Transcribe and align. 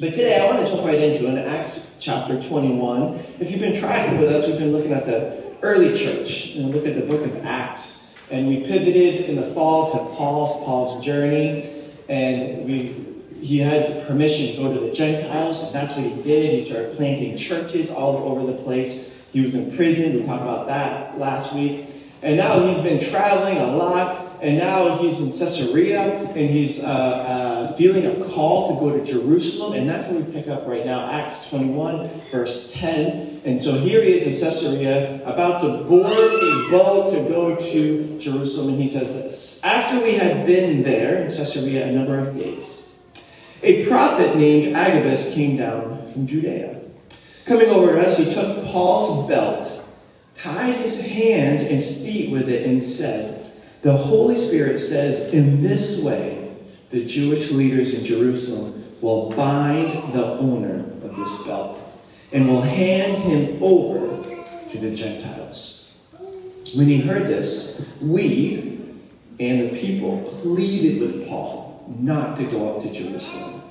But 0.00 0.10
today 0.10 0.40
I 0.40 0.46
want 0.46 0.64
to 0.64 0.72
jump 0.72 0.86
right 0.86 1.00
into 1.00 1.26
in 1.26 1.36
Acts 1.38 1.98
chapter 2.00 2.40
21. 2.40 3.14
If 3.40 3.50
you've 3.50 3.58
been 3.58 3.76
tracking 3.76 4.20
with 4.20 4.30
us, 4.30 4.46
we've 4.46 4.56
been 4.56 4.70
looking 4.70 4.92
at 4.92 5.06
the 5.06 5.42
early 5.62 5.98
church 5.98 6.54
and 6.54 6.70
look 6.70 6.86
at 6.86 6.94
the 6.94 7.00
book 7.00 7.24
of 7.26 7.44
Acts. 7.44 8.16
And 8.30 8.46
we 8.46 8.60
pivoted 8.60 9.28
in 9.28 9.34
the 9.34 9.42
fall 9.42 9.90
to 9.90 9.98
Paul's 10.14 10.64
Paul's 10.64 11.04
journey, 11.04 11.68
and 12.08 12.64
we 12.64 12.94
he 13.42 13.58
had 13.58 14.06
permission 14.06 14.54
to 14.54 14.62
go 14.62 14.72
to 14.72 14.86
the 14.86 14.92
Gentiles, 14.92 15.64
and 15.64 15.74
that's 15.74 15.96
what 15.96 16.06
he 16.06 16.22
did. 16.22 16.60
He 16.60 16.70
started 16.70 16.96
planting 16.96 17.36
churches 17.36 17.90
all 17.90 18.18
over 18.18 18.46
the 18.46 18.58
place. 18.62 19.26
He 19.32 19.40
was 19.40 19.56
in 19.56 19.76
prison. 19.76 20.14
We 20.14 20.26
talked 20.26 20.42
about 20.42 20.68
that 20.68 21.18
last 21.18 21.52
week. 21.52 21.86
And 22.22 22.36
now 22.36 22.60
he's 22.60 22.82
been 22.82 23.00
traveling 23.00 23.56
a 23.56 23.76
lot, 23.76 24.38
and 24.42 24.58
now 24.58 24.96
he's 24.98 25.20
in 25.20 25.26
Caesarea, 25.26 26.20
and 26.20 26.50
he's 26.50 26.84
uh, 26.84 26.88
uh, 26.88 27.47
feeling 27.66 28.06
a 28.06 28.24
call 28.28 28.74
to 28.74 28.80
go 28.80 28.96
to 28.96 29.04
Jerusalem, 29.04 29.72
and 29.72 29.88
that's 29.88 30.08
where 30.08 30.20
we 30.20 30.32
pick 30.32 30.48
up 30.48 30.66
right 30.66 30.86
now, 30.86 31.10
Acts 31.10 31.50
21, 31.50 32.08
verse 32.30 32.72
10. 32.74 33.42
And 33.44 33.60
so 33.60 33.72
here 33.72 34.02
he 34.02 34.12
is 34.12 34.26
in 34.26 34.32
Caesarea, 34.32 35.24
about 35.24 35.62
to 35.62 35.84
board 35.84 36.12
a 36.12 36.70
boat 36.70 37.12
to 37.12 37.28
go 37.28 37.56
to 37.56 38.18
Jerusalem, 38.20 38.74
and 38.74 38.80
he 38.80 38.86
says 38.86 39.14
this 39.14 39.64
After 39.64 40.02
we 40.02 40.14
had 40.14 40.46
been 40.46 40.82
there 40.82 41.22
in 41.22 41.28
Caesarea 41.28 41.86
a 41.86 41.92
number 41.92 42.18
of 42.18 42.36
days, 42.36 43.10
a 43.62 43.86
prophet 43.88 44.36
named 44.36 44.76
Agabus 44.76 45.34
came 45.34 45.56
down 45.56 46.06
from 46.12 46.26
Judea. 46.26 46.80
Coming 47.44 47.68
over 47.70 47.94
to 47.94 48.00
us, 48.00 48.18
he 48.18 48.32
took 48.32 48.64
Paul's 48.66 49.26
belt, 49.26 49.88
tied 50.34 50.76
his 50.76 51.06
hands 51.06 51.64
and 51.64 51.82
feet 51.82 52.30
with 52.30 52.48
it, 52.48 52.66
and 52.66 52.82
said, 52.82 53.50
The 53.82 53.96
Holy 53.96 54.36
Spirit 54.36 54.78
says, 54.78 55.32
In 55.32 55.62
this 55.62 56.04
way, 56.04 56.37
the 56.90 57.04
Jewish 57.04 57.50
leaders 57.50 57.98
in 57.98 58.04
Jerusalem 58.04 58.84
will 59.00 59.30
bind 59.30 60.12
the 60.12 60.24
owner 60.38 60.80
of 61.04 61.16
this 61.16 61.46
belt 61.46 61.78
and 62.32 62.48
will 62.48 62.62
hand 62.62 63.16
him 63.22 63.62
over 63.62 64.24
to 64.70 64.78
the 64.78 64.94
Gentiles. 64.94 66.06
When 66.76 66.86
he 66.86 67.00
heard 67.00 67.28
this, 67.28 67.98
we 68.02 68.80
and 69.40 69.70
the 69.70 69.78
people 69.78 70.22
pleaded 70.42 71.00
with 71.00 71.28
Paul 71.28 71.84
not 71.98 72.38
to 72.38 72.44
go 72.44 72.76
up 72.76 72.82
to 72.82 72.92
Jerusalem. 72.92 73.62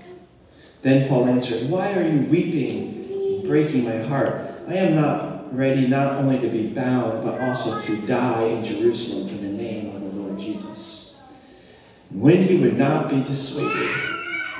Then 0.81 1.07
Paul 1.09 1.27
answered, 1.27 1.69
Why 1.69 1.93
are 1.93 2.07
you 2.07 2.21
weeping, 2.21 3.47
breaking 3.47 3.83
my 3.83 3.97
heart? 4.03 4.41
I 4.67 4.75
am 4.75 4.95
not 4.95 5.55
ready 5.55 5.87
not 5.87 6.15
only 6.17 6.39
to 6.39 6.49
be 6.49 6.67
bound, 6.67 7.23
but 7.23 7.41
also 7.41 7.81
to 7.81 8.07
die 8.07 8.43
in 8.43 8.63
Jerusalem 8.63 9.27
for 9.27 9.35
the 9.35 9.51
name 9.51 9.95
of 9.95 10.01
the 10.01 10.09
Lord 10.09 10.39
Jesus. 10.39 11.07
When 12.11 12.43
he 12.43 12.57
would 12.57 12.77
not 12.77 13.09
be 13.09 13.23
dissuaded, 13.23 13.89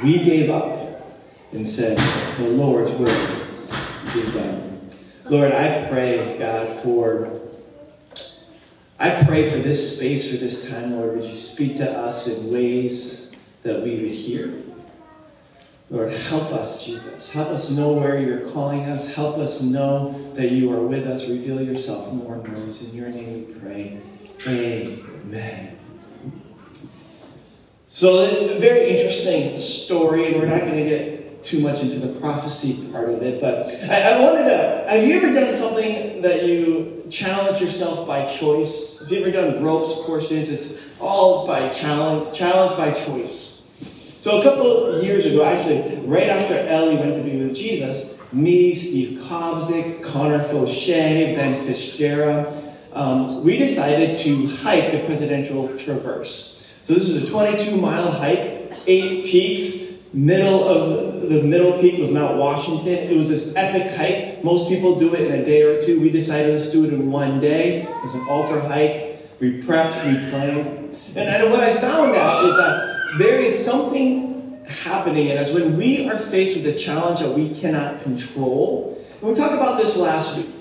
we 0.04 0.24
gave 0.24 0.50
up 0.50 1.22
and 1.52 1.68
said, 1.68 1.98
The 2.38 2.50
Lord's 2.50 2.92
will 2.92 3.06
be 4.14 4.32
done. 4.32 4.90
Lord, 5.26 5.52
I 5.52 5.88
pray, 5.90 6.38
God, 6.38 6.70
for 6.70 7.42
I 9.00 9.24
pray 9.26 9.50
for 9.50 9.58
this 9.58 9.98
space, 9.98 10.32
for 10.32 10.38
this 10.38 10.70
time, 10.70 10.94
Lord. 10.94 11.18
Would 11.18 11.26
you 11.26 11.36
speak 11.36 11.78
to 11.78 11.90
us 11.90 12.48
in 12.48 12.54
ways 12.54 13.28
that 13.68 13.84
we 13.84 14.02
would 14.02 14.12
hear. 14.12 14.64
Lord, 15.90 16.12
help 16.12 16.52
us, 16.52 16.86
Jesus. 16.86 17.32
Help 17.34 17.50
us 17.50 17.78
know 17.78 17.94
where 17.94 18.20
you're 18.20 18.50
calling 18.50 18.82
us. 18.82 19.16
Help 19.16 19.38
us 19.38 19.62
know 19.64 20.32
that 20.34 20.52
you 20.52 20.74
are 20.74 20.82
with 20.82 21.06
us. 21.06 21.30
Reveal 21.30 21.62
yourself 21.62 22.12
more 22.14 22.36
and 22.36 22.48
more. 22.48 22.64
In 22.64 22.96
your 22.96 23.10
name 23.10 23.48
we 23.48 23.54
pray. 23.54 24.02
Amen. 24.48 25.77
So, 27.90 28.26
a 28.26 28.60
very 28.60 28.90
interesting 28.90 29.58
story, 29.60 30.28
and 30.28 30.36
we're 30.36 30.48
not 30.48 30.60
going 30.60 30.84
to 30.84 30.90
get 30.90 31.44
too 31.44 31.62
much 31.62 31.82
into 31.82 32.00
the 32.00 32.20
prophecy 32.20 32.92
part 32.92 33.10
of 33.10 33.24
it, 33.24 33.40
but 33.40 33.68
I, 33.90 34.14
I 34.14 34.22
wanted 34.22 34.50
to. 34.50 34.86
Have 34.90 35.08
you 35.08 35.16
ever 35.16 35.34
done 35.34 35.54
something 35.56 36.22
that 36.22 36.46
you 36.46 37.08
challenge 37.10 37.62
yourself 37.62 38.06
by 38.06 38.26
choice? 38.26 39.00
Have 39.00 39.12
you 39.12 39.22
ever 39.22 39.32
done 39.32 39.64
ropes 39.64 40.04
courses? 40.06 40.52
It's 40.52 41.00
all 41.00 41.48
by 41.48 41.70
challenge, 41.70 42.38
challenge 42.38 42.76
by 42.76 42.92
choice. 42.92 43.72
So 44.20 44.42
a 44.42 44.44
couple 44.44 44.88
of 44.88 45.04
years 45.06 45.26
ago, 45.26 45.46
actually, 45.46 46.06
right 46.06 46.28
after 46.28 46.56
Ellie 46.56 46.98
went 46.98 47.16
to 47.16 47.24
be 47.24 47.38
with 47.38 47.56
Jesus, 47.56 48.34
me, 48.34 48.74
Steve 48.74 49.20
Kobzik, 49.22 50.04
Connor 50.04 50.40
Faucher, 50.40 51.36
Ben 51.36 51.66
Fitzgerald, 51.66 52.54
um, 52.92 53.46
we 53.46 53.58
decided 53.58 54.18
to 54.18 54.48
hike 54.58 54.92
the 54.92 55.06
Presidential 55.06 55.70
Traverse. 55.78 56.57
So 56.88 56.94
this 56.94 57.10
was 57.10 57.22
a 57.22 57.28
22-mile 57.28 58.12
hike, 58.14 58.72
eight 58.88 59.26
peaks. 59.26 60.10
Middle 60.14 60.64
of 60.64 61.28
the 61.30 61.44
middle 61.44 61.82
peak 61.82 62.00
was 62.00 62.14
Mount 62.14 62.38
Washington. 62.38 62.94
It 62.94 63.18
was 63.18 63.30
this 63.30 63.58
epic 63.58 63.94
hike. 63.98 64.42
Most 64.42 64.70
people 64.70 64.98
do 64.98 65.14
it 65.14 65.30
in 65.30 65.34
a 65.38 65.44
day 65.44 65.64
or 65.64 65.82
two. 65.82 66.00
We 66.00 66.10
decided 66.10 66.54
let's 66.54 66.72
do 66.72 66.86
it 66.86 66.94
in 66.94 67.12
one 67.12 67.42
day. 67.42 67.82
It 67.82 68.02
was 68.02 68.16
an 68.16 68.26
ultra 68.30 68.66
hike. 68.66 69.20
We 69.42 69.62
prepped, 69.62 70.06
we 70.06 70.30
planned. 70.30 70.96
And, 71.14 71.28
and 71.28 71.52
what 71.52 71.60
I 71.60 71.76
found 71.76 72.16
out 72.16 72.46
is 72.46 72.56
that 72.56 73.18
there 73.18 73.38
is 73.38 73.66
something 73.66 74.66
happening 74.70 75.28
in 75.28 75.38
us 75.38 75.54
when 75.54 75.76
we 75.76 76.10
are 76.10 76.18
faced 76.18 76.56
with 76.56 76.74
a 76.74 76.80
challenge 76.80 77.20
that 77.20 77.32
we 77.32 77.54
cannot 77.54 78.02
control. 78.02 79.06
And 79.20 79.32
we 79.32 79.36
talked 79.36 79.56
about 79.56 79.78
this 79.78 80.00
last 80.00 80.38
week. 80.38 80.56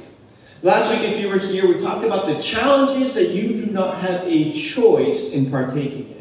Last 0.62 0.91
week, 0.91 1.08
if 1.08 1.20
you 1.20 1.28
were 1.28 1.38
here, 1.38 1.72
we 1.72 1.81
talked 1.81 2.04
about 2.04 2.26
the 2.26 2.43
challenges 2.43 3.14
that 3.14 3.28
you 3.28 3.64
do 3.64 3.70
not 3.70 3.98
have 3.98 4.25
a 4.26 4.53
choice 4.53 5.32
in 5.32 5.48
partaking 5.48 6.10
in. 6.10 6.16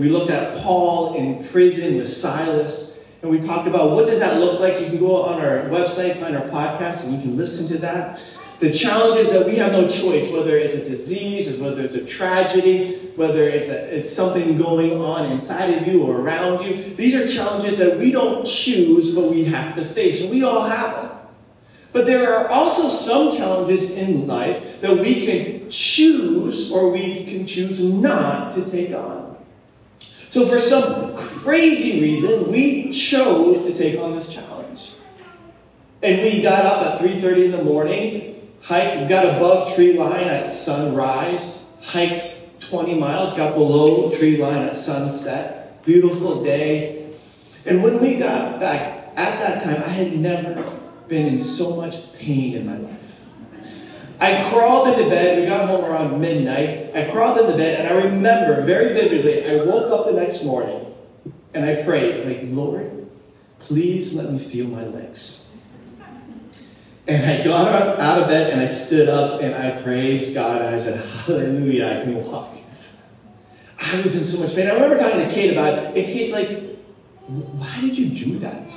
We 0.00 0.08
looked 0.08 0.30
at 0.30 0.62
Paul 0.62 1.14
in 1.16 1.44
prison 1.44 1.98
with 1.98 2.08
Silas, 2.08 3.04
and 3.20 3.30
we 3.30 3.38
talked 3.38 3.68
about 3.68 3.90
what 3.90 4.06
does 4.06 4.20
that 4.20 4.40
look 4.40 4.58
like. 4.58 4.80
You 4.80 4.86
can 4.86 4.98
go 4.98 5.24
on 5.24 5.42
our 5.42 5.68
website, 5.68 6.16
find 6.16 6.34
our 6.34 6.48
podcast, 6.48 7.06
and 7.06 7.16
you 7.16 7.20
can 7.20 7.36
listen 7.36 7.68
to 7.76 7.82
that. 7.82 8.18
The 8.60 8.72
challenge 8.72 9.26
is 9.26 9.32
that 9.34 9.44
we 9.44 9.56
have 9.56 9.72
no 9.72 9.88
choice, 9.88 10.32
whether 10.32 10.56
it's 10.56 10.74
a 10.76 10.88
disease, 10.88 11.60
whether 11.60 11.82
it's 11.82 11.96
a 11.96 12.04
tragedy, 12.06 12.94
whether 13.16 13.46
it's, 13.46 13.68
a, 13.68 13.98
it's 13.98 14.10
something 14.10 14.56
going 14.56 14.98
on 15.02 15.30
inside 15.32 15.68
of 15.74 15.86
you 15.86 16.02
or 16.02 16.18
around 16.18 16.64
you. 16.64 16.76
These 16.76 17.14
are 17.16 17.28
challenges 17.28 17.78
that 17.80 17.98
we 17.98 18.10
don't 18.10 18.46
choose, 18.46 19.14
but 19.14 19.30
we 19.30 19.44
have 19.44 19.74
to 19.74 19.84
face. 19.84 20.22
And 20.22 20.30
we 20.30 20.44
all 20.44 20.64
have 20.64 20.94
them. 20.94 21.18
But 21.92 22.06
there 22.06 22.34
are 22.34 22.48
also 22.48 22.88
some 22.88 23.36
challenges 23.36 23.98
in 23.98 24.26
life 24.26 24.80
that 24.80 24.98
we 24.98 25.26
can 25.26 25.70
choose 25.70 26.72
or 26.72 26.90
we 26.90 27.26
can 27.26 27.46
choose 27.46 27.82
not 27.82 28.54
to 28.54 28.64
take 28.70 28.94
on. 28.94 29.19
So 30.30 30.46
for 30.46 30.60
some 30.60 31.16
crazy 31.16 32.00
reason, 32.00 32.50
we 32.50 32.92
chose 32.92 33.66
to 33.66 33.76
take 33.76 34.00
on 34.00 34.14
this 34.14 34.32
challenge. 34.32 34.94
And 36.02 36.22
we 36.22 36.40
got 36.40 36.64
up 36.64 36.86
at 36.86 37.00
3:30 37.00 37.46
in 37.46 37.50
the 37.50 37.64
morning 37.64 38.30
hiked, 38.62 39.08
got 39.08 39.36
above 39.36 39.74
tree 39.74 39.94
line 39.94 40.28
at 40.28 40.46
sunrise, 40.46 41.80
hiked 41.84 42.60
20 42.60 42.94
miles, 42.94 43.34
got 43.34 43.54
below 43.54 44.10
tree 44.10 44.36
line 44.36 44.62
at 44.62 44.76
sunset. 44.76 45.82
Beautiful 45.84 46.44
day. 46.44 47.06
And 47.66 47.82
when 47.82 48.00
we 48.00 48.16
got 48.16 48.60
back, 48.60 49.12
at 49.16 49.38
that 49.40 49.64
time, 49.64 49.82
I 49.84 49.90
had 49.90 50.16
never 50.16 50.64
been 51.08 51.26
in 51.26 51.42
so 51.42 51.76
much 51.76 52.14
pain 52.14 52.54
in 52.54 52.66
my 52.66 52.78
life. 52.78 53.19
I 54.20 54.44
crawled 54.50 54.88
into 54.88 55.08
bed. 55.08 55.40
We 55.40 55.46
got 55.46 55.66
home 55.66 55.84
around 55.84 56.20
midnight. 56.20 56.94
I 56.94 57.10
crawled 57.10 57.38
into 57.38 57.56
bed, 57.56 57.80
and 57.80 57.88
I 57.88 58.04
remember 58.04 58.62
very 58.64 58.92
vividly, 58.92 59.50
I 59.50 59.64
woke 59.64 59.90
up 59.90 60.06
the 60.06 60.20
next 60.20 60.44
morning 60.44 60.94
and 61.54 61.64
I 61.64 61.82
prayed, 61.82 62.26
like, 62.26 62.40
Lord, 62.44 63.08
please 63.60 64.14
let 64.14 64.30
me 64.30 64.38
feel 64.38 64.68
my 64.68 64.84
legs. 64.84 65.56
And 67.08 67.24
I 67.24 67.42
got 67.42 67.98
out 67.98 68.22
of 68.22 68.28
bed 68.28 68.52
and 68.52 68.60
I 68.60 68.66
stood 68.66 69.08
up 69.08 69.40
and 69.40 69.54
I 69.54 69.82
praised 69.82 70.34
God 70.34 70.62
and 70.62 70.74
I 70.74 70.78
said, 70.78 71.04
Hallelujah, 71.04 71.86
I 71.86 72.04
can 72.04 72.24
walk. 72.24 72.50
I 73.80 74.02
was 74.02 74.14
in 74.14 74.22
so 74.22 74.44
much 74.44 74.54
pain. 74.54 74.68
I 74.68 74.74
remember 74.74 74.98
talking 74.98 75.26
to 75.26 75.32
Kate 75.32 75.52
about 75.52 75.78
it, 75.78 75.84
and 75.86 75.94
Kate's 75.94 76.32
like, 76.32 76.48
Why 77.26 77.80
did 77.80 77.96
you 77.96 78.10
do 78.10 78.38
that? 78.40 78.68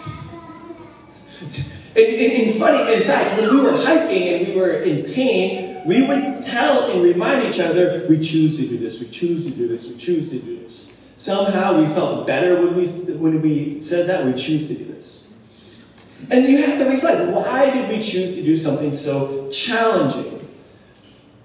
And, 1.95 2.55
funny, 2.55 2.93
in 2.93 3.03
fact, 3.03 3.39
when 3.39 3.51
we 3.51 3.61
were 3.61 3.77
hiking 3.77 4.27
and 4.29 4.47
we 4.47 4.55
were 4.55 4.81
in 4.81 5.03
pain, 5.13 5.81
we 5.85 6.07
would 6.07 6.43
tell 6.43 6.91
and 6.91 7.03
remind 7.03 7.45
each 7.45 7.59
other, 7.59 8.05
we 8.09 8.19
choose 8.19 8.57
to 8.57 8.67
do 8.67 8.77
this, 8.77 9.01
we 9.01 9.09
choose 9.09 9.45
to 9.45 9.51
do 9.51 9.67
this, 9.67 9.89
we 9.89 9.97
choose 9.97 10.31
to 10.31 10.39
do 10.39 10.59
this. 10.63 11.11
Somehow 11.17 11.79
we 11.79 11.85
felt 11.87 12.25
better 12.25 12.55
when 12.55 12.75
we, 12.75 12.87
when 13.13 13.41
we 13.41 13.79
said 13.79 14.07
that, 14.07 14.25
we 14.25 14.33
choose 14.33 14.67
to 14.69 14.73
do 14.73 14.85
this. 14.85 15.35
And 16.31 16.47
you 16.47 16.63
have 16.63 16.79
to 16.79 16.89
reflect 16.89 17.29
why 17.31 17.69
did 17.69 17.89
we 17.89 18.03
choose 18.03 18.35
to 18.35 18.43
do 18.43 18.57
something 18.57 18.93
so 18.93 19.51
challenging? 19.51 20.49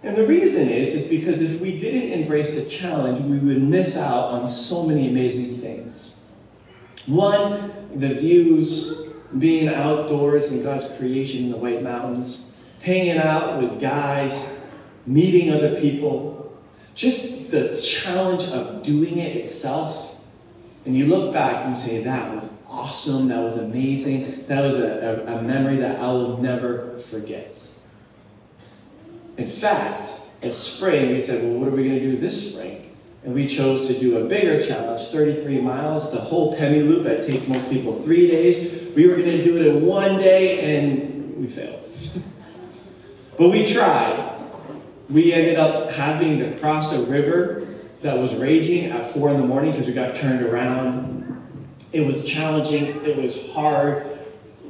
And 0.02 0.16
the 0.16 0.26
reason 0.26 0.68
is, 0.68 0.94
is 0.94 1.08
because 1.08 1.42
if 1.42 1.60
we 1.60 1.78
didn't 1.78 2.18
embrace 2.20 2.64
the 2.64 2.70
challenge, 2.70 3.20
we 3.20 3.38
would 3.38 3.62
miss 3.62 3.98
out 3.98 4.30
on 4.30 4.48
so 4.48 4.86
many 4.86 5.08
amazing 5.08 5.58
things. 5.58 6.32
One, 7.06 7.72
the 7.94 8.14
views, 8.14 8.97
being 9.36 9.68
outdoors 9.68 10.52
in 10.52 10.62
God's 10.62 10.96
creation 10.96 11.44
in 11.44 11.50
the 11.50 11.56
White 11.56 11.82
Mountains, 11.82 12.64
hanging 12.80 13.18
out 13.18 13.60
with 13.60 13.80
guys, 13.80 14.72
meeting 15.06 15.52
other 15.52 15.80
people, 15.80 16.56
just 16.94 17.50
the 17.50 17.80
challenge 17.80 18.44
of 18.50 18.82
doing 18.82 19.18
it 19.18 19.36
itself. 19.36 20.26
And 20.84 20.96
you 20.96 21.06
look 21.06 21.32
back 21.32 21.66
and 21.66 21.76
say, 21.76 22.02
that 22.04 22.34
was 22.34 22.58
awesome. 22.66 23.28
That 23.28 23.42
was 23.42 23.58
amazing. 23.58 24.46
That 24.46 24.64
was 24.64 24.78
a, 24.78 25.24
a, 25.26 25.38
a 25.38 25.42
memory 25.42 25.76
that 25.76 26.00
I 26.00 26.08
will 26.12 26.38
never 26.38 26.98
forget. 26.98 27.62
In 29.36 29.48
fact, 29.48 30.06
in 30.42 30.52
spring, 30.52 31.12
we 31.12 31.20
said, 31.20 31.44
well, 31.44 31.60
what 31.60 31.68
are 31.68 31.76
we 31.76 31.84
going 31.84 32.00
to 32.00 32.10
do 32.10 32.16
this 32.16 32.54
spring? 32.54 32.87
And 33.28 33.34
we 33.34 33.46
chose 33.46 33.88
to 33.88 34.00
do 34.00 34.16
a 34.16 34.24
bigger 34.24 34.66
challenge, 34.66 35.02
33 35.08 35.60
miles, 35.60 36.12
the 36.12 36.18
whole 36.18 36.56
Pemi 36.56 36.88
Loop 36.88 37.02
that 37.02 37.26
takes 37.26 37.46
most 37.46 37.68
people 37.68 37.92
three 37.92 38.26
days. 38.26 38.90
We 38.96 39.06
were 39.06 39.16
going 39.16 39.28
to 39.28 39.44
do 39.44 39.58
it 39.58 39.66
in 39.66 39.84
one 39.84 40.16
day, 40.16 40.78
and 40.78 41.36
we 41.36 41.46
failed. 41.46 41.84
but 43.38 43.50
we 43.50 43.66
tried. 43.66 44.34
We 45.10 45.34
ended 45.34 45.58
up 45.58 45.90
having 45.90 46.38
to 46.38 46.58
cross 46.58 46.96
a 46.96 47.04
river 47.10 47.68
that 48.00 48.16
was 48.16 48.34
raging 48.34 48.86
at 48.86 49.04
4 49.04 49.32
in 49.32 49.42
the 49.42 49.46
morning 49.46 49.72
because 49.72 49.86
we 49.86 49.92
got 49.92 50.16
turned 50.16 50.42
around. 50.42 51.66
It 51.92 52.06
was 52.06 52.24
challenging, 52.24 53.04
it 53.04 53.18
was 53.18 53.52
hard, 53.52 54.06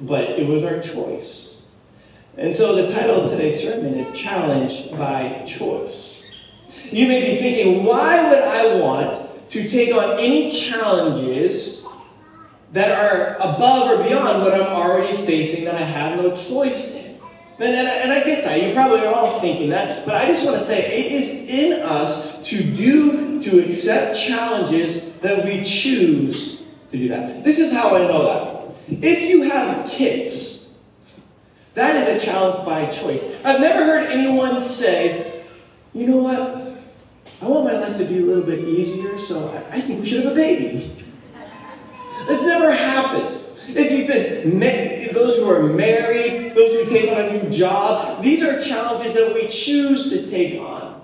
but 0.01 0.31
it 0.31 0.49
was 0.49 0.65
our 0.65 0.81
choice. 0.81 1.77
And 2.37 2.53
so 2.53 2.75
the 2.75 2.93
title 2.93 3.21
of 3.21 3.31
today's 3.31 3.63
sermon 3.63 3.95
is 3.95 4.13
Challenge 4.15 4.91
by 4.91 5.45
Choice. 5.47 6.28
You 6.93 7.09
may 7.09 7.21
be 7.31 7.37
thinking, 7.41 7.85
why 7.85 8.29
would 8.29 8.39
I 8.39 8.81
want 8.81 9.51
to 9.51 9.69
take 9.69 9.95
on 9.95 10.19
any 10.19 10.51
challenges 10.51 11.87
that 12.73 12.91
are 12.91 13.37
above 13.37 13.91
or 13.91 14.05
beyond 14.05 14.43
what 14.43 14.55
I'm 14.55 14.73
already 14.73 15.17
facing 15.17 15.65
that 15.67 15.75
I 15.75 15.85
have 15.85 16.19
no 16.19 16.35
choice 16.35 17.05
in? 17.05 17.09
And, 17.61 17.75
and, 17.75 17.89
and 17.89 18.13
I 18.13 18.23
get 18.23 18.45
that. 18.45 18.63
You 18.63 18.73
probably 18.73 19.01
are 19.01 19.13
all 19.13 19.41
thinking 19.41 19.71
that. 19.71 20.07
But 20.07 20.15
I 20.15 20.27
just 20.27 20.47
want 20.47 20.59
to 20.59 20.65
say 20.65 21.07
it 21.07 21.13
is 21.13 21.49
in 21.49 21.83
us 21.83 22.43
to 22.49 22.63
do, 22.63 23.43
to 23.43 23.65
accept 23.65 24.19
challenges 24.19 25.21
that 25.21 25.45
we 25.45 25.65
choose 25.65 26.73
to 26.91 26.97
do 26.97 27.09
that. 27.09 27.45
This 27.45 27.59
is 27.59 27.73
how 27.73 27.97
I 27.97 28.01
know 28.01 28.25
that. 28.25 29.03
If 29.03 29.29
you 29.29 29.43
have 29.43 29.91
kids, 29.91 30.89
that 31.75 31.97
is 31.97 32.23
a 32.23 32.25
challenge 32.25 32.65
by 32.65 32.87
choice. 32.87 33.25
I've 33.45 33.61
never 33.61 33.85
heard 33.85 34.09
anyone 34.09 34.61
say, 34.61 35.45
you 35.95 36.07
know 36.07 36.23
what? 36.23 36.68
I 37.41 37.47
want 37.47 37.67
my 37.67 37.79
life 37.79 37.97
to 37.99 38.05
be 38.05 38.19
a 38.19 38.23
little 38.23 38.45
bit 38.45 38.61
easier, 38.61 39.19
so 39.19 39.65
I 39.71 39.81
think 39.81 40.01
we 40.01 40.07
should 40.07 40.25
have 40.25 40.33
a 40.33 40.35
baby. 40.35 40.91
That's 42.27 42.43
never 42.43 42.73
happened. 42.73 43.41
If 43.69 43.93
you've 43.93 44.09
been 44.09 44.59
ma- 44.59 45.13
those 45.13 45.37
who 45.37 45.49
are 45.49 45.63
married, 45.63 46.55
those 46.55 46.73
who 46.73 46.91
take 46.91 47.11
on 47.13 47.21
a 47.21 47.43
new 47.43 47.51
job, 47.51 48.23
these 48.23 48.43
are 48.43 48.61
challenges 48.61 49.15
that 49.15 49.33
we 49.35 49.49
choose 49.49 50.11
to 50.11 50.29
take 50.29 50.61
on. 50.61 51.01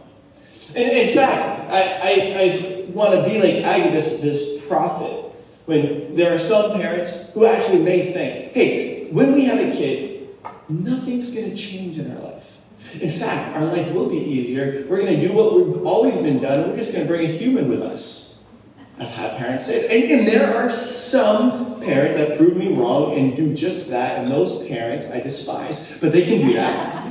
And 0.74 0.90
in 0.90 1.14
fact, 1.14 1.70
I, 1.70 1.82
I, 2.02 2.42
I 2.42 2.90
want 2.92 3.14
to 3.14 3.22
be 3.28 3.40
like 3.40 3.64
Agabus, 3.64 4.20
this 4.20 4.66
prophet, 4.66 5.30
when 5.66 6.16
there 6.16 6.34
are 6.34 6.38
some 6.38 6.72
parents 6.72 7.32
who 7.32 7.46
actually 7.46 7.82
may 7.82 8.12
think, 8.12 8.52
hey, 8.52 9.08
when 9.10 9.34
we 9.34 9.44
have 9.44 9.58
a 9.60 9.70
kid, 9.70 10.28
nothing's 10.68 11.32
going 11.32 11.50
to 11.50 11.56
change 11.56 11.98
in 11.98 12.10
our 12.10 12.22
life. 12.22 12.60
In 13.00 13.10
fact, 13.10 13.56
our 13.56 13.64
life 13.64 13.92
will 13.94 14.08
be 14.08 14.18
easier. 14.18 14.84
We're 14.88 15.00
going 15.00 15.18
to 15.20 15.28
do 15.28 15.34
what 15.34 15.54
we've 15.54 15.86
always 15.86 16.20
been 16.20 16.40
done. 16.40 16.70
We're 16.70 16.76
just 16.76 16.92
going 16.92 17.06
to 17.06 17.12
bring 17.12 17.28
a 17.28 17.32
human 17.32 17.68
with 17.68 17.82
us. 17.82 18.34
I've 18.98 19.08
had 19.08 19.36
parents 19.38 19.66
say 19.66 20.02
And, 20.02 20.10
and 20.10 20.28
there 20.28 20.54
are 20.54 20.70
some 20.70 21.80
parents 21.80 22.16
that 22.16 22.38
prove 22.38 22.56
me 22.56 22.74
wrong 22.74 23.18
and 23.18 23.34
do 23.36 23.54
just 23.54 23.90
that. 23.90 24.20
And 24.20 24.30
those 24.30 24.66
parents 24.68 25.10
I 25.10 25.20
despise, 25.20 25.98
but 26.00 26.12
they 26.12 26.24
can 26.24 26.46
do 26.46 26.52
that. 26.54 27.04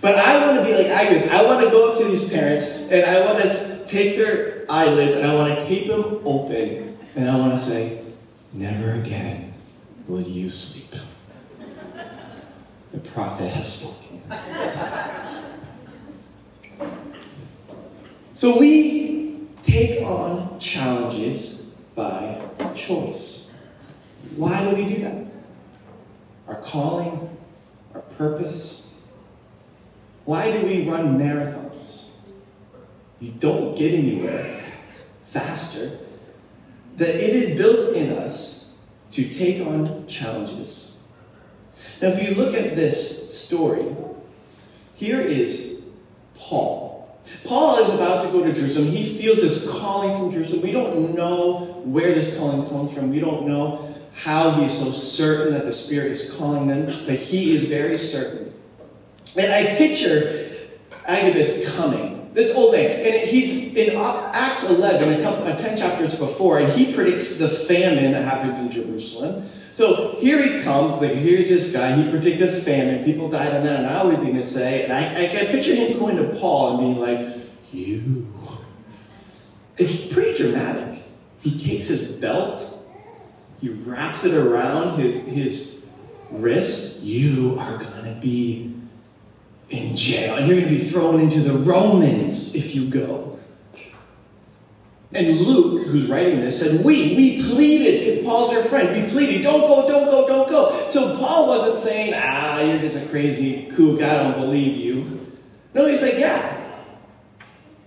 But 0.00 0.16
I 0.16 0.46
want 0.46 0.60
to 0.60 0.64
be 0.64 0.74
like 0.74 0.86
Agabus. 0.86 1.28
I 1.28 1.44
want 1.44 1.64
to 1.64 1.70
go 1.70 1.92
up 1.92 1.98
to 1.98 2.04
these 2.04 2.32
parents 2.32 2.90
and 2.90 3.04
I 3.04 3.24
want 3.24 3.42
to 3.42 3.84
take 3.88 4.16
their 4.16 4.64
eyelids 4.68 5.16
and 5.16 5.26
I 5.26 5.34
want 5.34 5.58
to 5.58 5.66
keep 5.66 5.88
them 5.88 6.20
open. 6.24 6.98
And 7.16 7.28
I 7.28 7.36
want 7.36 7.52
to 7.52 7.58
say, 7.58 8.04
never 8.52 8.92
again 8.92 9.54
will 10.06 10.20
you 10.20 10.50
sleep. 10.50 11.00
The 12.92 12.98
prophet 12.98 13.48
has 13.48 13.80
spoken. 13.80 14.07
So 18.34 18.58
we 18.58 19.46
take 19.62 20.02
on 20.04 20.58
challenges 20.58 21.86
by 21.94 22.40
choice. 22.74 23.60
Why 24.36 24.68
do 24.68 24.76
we 24.76 24.94
do 24.94 25.00
that? 25.02 25.26
Our 26.46 26.60
calling, 26.62 27.36
our 27.94 28.00
purpose. 28.00 29.12
Why 30.24 30.52
do 30.52 30.66
we 30.66 30.88
run 30.88 31.18
marathons? 31.18 32.30
You 33.20 33.32
don't 33.32 33.76
get 33.76 33.94
anywhere 33.94 34.44
faster. 35.24 35.90
That 36.96 37.14
it 37.14 37.34
is 37.34 37.56
built 37.56 37.94
in 37.96 38.12
us 38.18 38.86
to 39.12 39.28
take 39.28 39.66
on 39.66 40.06
challenges 40.06 40.88
now, 42.00 42.08
if 42.08 42.22
you 42.22 42.34
look 42.36 42.54
at 42.54 42.76
this 42.76 43.38
story, 43.40 43.84
here 44.98 45.20
is 45.20 45.92
Paul. 46.34 47.20
Paul 47.44 47.78
is 47.84 47.94
about 47.94 48.24
to 48.24 48.32
go 48.32 48.42
to 48.42 48.52
Jerusalem. 48.52 48.88
He 48.88 49.04
feels 49.04 49.42
this 49.42 49.70
calling 49.70 50.18
from 50.18 50.32
Jerusalem. 50.32 50.62
We 50.62 50.72
don't 50.72 51.14
know 51.14 51.82
where 51.84 52.14
this 52.14 52.36
calling 52.36 52.68
comes 52.68 52.92
from. 52.92 53.10
We 53.10 53.20
don't 53.20 53.46
know 53.46 53.94
how 54.14 54.50
he 54.52 54.64
is 54.64 54.76
so 54.76 54.90
certain 54.90 55.52
that 55.52 55.64
the 55.64 55.72
Spirit 55.72 56.10
is 56.10 56.34
calling 56.34 56.66
them, 56.66 56.86
but 57.06 57.14
he 57.14 57.54
is 57.54 57.68
very 57.68 57.96
certain. 57.96 58.52
And 59.36 59.52
I 59.52 59.76
picture 59.76 60.50
Agabus 61.06 61.76
coming, 61.76 62.34
this 62.34 62.56
old 62.56 62.72
man, 62.72 63.06
and 63.06 63.28
he's 63.28 63.76
in 63.76 63.96
Acts 63.96 64.68
11, 64.68 65.20
a 65.20 65.22
couple, 65.22 65.46
uh, 65.46 65.56
10 65.56 65.78
chapters 65.78 66.18
before, 66.18 66.58
and 66.58 66.72
he 66.72 66.92
predicts 66.92 67.38
the 67.38 67.48
famine 67.48 68.10
that 68.12 68.24
happens 68.24 68.58
in 68.58 68.72
Jerusalem. 68.72 69.48
So 69.78 70.16
here 70.18 70.42
he 70.42 70.60
comes, 70.60 71.00
like 71.00 71.12
here's 71.12 71.48
this 71.48 71.72
guy, 71.72 71.94
he 71.94 72.10
predicted 72.10 72.50
famine, 72.64 73.04
people 73.04 73.28
died 73.28 73.54
on 73.54 73.62
that, 73.62 73.78
and 73.78 73.86
I 73.86 74.02
was 74.02 74.18
to 74.34 74.42
say, 74.42 74.82
and 74.82 74.92
I, 74.92 75.26
I 75.26 75.28
can 75.28 75.46
picture 75.46 75.72
him 75.72 76.00
going 76.00 76.16
to 76.16 76.36
Paul 76.40 76.70
and 76.70 76.78
being 76.80 76.98
like, 76.98 77.32
you. 77.72 78.26
It's 79.76 80.12
pretty 80.12 80.36
dramatic. 80.36 81.04
He 81.42 81.56
takes 81.56 81.86
his 81.86 82.16
belt, 82.16 82.60
he 83.60 83.68
wraps 83.68 84.24
it 84.24 84.34
around 84.34 84.98
his, 84.98 85.24
his 85.28 85.88
wrist. 86.32 87.04
You 87.04 87.56
are 87.60 87.78
to 88.12 88.20
be 88.20 88.74
in 89.70 89.94
jail, 89.94 90.38
and 90.38 90.48
you're 90.48 90.60
to 90.60 90.68
be 90.68 90.78
thrown 90.78 91.20
into 91.20 91.38
the 91.38 91.56
Romans 91.56 92.56
if 92.56 92.74
you 92.74 92.90
go. 92.90 93.37
And 95.12 95.38
Luke, 95.38 95.86
who's 95.86 96.06
writing 96.08 96.40
this, 96.40 96.60
said, 96.60 96.84
We, 96.84 97.16
we 97.16 97.42
pleaded, 97.42 98.04
because 98.04 98.24
Paul's 98.24 98.50
their 98.50 98.62
friend, 98.62 98.94
we 98.94 99.10
pleaded, 99.10 99.42
don't 99.42 99.62
go, 99.62 99.88
don't 99.88 100.04
go, 100.04 100.28
don't 100.28 100.50
go. 100.50 100.88
So 100.90 101.16
Paul 101.16 101.46
wasn't 101.46 101.76
saying, 101.76 102.12
ah, 102.14 102.60
you're 102.60 102.78
just 102.78 102.96
a 102.96 103.08
crazy 103.08 103.70
kook, 103.74 104.02
I 104.02 104.22
don't 104.22 104.40
believe 104.40 104.76
you. 104.76 105.26
No, 105.72 105.86
he's 105.86 106.02
like, 106.02 106.18
yeah, 106.18 106.84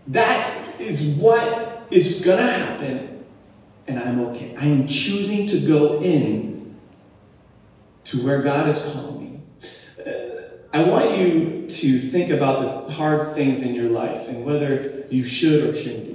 that 0.07 0.79
is 0.79 1.15
what 1.15 1.83
is 1.91 2.25
going 2.25 2.39
to 2.39 2.51
happen, 2.51 3.23
and 3.87 3.99
I'm 3.99 4.19
okay. 4.29 4.55
I 4.55 4.65
am 4.65 4.87
choosing 4.87 5.47
to 5.49 5.59
go 5.59 6.01
in 6.01 6.75
to 8.05 8.25
where 8.25 8.41
God 8.41 8.67
is 8.67 8.93
calling 8.93 9.21
me. 9.21 9.41
Uh, 10.03 10.11
I 10.73 10.83
want 10.83 11.17
you 11.17 11.67
to 11.69 11.99
think 11.99 12.31
about 12.31 12.87
the 12.87 12.93
hard 12.93 13.35
things 13.35 13.61
in 13.61 13.75
your 13.75 13.89
life 13.89 14.27
and 14.27 14.43
whether 14.43 15.05
you 15.11 15.23
should 15.23 15.69
or 15.69 15.77
shouldn't 15.77 16.10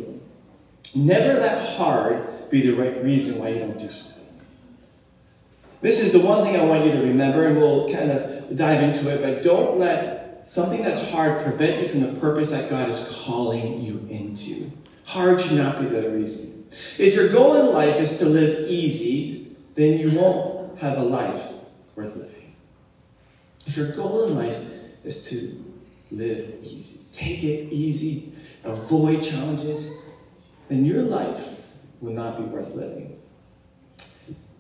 Never 0.97 1.39
let 1.39 1.77
hard 1.77 2.49
be 2.49 2.63
the 2.63 2.73
right 2.73 3.05
reason 3.05 3.39
why 3.39 3.51
you 3.51 3.59
don't 3.59 3.79
do 3.79 3.91
something. 3.91 4.33
This 5.83 6.01
is 6.01 6.15
the 6.15 6.27
one 6.27 6.43
thing 6.43 6.57
I 6.57 6.65
want 6.65 6.87
you 6.87 6.93
to 6.93 7.01
remember, 7.01 7.45
and 7.45 7.59
we'll 7.59 7.93
kind 7.93 8.11
of 8.11 8.57
dive 8.57 8.83
into 8.83 9.11
it, 9.11 9.21
but 9.21 9.43
don't 9.43 9.79
let 9.79 10.49
something 10.49 10.83
that's 10.83 11.11
hard 11.11 11.45
prevent 11.45 11.83
you 11.83 11.89
from 11.89 12.01
the 12.01 12.19
purpose 12.19 12.51
that 12.53 12.71
God 12.71 12.89
is 12.89 13.23
calling 13.27 13.83
you 13.83 14.07
into. 14.09 14.71
Hard 15.05 15.43
should 15.43 15.59
not 15.59 15.81
be 15.81 15.85
the 15.85 16.09
reason. 16.09 16.67
If 16.99 17.15
your 17.15 17.29
goal 17.29 17.57
in 17.57 17.75
life 17.75 18.01
is 18.01 18.19
to 18.21 18.25
live 18.25 18.67
easy, 18.67 19.55
then 19.75 19.99
you 19.99 20.19
won't 20.19 20.79
have 20.79 20.97
a 20.97 21.03
life 21.03 21.53
worth 21.95 22.17
living. 22.17 22.55
If 23.67 23.77
your 23.77 23.93
goal 23.93 24.29
in 24.29 24.37
life 24.37 24.65
is 25.05 25.29
to 25.29 25.63
live 26.11 26.55
easy, 26.63 27.15
take 27.15 27.45
it 27.45 27.71
easy, 27.71 28.33
avoid 28.65 29.23
challenges, 29.23 30.06
then 30.69 30.85
your 30.85 31.03
life 31.03 31.61
will 32.01 32.13
not 32.13 32.39
be 32.39 32.45
worth 32.45 32.75
living. 32.75 33.21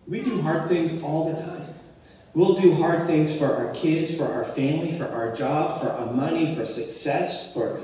We 0.07 0.23
do 0.23 0.41
hard 0.41 0.69
things 0.69 1.03
all 1.03 1.33
the 1.33 1.41
time. 1.43 1.75
We'll 2.35 2.61
do 2.61 2.75
hard 2.75 3.07
things 3.07 3.39
for 3.39 3.47
our 3.47 3.73
kids, 3.75 4.17
for 4.17 4.27
our 4.27 4.45
family, 4.45 4.93
for 4.93 5.09
our 5.09 5.35
job, 5.35 5.81
for 5.81 5.89
our 5.89 6.13
money, 6.13 6.55
for 6.55 6.67
success, 6.67 7.55
for 7.55 7.81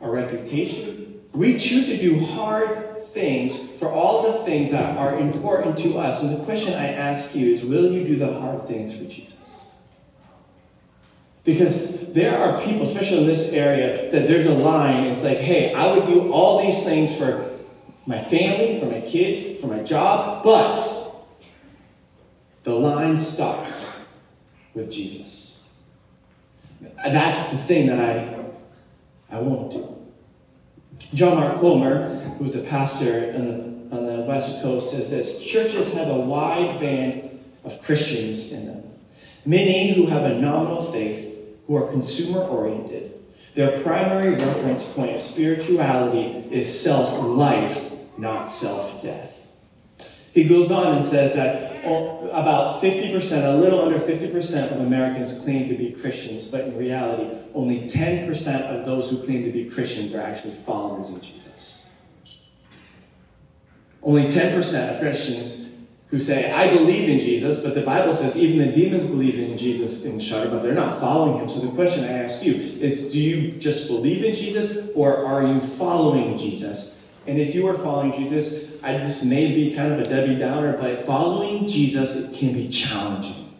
our 0.00 0.10
reputation. 0.10 1.20
We 1.32 1.58
choose 1.58 1.88
to 1.88 1.96
do 1.96 2.24
hard 2.24 2.98
things 3.08 3.76
for 3.78 3.88
all 3.88 4.32
the 4.32 4.44
things 4.44 4.70
that 4.70 4.96
are 4.96 5.18
important 5.18 5.78
to 5.78 5.98
us. 5.98 6.22
And 6.22 6.40
the 6.40 6.44
question 6.44 6.74
I 6.74 6.92
ask 6.92 7.34
you 7.34 7.52
is 7.52 7.64
will 7.64 7.90
you 7.90 8.04
do 8.04 8.16
the 8.16 8.38
hard 8.40 8.68
things 8.68 8.96
for 8.96 9.04
Jesus? 9.04 9.86
Because 11.44 12.12
there 12.12 12.38
are 12.38 12.62
people, 12.62 12.82
especially 12.82 13.18
in 13.18 13.26
this 13.26 13.52
area, 13.52 14.10
that 14.12 14.28
there's 14.28 14.46
a 14.46 14.54
line. 14.54 15.04
It's 15.04 15.24
like, 15.24 15.38
hey, 15.38 15.72
I 15.72 15.96
would 15.96 16.06
do 16.06 16.30
all 16.30 16.62
these 16.62 16.84
things 16.84 17.16
for 17.16 17.47
my 18.08 18.18
family, 18.18 18.80
for 18.80 18.86
my 18.86 19.02
kids, 19.02 19.60
for 19.60 19.66
my 19.66 19.82
job, 19.82 20.42
but 20.42 20.80
the 22.62 22.72
line 22.72 23.18
stops 23.18 24.18
with 24.72 24.90
Jesus. 24.90 25.90
That's 26.80 27.50
the 27.50 27.58
thing 27.58 27.86
that 27.88 28.00
I, 28.00 29.36
I 29.36 29.40
won't 29.42 29.72
do. 29.72 29.94
John 31.14 31.36
Mark 31.36 31.60
Comer, 31.60 32.08
who's 32.38 32.56
a 32.56 32.62
pastor 32.62 33.34
on 33.34 33.44
the, 33.44 33.96
on 33.96 34.06
the 34.06 34.22
West 34.22 34.62
Coast, 34.62 34.92
says 34.92 35.10
this 35.10 35.44
Churches 35.44 35.92
have 35.92 36.08
a 36.08 36.18
wide 36.18 36.80
band 36.80 37.38
of 37.62 37.82
Christians 37.82 38.54
in 38.54 38.66
them, 38.68 38.90
many 39.44 39.92
who 39.92 40.06
have 40.06 40.22
a 40.22 40.40
nominal 40.40 40.82
faith, 40.82 41.58
who 41.66 41.76
are 41.76 41.90
consumer 41.90 42.40
oriented. 42.40 43.12
Their 43.54 43.78
primary 43.82 44.30
reference 44.30 44.94
point 44.94 45.14
of 45.14 45.20
spirituality 45.20 46.48
is 46.50 46.82
self 46.82 47.22
life, 47.22 47.87
not 48.18 48.50
self 48.50 49.02
death. 49.02 49.38
He 50.32 50.44
goes 50.44 50.70
on 50.70 50.96
and 50.96 51.04
says 51.04 51.34
that 51.36 51.84
oh, 51.84 52.28
about 52.28 52.82
50%, 52.82 53.54
a 53.54 53.56
little 53.56 53.80
under 53.82 53.98
50% 53.98 54.72
of 54.72 54.80
Americans 54.80 55.44
claim 55.44 55.68
to 55.68 55.74
be 55.74 55.92
Christians, 55.92 56.50
but 56.50 56.62
in 56.62 56.78
reality, 56.78 57.36
only 57.54 57.88
10% 57.88 58.78
of 58.78 58.84
those 58.84 59.10
who 59.10 59.22
claim 59.24 59.44
to 59.44 59.50
be 59.50 59.68
Christians 59.68 60.14
are 60.14 60.20
actually 60.20 60.54
followers 60.54 61.12
of 61.12 61.22
Jesus. 61.22 61.96
Only 64.02 64.24
10% 64.26 64.94
of 64.94 65.00
Christians 65.00 65.88
who 66.10 66.18
say, 66.18 66.52
I 66.52 66.72
believe 66.74 67.08
in 67.08 67.18
Jesus, 67.18 67.62
but 67.62 67.74
the 67.74 67.82
Bible 67.82 68.12
says 68.12 68.36
even 68.38 68.66
the 68.66 68.74
demons 68.74 69.06
believe 69.06 69.38
in 69.38 69.58
Jesus 69.58 70.06
and 70.06 70.22
shudder, 70.22 70.50
but 70.50 70.62
they're 70.62 70.72
not 70.72 70.98
following 71.00 71.40
him. 71.40 71.48
So 71.48 71.60
the 71.60 71.74
question 71.74 72.04
I 72.04 72.12
ask 72.12 72.44
you 72.44 72.54
is 72.54 73.12
do 73.12 73.20
you 73.20 73.52
just 73.52 73.88
believe 73.88 74.24
in 74.24 74.34
Jesus 74.34 74.90
or 74.94 75.26
are 75.26 75.42
you 75.42 75.60
following 75.60 76.38
Jesus? 76.38 76.97
And 77.28 77.38
if 77.38 77.54
you 77.54 77.66
are 77.66 77.74
following 77.74 78.10
Jesus, 78.10 78.82
I, 78.82 78.96
this 78.96 79.22
may 79.22 79.54
be 79.54 79.76
kind 79.76 79.92
of 79.92 80.00
a 80.00 80.04
Debbie 80.04 80.36
Downer, 80.36 80.78
but 80.78 81.00
following 81.00 81.68
Jesus 81.68 82.32
it 82.32 82.38
can 82.38 82.54
be 82.54 82.70
challenging. 82.70 83.52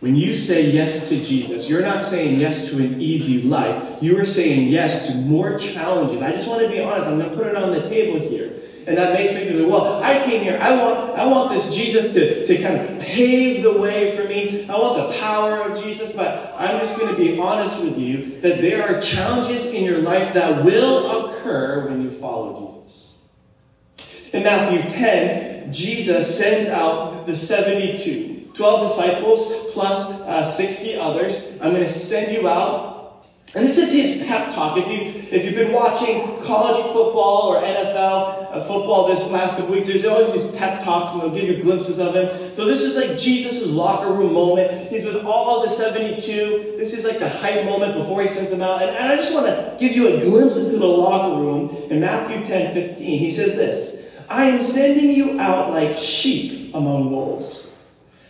When 0.00 0.16
you 0.16 0.36
say 0.36 0.70
yes 0.70 1.08
to 1.08 1.16
Jesus, 1.16 1.70
you're 1.70 1.80
not 1.80 2.04
saying 2.04 2.38
yes 2.38 2.68
to 2.68 2.76
an 2.76 3.00
easy 3.00 3.48
life. 3.48 4.02
You 4.02 4.20
are 4.20 4.26
saying 4.26 4.68
yes 4.68 5.06
to 5.06 5.16
more 5.16 5.58
challenges. 5.58 6.20
I 6.20 6.32
just 6.32 6.46
want 6.46 6.60
to 6.60 6.68
be 6.68 6.82
honest. 6.82 7.08
I'm 7.08 7.18
going 7.18 7.30
to 7.30 7.36
put 7.36 7.46
it 7.46 7.56
on 7.56 7.70
the 7.70 7.88
table 7.88 8.20
here. 8.20 8.53
And 8.86 8.98
that 8.98 9.14
makes 9.14 9.32
me 9.32 9.46
feel, 9.46 9.68
well, 9.68 10.02
I 10.02 10.22
came 10.24 10.42
here. 10.42 10.58
I 10.60 10.76
want, 10.76 11.18
I 11.18 11.26
want 11.26 11.50
this 11.50 11.74
Jesus 11.74 12.12
to, 12.12 12.46
to 12.46 12.62
kind 12.62 12.76
of 12.76 13.00
pave 13.00 13.62
the 13.62 13.80
way 13.80 14.14
for 14.16 14.28
me. 14.28 14.68
I 14.68 14.78
want 14.78 15.08
the 15.08 15.18
power 15.18 15.62
of 15.62 15.82
Jesus, 15.82 16.14
but 16.14 16.54
I'm 16.58 16.78
just 16.78 17.00
going 17.00 17.14
to 17.14 17.18
be 17.18 17.38
honest 17.38 17.82
with 17.82 17.98
you 17.98 18.40
that 18.40 18.60
there 18.60 18.82
are 18.82 19.00
challenges 19.00 19.72
in 19.72 19.84
your 19.84 19.98
life 19.98 20.34
that 20.34 20.64
will 20.64 21.30
occur 21.30 21.88
when 21.88 22.02
you 22.02 22.10
follow 22.10 22.70
Jesus. 22.70 23.30
In 24.34 24.42
Matthew 24.42 24.82
10, 24.90 25.72
Jesus 25.72 26.36
sends 26.36 26.68
out 26.68 27.24
the 27.26 27.34
72, 27.34 28.50
12 28.54 28.88
disciples 28.88 29.72
plus 29.72 30.10
uh, 30.22 30.44
60 30.44 30.96
others. 30.98 31.58
I'm 31.62 31.70
going 31.70 31.84
to 31.84 31.88
send 31.88 32.36
you 32.36 32.48
out 32.48 32.93
and 33.56 33.64
this 33.64 33.78
is 33.78 33.92
his 33.92 34.26
pep 34.26 34.52
talk. 34.52 34.76
If, 34.76 34.88
you, 34.88 35.28
if 35.30 35.44
you've 35.44 35.54
been 35.54 35.72
watching 35.72 36.22
college 36.42 36.82
football 36.86 37.54
or 37.54 37.62
NFL 37.62 38.50
uh, 38.50 38.64
football 38.64 39.06
this 39.06 39.30
last 39.30 39.58
couple 39.58 39.76
weeks, 39.76 39.86
there's 39.86 40.04
always 40.04 40.32
these 40.32 40.56
pep 40.56 40.82
talks 40.82 41.12
and 41.12 41.22
they'll 41.22 41.40
give 41.40 41.48
you 41.48 41.62
glimpses 41.62 42.00
of 42.00 42.16
him. 42.16 42.52
So 42.52 42.64
this 42.64 42.82
is 42.82 42.96
like 42.96 43.16
Jesus' 43.16 43.70
locker 43.70 44.12
room 44.12 44.32
moment. 44.32 44.88
He's 44.88 45.04
with 45.04 45.24
all 45.24 45.62
the 45.62 45.70
72. 45.70 46.74
This 46.78 46.94
is 46.94 47.04
like 47.04 47.20
the 47.20 47.28
hype 47.28 47.64
moment 47.64 47.94
before 47.94 48.22
he 48.22 48.28
sends 48.28 48.50
them 48.50 48.60
out. 48.60 48.82
And, 48.82 48.90
and 48.90 49.12
I 49.12 49.14
just 49.14 49.32
want 49.32 49.46
to 49.46 49.76
give 49.78 49.94
you 49.94 50.08
a 50.08 50.20
glimpse 50.24 50.56
into 50.56 50.76
the 50.76 50.86
locker 50.86 51.40
room 51.40 51.76
in 51.90 52.00
Matthew 52.00 52.44
10 52.44 52.74
15. 52.74 53.18
He 53.20 53.30
says 53.30 53.56
this 53.56 54.20
I 54.28 54.46
am 54.46 54.64
sending 54.64 55.10
you 55.10 55.38
out 55.38 55.70
like 55.70 55.96
sheep 55.96 56.74
among 56.74 57.12
wolves. 57.12 57.70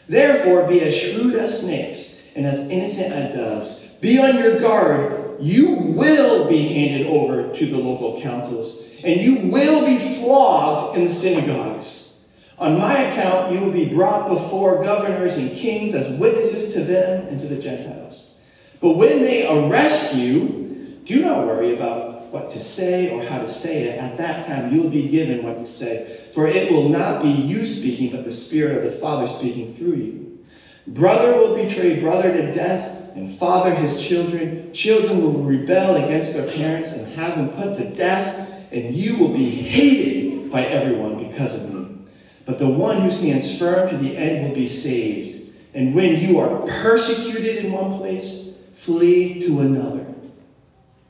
Therefore, 0.07 0.69
be 0.69 0.83
as 0.83 0.95
shrewd 0.95 1.35
as 1.37 1.66
snakes 1.66 2.37
and 2.37 2.45
as 2.45 2.69
innocent 2.69 3.14
as 3.14 3.35
doves. 3.35 3.94
Be 4.04 4.18
on 4.18 4.37
your 4.37 4.61
guard. 4.61 5.40
You 5.40 5.76
will 5.76 6.46
be 6.46 6.68
handed 6.75 7.06
over 7.06 7.56
to 7.56 7.66
the 7.66 7.78
local 7.78 8.20
councils, 8.20 9.00
and 9.02 9.18
you 9.18 9.50
will 9.50 9.87
be 9.87 9.96
flogged 9.96 10.99
in 10.99 11.04
the 11.06 11.11
synagogues. 11.11 12.30
On 12.58 12.76
my 12.78 12.99
account, 12.99 13.52
you 13.52 13.61
will 13.61 13.73
be 13.73 13.88
brought 13.88 14.28
before 14.28 14.84
governors 14.84 15.38
and 15.38 15.56
kings 15.56 15.94
as 15.94 16.20
witnesses 16.20 16.75
to 16.75 16.84
them 16.84 17.28
and 17.28 17.40
to 17.40 17.46
the 17.46 17.56
Gentiles. 17.56 18.42
But 18.82 18.99
when 18.99 19.20
they 19.20 19.49
arrest 19.49 20.14
you, 20.14 21.00
do 21.06 21.23
not 21.23 21.46
worry 21.46 21.75
about 21.75 22.26
what 22.26 22.50
to 22.50 22.61
say 22.61 23.11
or 23.11 23.25
how 23.25 23.38
to 23.38 23.49
say 23.49 23.84
it. 23.84 23.99
At 23.99 24.18
that 24.18 24.46
time, 24.46 24.70
you 24.70 24.82
will 24.82 24.90
be 24.90 25.08
given 25.08 25.42
what 25.42 25.56
to 25.61 25.66
say. 25.66 26.28
For 26.34 26.46
it 26.46 26.70
will 26.70 26.90
not 26.90 27.23
be 27.23 27.30
you 27.30 27.64
speaking, 27.64 28.14
but 28.14 28.26
the 28.26 28.32
Spirit 28.32 28.76
of 28.76 28.82
the 28.82 28.90
Father 28.90 29.26
speaking 29.26 29.73
through 29.73 29.94
you. 29.94 30.44
Brother 30.87 31.38
will 31.38 31.56
betray 31.56 32.00
brother 32.00 32.30
to 32.30 32.52
death 32.52 33.00
and 33.14 33.33
father 33.33 33.75
his 33.75 34.04
children. 34.06 34.73
Children 34.73 35.23
will 35.23 35.42
rebel 35.42 35.97
against 35.97 36.35
their 36.35 36.50
parents 36.52 36.92
and 36.92 37.12
have 37.14 37.37
them 37.37 37.50
put 37.50 37.76
to 37.78 37.94
death, 37.94 38.73
and 38.73 38.94
you 38.94 39.18
will 39.18 39.33
be 39.33 39.49
hated 39.49 40.50
by 40.50 40.64
everyone 40.64 41.28
because 41.28 41.54
of 41.54 41.73
me. 41.73 41.99
But 42.44 42.59
the 42.59 42.68
one 42.68 43.00
who 43.00 43.11
stands 43.11 43.59
firm 43.59 43.88
to 43.88 43.97
the 43.97 44.16
end 44.16 44.49
will 44.49 44.54
be 44.54 44.66
saved. 44.66 45.52
And 45.75 45.94
when 45.94 46.21
you 46.21 46.38
are 46.40 46.66
persecuted 46.66 47.64
in 47.64 47.73
one 47.73 47.99
place, 47.99 48.68
flee 48.75 49.47
to 49.47 49.61
another. 49.61 50.06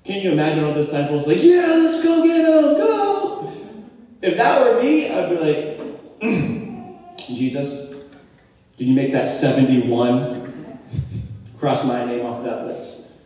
Can 0.04 0.22
you 0.22 0.32
imagine 0.32 0.64
all 0.64 0.72
the 0.72 0.80
disciples 0.80 1.26
like, 1.26 1.42
yeah, 1.42 1.66
let's 1.66 2.04
go 2.04 2.22
get 2.22 2.40
him, 2.40 2.78
go! 2.78 3.52
If 4.22 4.36
that 4.36 4.60
were 4.60 4.82
me, 4.82 5.10
I'd 5.10 5.30
be 5.30 5.36
like, 5.36 7.18
Jesus, 7.18 8.14
did 8.76 8.88
you 8.88 8.94
make 8.94 9.12
that 9.12 9.28
71 9.28 10.43
cross 11.64 11.86
my 11.86 12.04
name 12.04 12.26
off 12.26 12.44
that 12.44 12.66
list. 12.66 13.20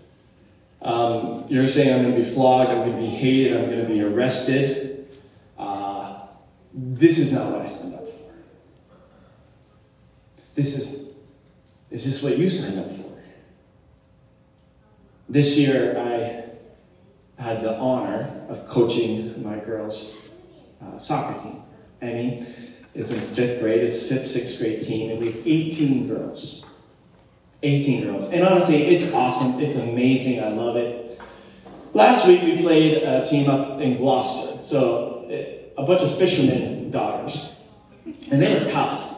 Um, 0.80 1.46
you're 1.48 1.66
saying 1.66 1.92
I'm 1.92 2.02
going 2.02 2.14
to 2.14 2.20
be 2.22 2.34
flogged, 2.36 2.70
I'm 2.70 2.88
going 2.88 2.92
to 2.92 2.98
be 2.98 3.08
hated, 3.08 3.56
I'm 3.56 3.68
going 3.68 3.84
to 3.84 3.92
be 3.92 4.00
arrested. 4.00 5.08
Uh, 5.58 6.20
this 6.72 7.18
is 7.18 7.32
not 7.32 7.50
what 7.50 7.62
I 7.62 7.66
signed 7.66 7.94
up 7.96 8.08
for. 8.08 8.32
This 10.54 10.78
is, 10.78 11.88
is 11.90 12.04
this 12.04 12.22
what 12.22 12.38
you 12.38 12.48
signed 12.48 12.78
up 12.78 12.96
for? 12.96 13.20
This 15.28 15.58
year, 15.58 15.98
I 15.98 17.42
had 17.42 17.62
the 17.64 17.76
honor 17.76 18.46
of 18.48 18.68
coaching 18.68 19.42
my 19.42 19.58
girls' 19.58 20.30
uh, 20.80 20.96
soccer 20.96 21.42
team. 21.42 21.62
Emmy 22.00 22.46
is 22.94 23.10
in 23.10 23.18
fifth 23.18 23.60
grade, 23.60 23.82
it's 23.82 24.08
fifth, 24.08 24.28
sixth 24.28 24.60
grade 24.60 24.86
team, 24.86 25.10
and 25.10 25.18
we 25.18 25.26
have 25.26 25.44
18 25.44 26.06
girls. 26.06 26.67
18 27.62 28.04
girls. 28.04 28.30
And 28.30 28.46
honestly, 28.46 28.76
it's 28.76 29.12
awesome. 29.12 29.60
It's 29.60 29.76
amazing. 29.76 30.42
I 30.42 30.48
love 30.48 30.76
it. 30.76 31.20
Last 31.92 32.26
week 32.26 32.42
we 32.42 32.58
played 32.62 33.02
a 33.02 33.26
team 33.26 33.48
up 33.50 33.80
in 33.80 33.96
Gloucester. 33.96 34.62
So 34.64 35.18
a 35.76 35.84
bunch 35.84 36.02
of 36.02 36.16
fishermen 36.16 36.90
daughters. 36.90 37.62
And 38.30 38.42
they 38.42 38.52
were 38.58 38.70
tough. 38.70 39.08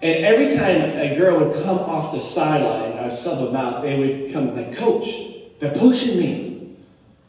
And 0.00 0.24
every 0.24 0.56
time 0.56 0.80
a 0.98 1.16
girl 1.16 1.38
would 1.38 1.62
come 1.64 1.78
off 1.78 2.12
the 2.12 2.20
sideline, 2.20 2.98
I'd 2.98 3.12
sub 3.12 3.44
them 3.44 3.56
out, 3.56 3.82
they 3.82 3.98
would 3.98 4.32
come 4.32 4.54
like, 4.54 4.76
Coach, 4.76 5.08
they're 5.58 5.74
pushing 5.74 6.18
me. 6.18 6.76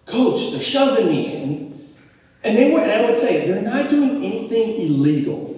Coach, 0.05 0.51
they're 0.51 0.61
shoving 0.61 1.07
me. 1.07 1.35
And, 1.35 1.95
and 2.43 2.57
they 2.57 2.71
were, 2.71 2.79
and 2.79 2.91
I 2.91 3.09
would 3.09 3.17
say, 3.17 3.47
they're 3.47 3.61
not 3.61 3.89
doing 3.89 4.23
anything 4.23 4.81
illegal. 4.81 5.48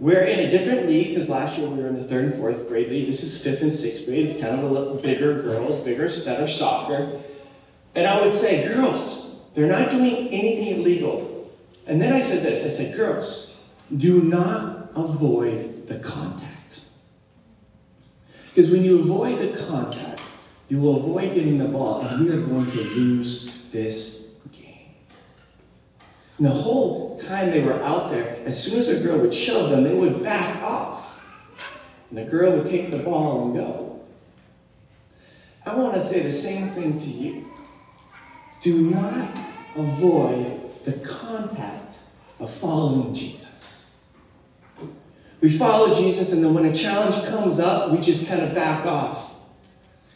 We're 0.00 0.22
in 0.22 0.38
a 0.38 0.50
different 0.50 0.86
league 0.86 1.08
because 1.08 1.28
last 1.28 1.58
year 1.58 1.68
we 1.68 1.82
were 1.82 1.88
in 1.88 1.96
the 1.96 2.02
third 2.02 2.24
and 2.24 2.34
fourth 2.34 2.68
grade 2.68 2.88
league. 2.88 3.06
This 3.06 3.22
is 3.22 3.44
fifth 3.44 3.60
and 3.60 3.70
sixth 3.70 4.06
grade. 4.06 4.24
It's 4.24 4.40
kind 4.40 4.58
of 4.58 4.64
a 4.64 4.66
little 4.66 4.96
bigger 4.96 5.42
girls, 5.42 5.84
bigger, 5.84 6.08
better 6.24 6.48
soccer. 6.48 7.20
And 7.94 8.06
I 8.06 8.24
would 8.24 8.32
say, 8.32 8.66
girls, 8.66 9.50
they're 9.54 9.68
not 9.68 9.90
doing 9.90 10.28
anything 10.28 10.80
illegal. 10.80 11.52
And 11.86 12.00
then 12.00 12.14
I 12.14 12.22
said 12.22 12.42
this 12.42 12.64
I 12.64 12.70
said, 12.70 12.96
girls, 12.96 13.74
do 13.94 14.22
not 14.22 14.90
avoid 14.96 15.86
the 15.86 15.98
contact. 15.98 16.88
Because 18.54 18.70
when 18.70 18.82
you 18.82 19.00
avoid 19.00 19.38
the 19.38 19.64
contact, 19.66 20.22
you 20.70 20.80
will 20.80 20.96
avoid 20.96 21.34
getting 21.34 21.58
the 21.58 21.68
ball, 21.68 22.00
and 22.00 22.24
we 22.24 22.32
are 22.32 22.40
going 22.40 22.70
to 22.70 22.78
lose 22.78 23.68
this 23.70 24.19
and 26.40 26.48
the 26.48 26.54
whole 26.54 27.18
time 27.18 27.50
they 27.50 27.62
were 27.62 27.82
out 27.82 28.10
there, 28.10 28.38
as 28.46 28.62
soon 28.64 28.80
as 28.80 28.88
a 28.88 29.06
girl 29.06 29.18
would 29.18 29.34
shove 29.34 29.68
them, 29.68 29.84
they 29.84 29.94
would 29.94 30.22
back 30.22 30.62
off. 30.62 31.22
And 32.08 32.18
the 32.18 32.24
girl 32.24 32.52
would 32.52 32.64
take 32.64 32.90
the 32.90 33.00
ball 33.00 33.44
and 33.44 33.54
go. 33.56 34.00
I 35.66 35.76
want 35.76 35.92
to 35.92 36.00
say 36.00 36.22
the 36.22 36.32
same 36.32 36.68
thing 36.68 36.98
to 36.98 37.06
you. 37.06 37.52
Do 38.62 38.90
not 38.90 39.28
avoid 39.76 40.82
the 40.86 40.94
contact 41.06 41.98
of 42.38 42.50
following 42.50 43.12
Jesus. 43.12 44.06
We 45.42 45.50
follow 45.50 45.94
Jesus, 46.00 46.32
and 46.32 46.42
then 46.42 46.54
when 46.54 46.64
a 46.64 46.74
challenge 46.74 47.22
comes 47.26 47.60
up, 47.60 47.90
we 47.92 48.00
just 48.00 48.30
kind 48.30 48.40
of 48.40 48.54
back 48.54 48.86
off. 48.86 49.38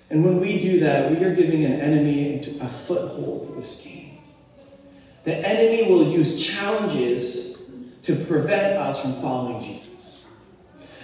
And 0.08 0.24
when 0.24 0.40
we 0.40 0.58
do 0.58 0.80
that, 0.80 1.10
we 1.10 1.22
are 1.22 1.34
giving 1.34 1.66
an 1.66 1.82
enemy 1.82 2.56
a 2.62 2.68
foothold 2.68 3.48
to 3.48 3.54
this 3.56 3.84
game. 3.84 4.03
The 5.24 5.36
enemy 5.36 5.90
will 5.90 6.06
use 6.06 6.44
challenges 6.44 7.74
to 8.02 8.14
prevent 8.14 8.78
us 8.78 9.02
from 9.02 9.22
following 9.22 9.62
Jesus. 9.62 10.22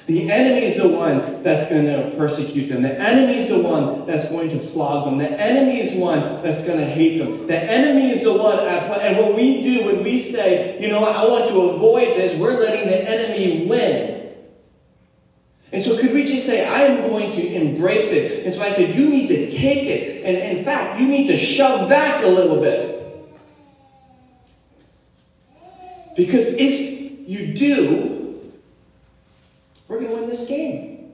The 0.07 0.31
enemy 0.31 0.67
is 0.67 0.77
the 0.77 0.89
one 0.89 1.43
that's 1.43 1.71
going 1.71 1.87
to 1.87 2.17
persecute 2.17 2.67
them. 2.67 2.83
The 2.83 2.99
enemy 2.99 3.39
is 3.39 3.49
the 3.49 3.63
one 3.63 4.07
that's 4.07 4.31
going 4.31 4.51
to 4.51 4.59
flog 4.59 5.05
them. 5.05 5.19
The 5.19 5.31
enemy 5.41 5.81
is 5.81 5.95
one 5.95 6.19
that's 6.43 6.67
going 6.67 6.81
to 6.81 6.85
hate 6.85 7.19
them. 7.19 7.47
The 7.47 7.57
enemy 7.57 8.11
is 8.11 8.25
the 8.25 8.33
one, 8.33 8.59
and 8.59 9.17
what 9.19 9.37
we 9.37 9.63
do 9.63 9.87
when 9.87 10.03
we 10.03 10.21
say, 10.21 10.81
you 10.81 10.89
know 10.89 11.01
what, 11.01 11.15
I 11.15 11.25
want 11.27 11.49
to 11.51 11.61
avoid 11.71 12.09
this, 12.17 12.41
we're 12.41 12.59
letting 12.59 12.89
the 12.89 13.09
enemy 13.09 13.69
win. 13.69 14.35
And 15.73 15.81
so 15.81 15.97
could 16.01 16.13
we 16.13 16.27
just 16.27 16.45
say, 16.45 16.67
I 16.67 16.81
am 16.81 17.09
going 17.09 17.31
to 17.31 17.47
embrace 17.47 18.13
it. 18.13 18.45
And 18.45 18.53
so 18.53 18.63
I 18.63 18.73
said, 18.73 18.97
you 18.97 19.09
need 19.09 19.29
to 19.29 19.51
take 19.53 19.87
it. 19.87 20.25
And 20.25 20.59
in 20.59 20.65
fact, 20.65 21.01
you 21.01 21.07
need 21.07 21.29
to 21.29 21.39
shove 21.39 21.89
back 21.89 22.25
a 22.25 22.29
little 22.29 22.61
bit. 22.61 22.90
Because 26.17 26.55
if 26.59 27.29
you 27.29 27.55
do, 27.55 28.53
we're 29.89 29.99
going 29.99 30.11
to 30.11 30.17
win 30.17 30.29
this 30.29 30.49
game. 30.49 31.13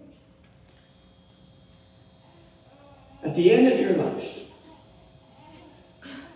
At 3.25 3.35
the 3.35 3.53
end 3.53 3.73
of 3.73 3.81
your 3.81 3.95
life, 3.95 4.50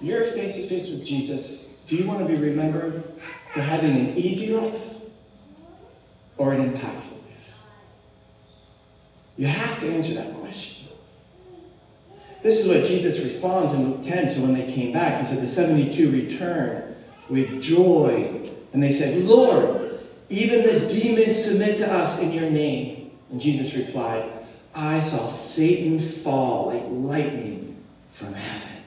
you're 0.01 0.25
face 0.25 0.57
to 0.57 0.69
face 0.69 0.91
with 0.91 1.05
Jesus. 1.05 1.85
Do 1.89 1.97
you 1.97 2.07
want 2.07 2.21
to 2.21 2.27
be 2.27 2.35
remembered 2.35 3.05
for 3.49 3.61
having 3.61 3.91
an 3.91 4.17
easy 4.17 4.55
life 4.55 5.03
or 6.37 6.53
an 6.53 6.73
impactful 6.73 7.23
life? 7.29 7.63
You 9.37 9.47
have 9.47 9.79
to 9.81 9.91
answer 9.91 10.15
that 10.15 10.35
question. 10.35 10.89
This 12.43 12.65
is 12.65 12.69
what 12.69 12.87
Jesus 12.87 13.23
responds 13.23 13.75
in 13.75 13.91
Luke 13.91 14.03
10 14.03 14.35
to 14.35 14.41
when 14.41 14.55
they 14.55 14.73
came 14.73 14.93
back. 14.93 15.21
He 15.21 15.27
said, 15.27 15.43
The 15.43 15.49
72 15.49 16.11
returned 16.11 16.90
with 17.31 17.63
joy. 17.63 18.51
And 18.73 18.83
they 18.83 18.93
said, 18.93 19.25
Lord, 19.25 20.01
even 20.29 20.63
the 20.63 20.89
demons 20.89 21.43
submit 21.43 21.79
to 21.79 21.93
us 21.93 22.23
in 22.23 22.33
your 22.33 22.51
name. 22.51 23.11
And 23.31 23.41
Jesus 23.41 23.77
replied, 23.77 24.31
I 24.75 25.01
saw 25.01 25.29
Satan 25.29 25.99
fall 25.99 26.67
like 26.67 26.85
lightning 26.89 27.83
from 28.11 28.35
heaven. 28.35 28.83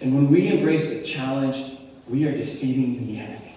And 0.00 0.14
when 0.14 0.30
we 0.30 0.48
embrace 0.48 1.00
the 1.00 1.06
challenge, 1.06 1.56
we 2.08 2.26
are 2.26 2.32
defeating 2.32 3.06
the 3.06 3.18
enemy. 3.18 3.54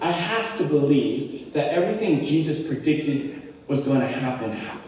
I 0.00 0.10
have 0.10 0.58
to 0.58 0.64
believe 0.64 1.52
that 1.52 1.72
everything 1.72 2.24
Jesus 2.24 2.66
predicted 2.66 3.54
was 3.68 3.84
going 3.84 4.00
to 4.00 4.06
happen 4.06 4.50
happened. 4.50 4.82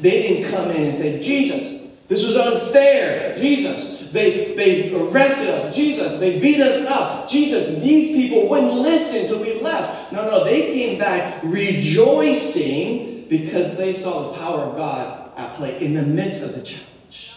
They 0.00 0.22
didn't 0.22 0.50
come 0.50 0.70
in 0.70 0.88
and 0.88 0.98
say, 0.98 1.20
Jesus, 1.20 1.90
this 2.08 2.26
was 2.26 2.36
unfair. 2.36 3.38
Jesus, 3.38 4.03
they, 4.14 4.54
they 4.54 4.94
arrested 4.94 5.50
us. 5.50 5.74
Jesus, 5.74 6.20
they 6.20 6.38
beat 6.38 6.60
us 6.60 6.86
up. 6.86 7.28
Jesus, 7.28 7.80
these 7.82 8.16
people 8.16 8.48
wouldn't 8.48 8.74
listen 8.74 9.22
until 9.22 9.42
we 9.42 9.60
left. 9.60 10.12
No, 10.12 10.24
no, 10.24 10.44
they 10.44 10.72
came 10.72 10.98
back 10.98 11.42
rejoicing 11.42 13.26
because 13.28 13.76
they 13.76 13.92
saw 13.92 14.30
the 14.30 14.38
power 14.38 14.60
of 14.60 14.76
God 14.76 15.32
at 15.36 15.56
play 15.56 15.84
in 15.84 15.94
the 15.94 16.02
midst 16.02 16.44
of 16.44 16.54
the 16.54 16.62
challenge. 16.62 17.34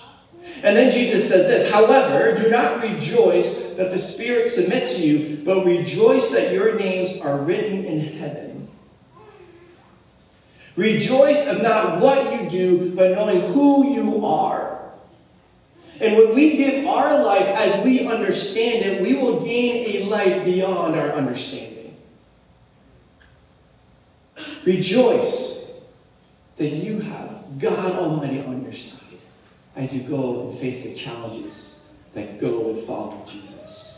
And 0.63 0.77
then 0.77 0.93
Jesus 0.93 1.27
says 1.27 1.47
this, 1.47 1.71
however, 1.71 2.39
do 2.39 2.51
not 2.51 2.83
rejoice 2.83 3.73
that 3.73 3.91
the 3.91 3.99
spirits 3.99 4.55
submit 4.55 4.91
to 4.91 5.01
you, 5.01 5.43
but 5.43 5.65
rejoice 5.65 6.31
that 6.31 6.53
your 6.53 6.75
names 6.75 7.19
are 7.21 7.39
written 7.39 7.85
in 7.85 7.99
heaven. 7.99 8.67
Rejoice 10.75 11.47
of 11.51 11.63
not 11.63 12.01
what 12.01 12.39
you 12.39 12.49
do, 12.51 12.95
but 12.95 13.13
knowing 13.13 13.41
who 13.51 13.93
you 13.95 14.23
are. 14.25 14.76
And 15.99 16.15
when 16.15 16.35
we 16.35 16.57
give 16.57 16.85
our 16.85 17.23
life 17.23 17.47
as 17.47 17.83
we 17.83 18.07
understand 18.07 18.85
it, 18.85 19.01
we 19.01 19.15
will 19.15 19.43
gain 19.43 20.03
a 20.03 20.05
life 20.05 20.45
beyond 20.45 20.95
our 20.95 21.11
understanding. 21.11 21.95
Rejoice 24.63 25.93
that 26.57 26.67
you 26.67 26.99
have 26.99 27.57
God 27.57 27.95
Almighty 27.95 28.41
on 28.41 28.63
your 28.63 28.73
side 28.73 29.19
as 29.75 29.95
you 29.95 30.07
go 30.07 30.49
and 30.49 30.57
face 30.57 30.89
the 30.89 30.95
challenges 30.95 31.95
that 32.13 32.39
go 32.39 32.61
with 32.61 32.85
following 32.85 33.25
Jesus. 33.25 33.96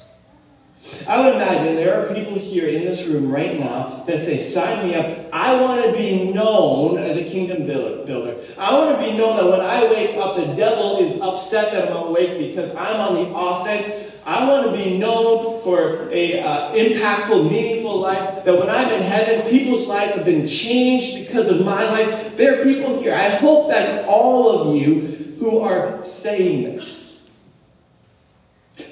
I 1.08 1.20
would 1.20 1.36
imagine 1.36 1.76
there 1.76 1.94
are 1.94 2.14
people 2.14 2.36
here 2.36 2.68
in 2.68 2.86
this 2.86 3.06
room 3.06 3.30
right 3.30 3.60
now 3.60 4.04
that 4.08 4.18
say, 4.18 4.38
Sign 4.38 4.88
me 4.88 4.96
up. 4.96 5.30
I 5.34 5.62
want 5.62 5.84
to 5.84 5.92
be 5.92 6.32
known 6.32 6.98
as 6.98 7.18
a 7.18 7.24
kingdom 7.24 7.66
builder. 7.68 8.42
I 8.58 8.74
want 8.74 8.98
to 8.98 9.04
be 9.04 9.18
known 9.18 9.36
that 9.36 9.52
when 9.52 9.60
I 9.60 9.84
wake 9.92 10.16
up, 10.16 10.38
the 10.38 10.56
devil 10.56 11.00
is 11.00 11.20
upset 11.20 11.74
that 11.74 11.92
I'm 11.92 12.08
awake 12.08 12.38
because 12.38 12.74
I'm 12.76 12.96
on 12.96 13.16
the 13.16 13.36
offense. 13.36 14.18
I 14.26 14.48
want 14.48 14.68
to 14.68 14.84
be 14.84 14.98
known 14.98 15.60
for 15.62 16.10
a 16.12 16.40
uh, 16.40 16.74
impactful, 16.74 17.52
meaningful 17.52 18.00
life. 18.00 18.46
That 18.46 18.58
when 18.58 18.70
I'm 18.70 18.90
in 18.94 19.02
heaven, 19.02 19.50
people's 19.50 19.88
lives 19.88 20.16
have 20.16 20.26
been 20.26 20.48
changed 20.48 21.28
because 21.28 21.50
of 21.50 21.66
my 21.66 21.84
life. 21.90 22.38
There 22.38 22.62
are 22.62 22.64
people 22.64 23.02
here. 23.02 23.14
I 23.14 23.30
hope 23.30 23.70
that's 23.70 24.06
all 24.08 24.70
of 24.70 24.78
you 24.78 25.02
who 25.40 25.60
are 25.60 26.02
saying 26.06 26.64
this. 26.64 27.09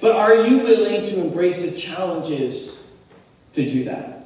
But 0.02 0.16
are 0.16 0.46
you 0.46 0.60
willing 0.60 1.06
to 1.06 1.22
embrace 1.22 1.70
the 1.70 1.78
challenges 1.78 3.06
to 3.54 3.64
do 3.64 3.84
that? 3.86 4.26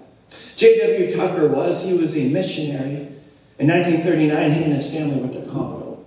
J.W. 0.56 1.16
Tucker 1.16 1.48
was, 1.48 1.84
he 1.84 1.98
was 1.98 2.18
a 2.18 2.30
missionary. 2.30 3.08
In 3.60 3.68
1939, 3.68 4.52
he 4.52 4.64
and 4.64 4.74
his 4.74 4.94
family 4.94 5.22
went 5.22 5.34
to 5.34 5.52
Congo. 5.52 6.04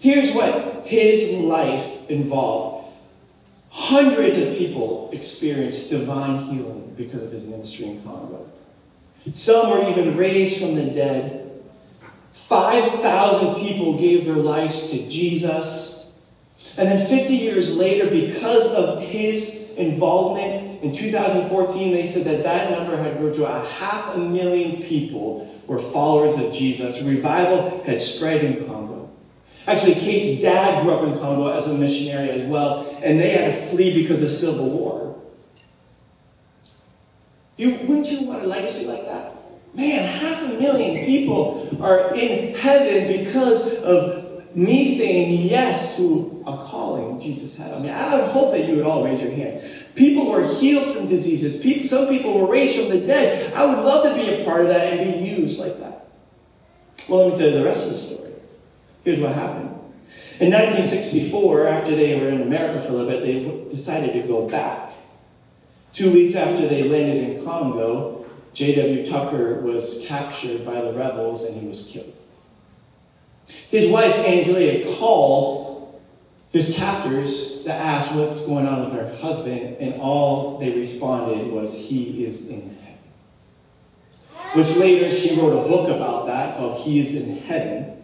Here's 0.00 0.34
what 0.34 0.86
his 0.86 1.34
life 1.38 2.08
involved. 2.10 2.92
Hundreds 3.70 4.38
of 4.38 4.56
people 4.56 5.10
experienced 5.12 5.90
divine 5.90 6.42
healing 6.44 6.94
because 6.96 7.22
of 7.22 7.32
his 7.32 7.46
ministry 7.46 7.86
in 7.86 8.02
Congo. 8.02 8.48
Some 9.34 9.70
were 9.70 9.90
even 9.90 10.16
raised 10.16 10.60
from 10.60 10.74
the 10.74 10.86
dead. 10.86 11.62
5,000 12.32 13.56
people 13.56 13.98
gave 13.98 14.24
their 14.24 14.36
lives 14.36 14.90
to 14.90 15.08
Jesus. 15.08 15.97
And 16.76 16.88
then 16.88 17.06
50 17.06 17.34
years 17.34 17.76
later, 17.76 18.08
because 18.08 18.74
of 18.74 19.02
his 19.02 19.74
involvement 19.76 20.82
in 20.82 20.96
2014, 20.96 21.92
they 21.92 22.06
said 22.06 22.24
that 22.24 22.42
that 22.44 22.70
number 22.70 22.96
had 22.96 23.18
grown 23.18 23.32
to 23.34 23.46
a 23.46 23.60
half 23.60 24.14
a 24.14 24.18
million 24.18 24.82
people 24.82 25.52
were 25.66 25.78
followers 25.78 26.38
of 26.38 26.52
Jesus. 26.52 27.02
Revival 27.02 27.82
had 27.84 28.00
spread 28.00 28.44
in 28.44 28.66
Congo. 28.66 29.10
Actually, 29.66 29.94
Kate's 29.94 30.40
dad 30.40 30.82
grew 30.82 30.92
up 30.92 31.06
in 31.06 31.18
Congo 31.18 31.48
as 31.48 31.68
a 31.68 31.78
missionary 31.78 32.30
as 32.30 32.42
well, 32.48 32.88
and 33.02 33.20
they 33.20 33.30
had 33.30 33.54
to 33.54 33.60
flee 33.68 34.02
because 34.02 34.22
of 34.22 34.30
civil 34.30 34.70
war. 34.70 35.20
You, 37.56 37.76
wouldn't 37.82 38.10
you 38.10 38.26
want 38.26 38.44
a 38.44 38.46
legacy 38.46 38.86
like 38.86 39.04
that? 39.04 39.34
Man, 39.74 40.02
half 40.02 40.42
a 40.42 40.60
million 40.60 41.04
people 41.04 41.68
are 41.82 42.14
in 42.14 42.54
heaven 42.54 43.22
because 43.22 43.82
of 43.82 44.27
me 44.58 44.92
saying 44.92 45.48
yes 45.48 45.96
to 45.96 46.42
a 46.44 46.52
calling 46.52 47.20
Jesus 47.20 47.56
had 47.56 47.72
on 47.72 47.82
me. 47.82 47.90
I 47.90 48.18
would 48.18 48.30
hope 48.30 48.50
that 48.52 48.68
you 48.68 48.76
would 48.76 48.86
all 48.86 49.04
raise 49.04 49.22
your 49.22 49.30
hand. 49.30 49.62
People 49.94 50.28
were 50.28 50.44
healed 50.44 50.96
from 50.96 51.08
diseases. 51.08 51.62
People, 51.62 51.86
some 51.86 52.08
people 52.08 52.40
were 52.40 52.50
raised 52.50 52.80
from 52.80 52.98
the 52.98 53.06
dead. 53.06 53.52
I 53.54 53.64
would 53.64 53.84
love 53.84 54.04
to 54.04 54.20
be 54.20 54.34
a 54.34 54.44
part 54.44 54.62
of 54.62 54.68
that 54.68 54.92
and 54.92 55.14
be 55.14 55.28
used 55.28 55.60
like 55.60 55.78
that. 55.78 56.08
Well, 57.08 57.28
let 57.28 57.34
me 57.34 57.38
tell 57.38 57.50
you 57.50 57.58
the 57.58 57.64
rest 57.64 57.86
of 57.86 57.92
the 57.92 57.98
story. 57.98 58.32
Here's 59.04 59.20
what 59.20 59.32
happened. 59.32 59.68
In 60.40 60.50
1964, 60.50 61.68
after 61.68 61.94
they 61.94 62.20
were 62.20 62.28
in 62.28 62.42
America 62.42 62.80
for 62.80 62.94
a 62.94 62.96
little 62.96 63.10
bit, 63.10 63.22
they 63.22 63.70
decided 63.70 64.12
to 64.20 64.26
go 64.26 64.48
back. 64.48 64.92
Two 65.92 66.12
weeks 66.12 66.34
after 66.34 66.66
they 66.66 66.82
landed 66.82 67.38
in 67.38 67.44
Congo, 67.44 68.26
J.W. 68.54 69.06
Tucker 69.08 69.60
was 69.60 70.04
captured 70.08 70.64
by 70.64 70.80
the 70.80 70.92
rebels 70.94 71.44
and 71.44 71.60
he 71.60 71.68
was 71.68 71.88
killed. 71.92 72.12
His 73.48 73.90
wife, 73.90 74.14
Angelia, 74.14 74.96
called 74.98 76.00
his 76.50 76.76
captors 76.76 77.62
to 77.64 77.72
ask 77.72 78.14
what's 78.14 78.46
going 78.46 78.66
on 78.66 78.84
with 78.84 78.94
her 78.94 79.14
husband, 79.16 79.76
and 79.80 80.00
all 80.00 80.58
they 80.58 80.72
responded 80.72 81.52
was, 81.52 81.88
He 81.88 82.24
is 82.24 82.50
in 82.50 82.60
heaven. 82.60 82.98
Which 84.54 84.76
later 84.76 85.10
she 85.10 85.38
wrote 85.38 85.64
a 85.64 85.68
book 85.68 85.88
about 85.94 86.26
that 86.26 86.56
called 86.56 86.80
He 86.80 87.00
is 87.00 87.14
in 87.22 87.38
Heaven. 87.38 88.02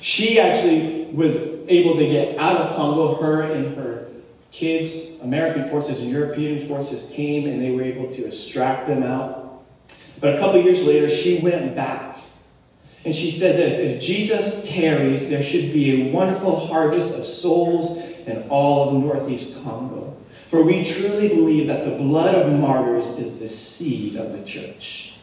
She 0.00 0.38
actually 0.38 1.06
was 1.12 1.66
able 1.68 1.96
to 1.96 2.06
get 2.06 2.38
out 2.38 2.56
of 2.56 2.76
Congo, 2.76 3.14
her 3.16 3.42
and 3.42 3.76
her 3.76 4.08
kids, 4.52 5.20
American 5.22 5.64
forces 5.68 6.02
and 6.02 6.10
European 6.10 6.58
forces 6.58 7.12
came 7.14 7.46
and 7.46 7.60
they 7.60 7.72
were 7.72 7.82
able 7.82 8.10
to 8.12 8.26
extract 8.26 8.88
them 8.88 9.02
out. 9.02 9.64
But 10.20 10.36
a 10.36 10.38
couple 10.38 10.60
years 10.62 10.84
later, 10.86 11.08
she 11.08 11.40
went 11.40 11.74
back 11.74 12.15
and 13.06 13.14
she 13.14 13.30
said 13.30 13.54
this 13.56 13.78
If 13.78 14.02
Jesus 14.02 14.68
tarries, 14.68 15.30
there 15.30 15.42
should 15.42 15.72
be 15.72 16.08
a 16.08 16.12
wonderful 16.12 16.66
harvest 16.66 17.16
of 17.16 17.24
souls 17.24 17.98
in 18.26 18.42
all 18.48 18.88
of 18.88 19.04
Northeast 19.04 19.62
Congo. 19.62 20.16
For 20.48 20.64
we 20.64 20.84
truly 20.84 21.28
believe 21.28 21.68
that 21.68 21.84
the 21.84 21.96
blood 21.96 22.34
of 22.34 22.52
martyrs 22.58 23.20
is 23.20 23.38
the 23.38 23.46
seed 23.46 24.16
of 24.16 24.32
the 24.32 24.42
church. 24.44 25.18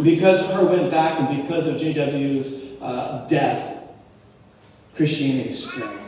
Because 0.00 0.52
her 0.52 0.64
went 0.66 0.88
back 0.92 1.18
and 1.18 1.42
because 1.42 1.66
of 1.66 1.74
JW's 1.74 2.80
uh, 2.80 3.26
death, 3.28 3.82
Christianity 4.94 5.52
spread. 5.52 5.98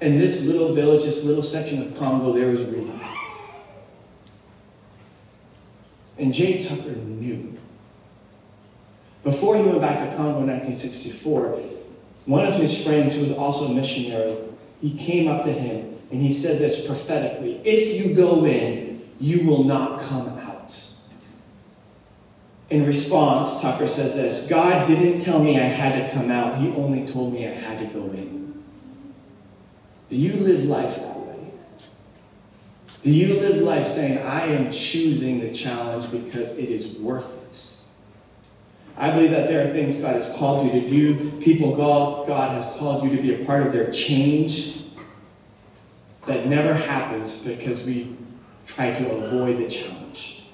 In 0.00 0.18
this 0.18 0.46
little 0.46 0.72
village, 0.72 1.04
this 1.04 1.26
little 1.26 1.42
section 1.42 1.82
of 1.82 1.98
Congo, 1.98 2.32
there 2.32 2.50
was 2.50 2.62
revival. 2.62 2.98
And 6.16 6.32
Jay 6.32 6.64
Tucker 6.64 6.96
knew. 6.96 7.53
Before 9.24 9.56
he 9.56 9.62
went 9.62 9.80
back 9.80 9.98
to 9.98 10.16
Congo 10.16 10.40
in 10.40 10.46
1964, 10.46 11.58
one 12.26 12.46
of 12.46 12.54
his 12.54 12.86
friends, 12.86 13.14
who 13.14 13.22
was 13.22 13.36
also 13.36 13.66
a 13.66 13.74
missionary, 13.74 14.36
he 14.80 14.94
came 14.96 15.28
up 15.28 15.44
to 15.44 15.52
him 15.52 15.98
and 16.10 16.20
he 16.20 16.32
said 16.32 16.58
this 16.58 16.86
prophetically 16.86 17.60
If 17.64 18.04
you 18.06 18.14
go 18.14 18.44
in, 18.44 19.02
you 19.18 19.48
will 19.48 19.64
not 19.64 20.00
come 20.02 20.28
out. 20.38 20.44
In 22.70 22.86
response, 22.86 23.62
Tucker 23.62 23.88
says 23.88 24.14
this 24.14 24.48
God 24.48 24.86
didn't 24.86 25.22
tell 25.22 25.42
me 25.42 25.58
I 25.58 25.64
had 25.64 26.10
to 26.10 26.16
come 26.16 26.30
out, 26.30 26.58
He 26.58 26.68
only 26.70 27.06
told 27.06 27.32
me 27.32 27.46
I 27.46 27.52
had 27.52 27.78
to 27.80 27.86
go 27.98 28.04
in. 28.12 28.62
Do 30.10 30.16
you 30.16 30.34
live 30.34 30.64
life 30.64 30.96
that 30.96 31.16
way? 31.16 31.52
Do 33.02 33.10
you 33.10 33.40
live 33.40 33.62
life 33.62 33.86
saying, 33.86 34.18
I 34.18 34.46
am 34.46 34.70
choosing 34.70 35.40
the 35.40 35.52
challenge 35.52 36.10
because 36.10 36.58
it 36.58 36.68
is 36.68 36.98
worth 36.98 37.42
it? 37.48 37.83
I 38.96 39.10
believe 39.10 39.30
that 39.30 39.48
there 39.48 39.66
are 39.66 39.72
things 39.72 40.00
God 40.00 40.14
has 40.14 40.34
called 40.36 40.66
you 40.66 40.80
to 40.80 40.88
do, 40.88 41.30
people 41.40 41.74
God, 41.76 42.28
God 42.28 42.52
has 42.52 42.76
called 42.76 43.04
you 43.04 43.16
to 43.16 43.20
be 43.20 43.42
a 43.42 43.44
part 43.44 43.66
of 43.66 43.72
their 43.72 43.90
change 43.90 44.82
that 46.26 46.46
never 46.46 46.74
happens 46.74 47.46
because 47.46 47.84
we 47.84 48.16
try 48.66 48.92
to 48.92 49.10
avoid 49.10 49.58
the 49.58 49.68
challenge. 49.68 50.44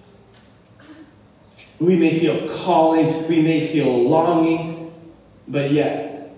We 1.79 1.97
may 1.97 2.19
feel 2.19 2.49
calling, 2.57 3.29
we 3.29 3.43
may 3.43 3.67
feel 3.67 4.09
longing, 4.09 4.93
but 5.47 5.71
yet 5.71 6.35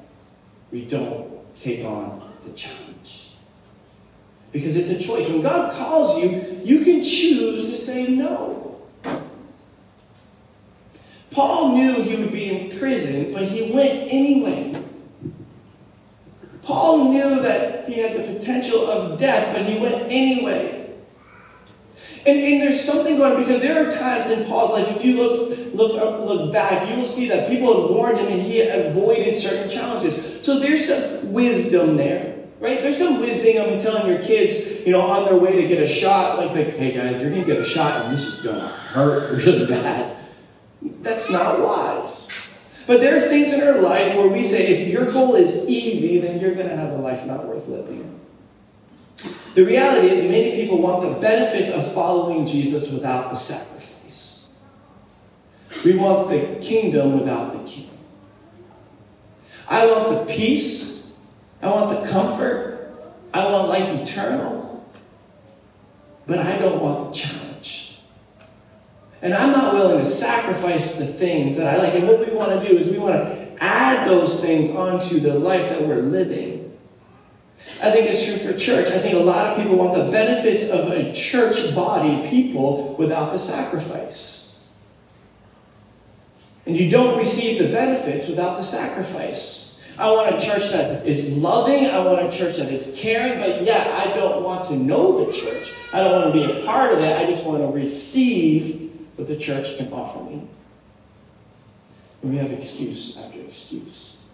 we 0.70 0.84
don't 0.84 1.32
take 1.60 1.84
on 1.84 2.32
the 2.44 2.52
challenge. 2.52 3.30
Because 4.50 4.76
it's 4.76 4.90
a 4.90 5.02
choice. 5.02 5.28
When 5.28 5.42
God 5.42 5.74
calls 5.74 6.22
you, 6.22 6.60
you 6.64 6.84
can 6.84 7.02
choose 7.02 7.70
to 7.70 7.76
say 7.76 8.14
no. 8.14 8.51
Paul 11.32 11.76
knew 11.76 12.02
he 12.02 12.16
would 12.16 12.32
be 12.32 12.50
in 12.50 12.78
prison, 12.78 13.32
but 13.32 13.44
he 13.44 13.72
went 13.72 13.92
anyway. 14.10 14.72
Paul 16.62 17.12
knew 17.12 17.40
that 17.42 17.88
he 17.88 18.00
had 18.00 18.16
the 18.16 18.34
potential 18.34 18.86
of 18.86 19.18
death, 19.18 19.54
but 19.54 19.64
he 19.64 19.80
went 19.80 20.04
anyway. 20.04 20.82
And, 22.24 22.38
and 22.38 22.62
there's 22.62 22.80
something 22.80 23.16
going 23.16 23.32
on 23.32 23.40
because 23.40 23.62
there 23.62 23.88
are 23.88 23.92
times 23.92 24.30
in 24.30 24.46
Paul's 24.46 24.72
life, 24.72 24.94
if 24.94 25.04
you 25.04 25.16
look, 25.16 25.74
look, 25.74 25.92
look 26.24 26.52
back, 26.52 26.88
you 26.88 26.96
will 26.96 27.06
see 27.06 27.28
that 27.28 27.48
people 27.48 27.88
had 27.88 27.96
warned 27.96 28.18
him 28.18 28.28
and 28.28 28.40
he 28.40 28.60
avoided 28.60 29.34
certain 29.34 29.68
challenges. 29.68 30.44
So 30.44 30.60
there's 30.60 30.86
some 30.86 31.32
wisdom 31.32 31.96
there, 31.96 32.44
right? 32.60 32.80
There's 32.80 32.98
some 32.98 33.20
wisdom 33.20 33.72
I'm 33.72 33.80
telling 33.80 34.06
your 34.06 34.22
kids, 34.22 34.86
you 34.86 34.92
know, 34.92 35.00
on 35.00 35.24
their 35.24 35.36
way 35.36 35.62
to 35.62 35.66
get 35.66 35.82
a 35.82 35.88
shot, 35.88 36.38
like, 36.38 36.50
like 36.50 36.76
hey 36.76 36.92
guys, 36.92 37.20
you're 37.20 37.30
going 37.30 37.42
to 37.42 37.46
get 37.46 37.60
a 37.60 37.64
shot 37.64 38.04
and 38.04 38.14
this 38.14 38.38
is 38.38 38.42
going 38.42 38.60
to 38.60 38.68
hurt 38.68 39.44
really 39.44 39.66
bad. 39.66 40.21
That's 41.02 41.30
not 41.30 41.60
wise. 41.60 42.30
But 42.86 43.00
there 43.00 43.16
are 43.16 43.20
things 43.20 43.52
in 43.52 43.66
our 43.66 43.80
life 43.80 44.16
where 44.16 44.28
we 44.28 44.42
say, 44.42 44.82
if 44.82 44.88
your 44.88 45.12
goal 45.12 45.36
is 45.36 45.68
easy, 45.68 46.18
then 46.18 46.40
you're 46.40 46.54
going 46.54 46.68
to 46.68 46.76
have 46.76 46.92
a 46.92 46.96
life 46.96 47.24
not 47.26 47.46
worth 47.46 47.68
living. 47.68 48.20
The 49.54 49.64
reality 49.64 50.08
is, 50.08 50.30
many 50.30 50.56
people 50.56 50.80
want 50.80 51.02
the 51.08 51.20
benefits 51.20 51.70
of 51.70 51.92
following 51.92 52.46
Jesus 52.46 52.90
without 52.90 53.30
the 53.30 53.36
sacrifice. 53.36 54.64
We 55.84 55.96
want 55.96 56.30
the 56.30 56.58
kingdom 56.60 57.18
without 57.18 57.52
the 57.52 57.70
king. 57.70 57.90
I 59.68 59.86
want 59.86 60.26
the 60.26 60.32
peace. 60.32 61.20
I 61.62 61.68
want 61.68 62.02
the 62.02 62.08
comfort. 62.08 62.92
I 63.32 63.44
want 63.44 63.68
life 63.68 63.88
eternal. 64.02 64.84
But 66.26 66.40
I 66.40 66.58
don't 66.58 66.82
want 66.82 67.08
the 67.08 67.14
challenge. 67.14 67.51
And 69.22 69.32
I'm 69.32 69.52
not 69.52 69.74
willing 69.74 70.00
to 70.00 70.04
sacrifice 70.04 70.98
the 70.98 71.06
things 71.06 71.56
that 71.56 71.72
I 71.72 71.78
like. 71.78 71.94
And 71.94 72.08
what 72.08 72.26
we 72.26 72.34
want 72.34 72.60
to 72.60 72.68
do 72.68 72.76
is 72.76 72.90
we 72.90 72.98
want 72.98 73.14
to 73.14 73.56
add 73.60 74.08
those 74.08 74.44
things 74.44 74.74
onto 74.74 75.20
the 75.20 75.38
life 75.38 75.68
that 75.70 75.86
we're 75.86 76.02
living. 76.02 76.76
I 77.80 77.92
think 77.92 78.10
it's 78.10 78.24
true 78.26 78.36
for 78.36 78.58
church. 78.58 78.88
I 78.88 78.98
think 78.98 79.14
a 79.14 79.22
lot 79.22 79.46
of 79.46 79.62
people 79.62 79.76
want 79.76 79.96
the 79.96 80.10
benefits 80.10 80.70
of 80.70 80.90
a 80.90 81.12
church 81.12 81.72
body, 81.74 82.28
people, 82.28 82.96
without 82.96 83.32
the 83.32 83.38
sacrifice. 83.38 84.78
And 86.66 86.76
you 86.76 86.90
don't 86.90 87.18
receive 87.18 87.62
the 87.62 87.72
benefits 87.72 88.28
without 88.28 88.56
the 88.56 88.64
sacrifice. 88.64 89.94
I 89.98 90.10
want 90.10 90.34
a 90.34 90.40
church 90.40 90.72
that 90.72 91.06
is 91.06 91.36
loving. 91.38 91.86
I 91.86 92.04
want 92.04 92.26
a 92.26 92.36
church 92.36 92.56
that 92.56 92.72
is 92.72 92.96
caring. 92.98 93.38
But 93.38 93.62
yet, 93.62 93.86
I 93.86 94.14
don't 94.16 94.42
want 94.42 94.68
to 94.68 94.76
know 94.76 95.24
the 95.24 95.32
church. 95.32 95.74
I 95.92 96.02
don't 96.02 96.12
want 96.12 96.34
to 96.34 96.46
be 96.46 96.60
a 96.60 96.64
part 96.64 96.92
of 96.92 96.98
it. 97.00 97.16
I 97.16 97.26
just 97.26 97.46
want 97.46 97.62
to 97.62 97.68
receive 97.68 98.91
that 99.16 99.26
the 99.26 99.36
church 99.36 99.76
can 99.76 99.92
offer 99.92 100.22
me. 100.24 100.46
And 102.22 102.32
we 102.32 102.38
have 102.38 102.52
excuse 102.52 103.18
after 103.18 103.40
excuse. 103.40 104.32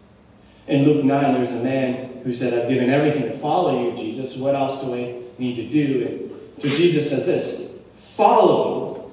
In 0.67 0.85
Luke 0.85 1.05
9, 1.05 1.35
there's 1.35 1.55
a 1.55 1.65
man 1.65 2.21
who 2.23 2.33
said, 2.33 2.53
I've 2.53 2.69
given 2.69 2.91
everything 2.91 3.23
to 3.23 3.33
follow 3.33 3.89
you, 3.91 3.97
Jesus. 3.97 4.37
What 4.37 4.55
else 4.55 4.85
do 4.85 4.95
I 4.95 5.15
need 5.39 5.57
to 5.57 5.69
do? 5.69 6.07
And 6.07 6.61
so 6.61 6.69
Jesus 6.69 7.11
says 7.11 7.27
this 7.27 7.89
Follow. 7.97 9.11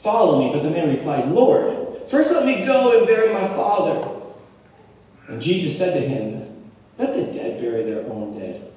Follow 0.00 0.40
me. 0.40 0.52
But 0.52 0.62
the 0.62 0.70
man 0.70 0.88
replied, 0.88 1.28
Lord, 1.28 1.98
first 2.08 2.32
let 2.32 2.46
me 2.46 2.64
go 2.66 2.98
and 2.98 3.06
bury 3.06 3.32
my 3.32 3.46
father. 3.46 4.08
And 5.28 5.40
Jesus 5.40 5.78
said 5.78 6.00
to 6.00 6.08
him, 6.08 6.70
Let 6.96 7.14
the 7.14 7.32
dead 7.32 7.60
bury 7.60 7.84
their 7.84 8.04
own 8.10 8.38
dead. 8.38 8.72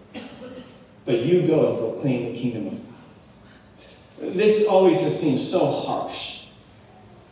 But 1.06 1.20
you 1.20 1.48
go 1.48 1.70
and 1.70 1.78
proclaim 1.80 2.32
the 2.32 2.40
kingdom 2.40 2.68
of 2.68 2.74
God. 2.74 2.91
This 4.22 4.68
always 4.68 5.02
just 5.02 5.20
seems 5.20 5.50
so 5.50 5.66
harsh. 5.66 6.46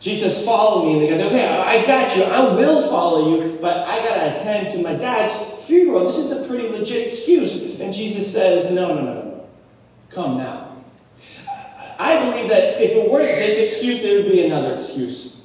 Jesus, 0.00 0.44
follow 0.44 0.86
me. 0.86 0.94
And 0.94 1.02
he 1.02 1.08
goes, 1.08 1.20
okay, 1.20 1.46
I 1.46 1.86
got 1.86 2.16
you. 2.16 2.24
I 2.24 2.54
will 2.54 2.88
follow 2.88 3.36
you, 3.36 3.58
but 3.60 3.86
I 3.86 3.98
got 3.98 4.14
to 4.14 4.40
attend 4.40 4.72
to 4.74 4.82
my 4.82 4.94
dad's 4.94 5.66
funeral. 5.66 6.06
This 6.06 6.18
is 6.18 6.32
a 6.32 6.48
pretty 6.48 6.68
legit 6.68 7.06
excuse. 7.06 7.78
And 7.80 7.92
Jesus 7.92 8.32
says, 8.32 8.72
no, 8.72 8.94
no, 8.94 9.04
no, 9.04 9.12
no. 9.12 9.48
Come 10.10 10.38
now. 10.38 10.74
I 11.98 12.24
believe 12.24 12.48
that 12.48 12.80
if 12.80 12.92
it 12.92 13.10
weren't 13.10 13.26
this 13.26 13.58
excuse, 13.58 14.02
there 14.02 14.22
would 14.22 14.32
be 14.32 14.46
another 14.46 14.74
excuse. 14.74 15.39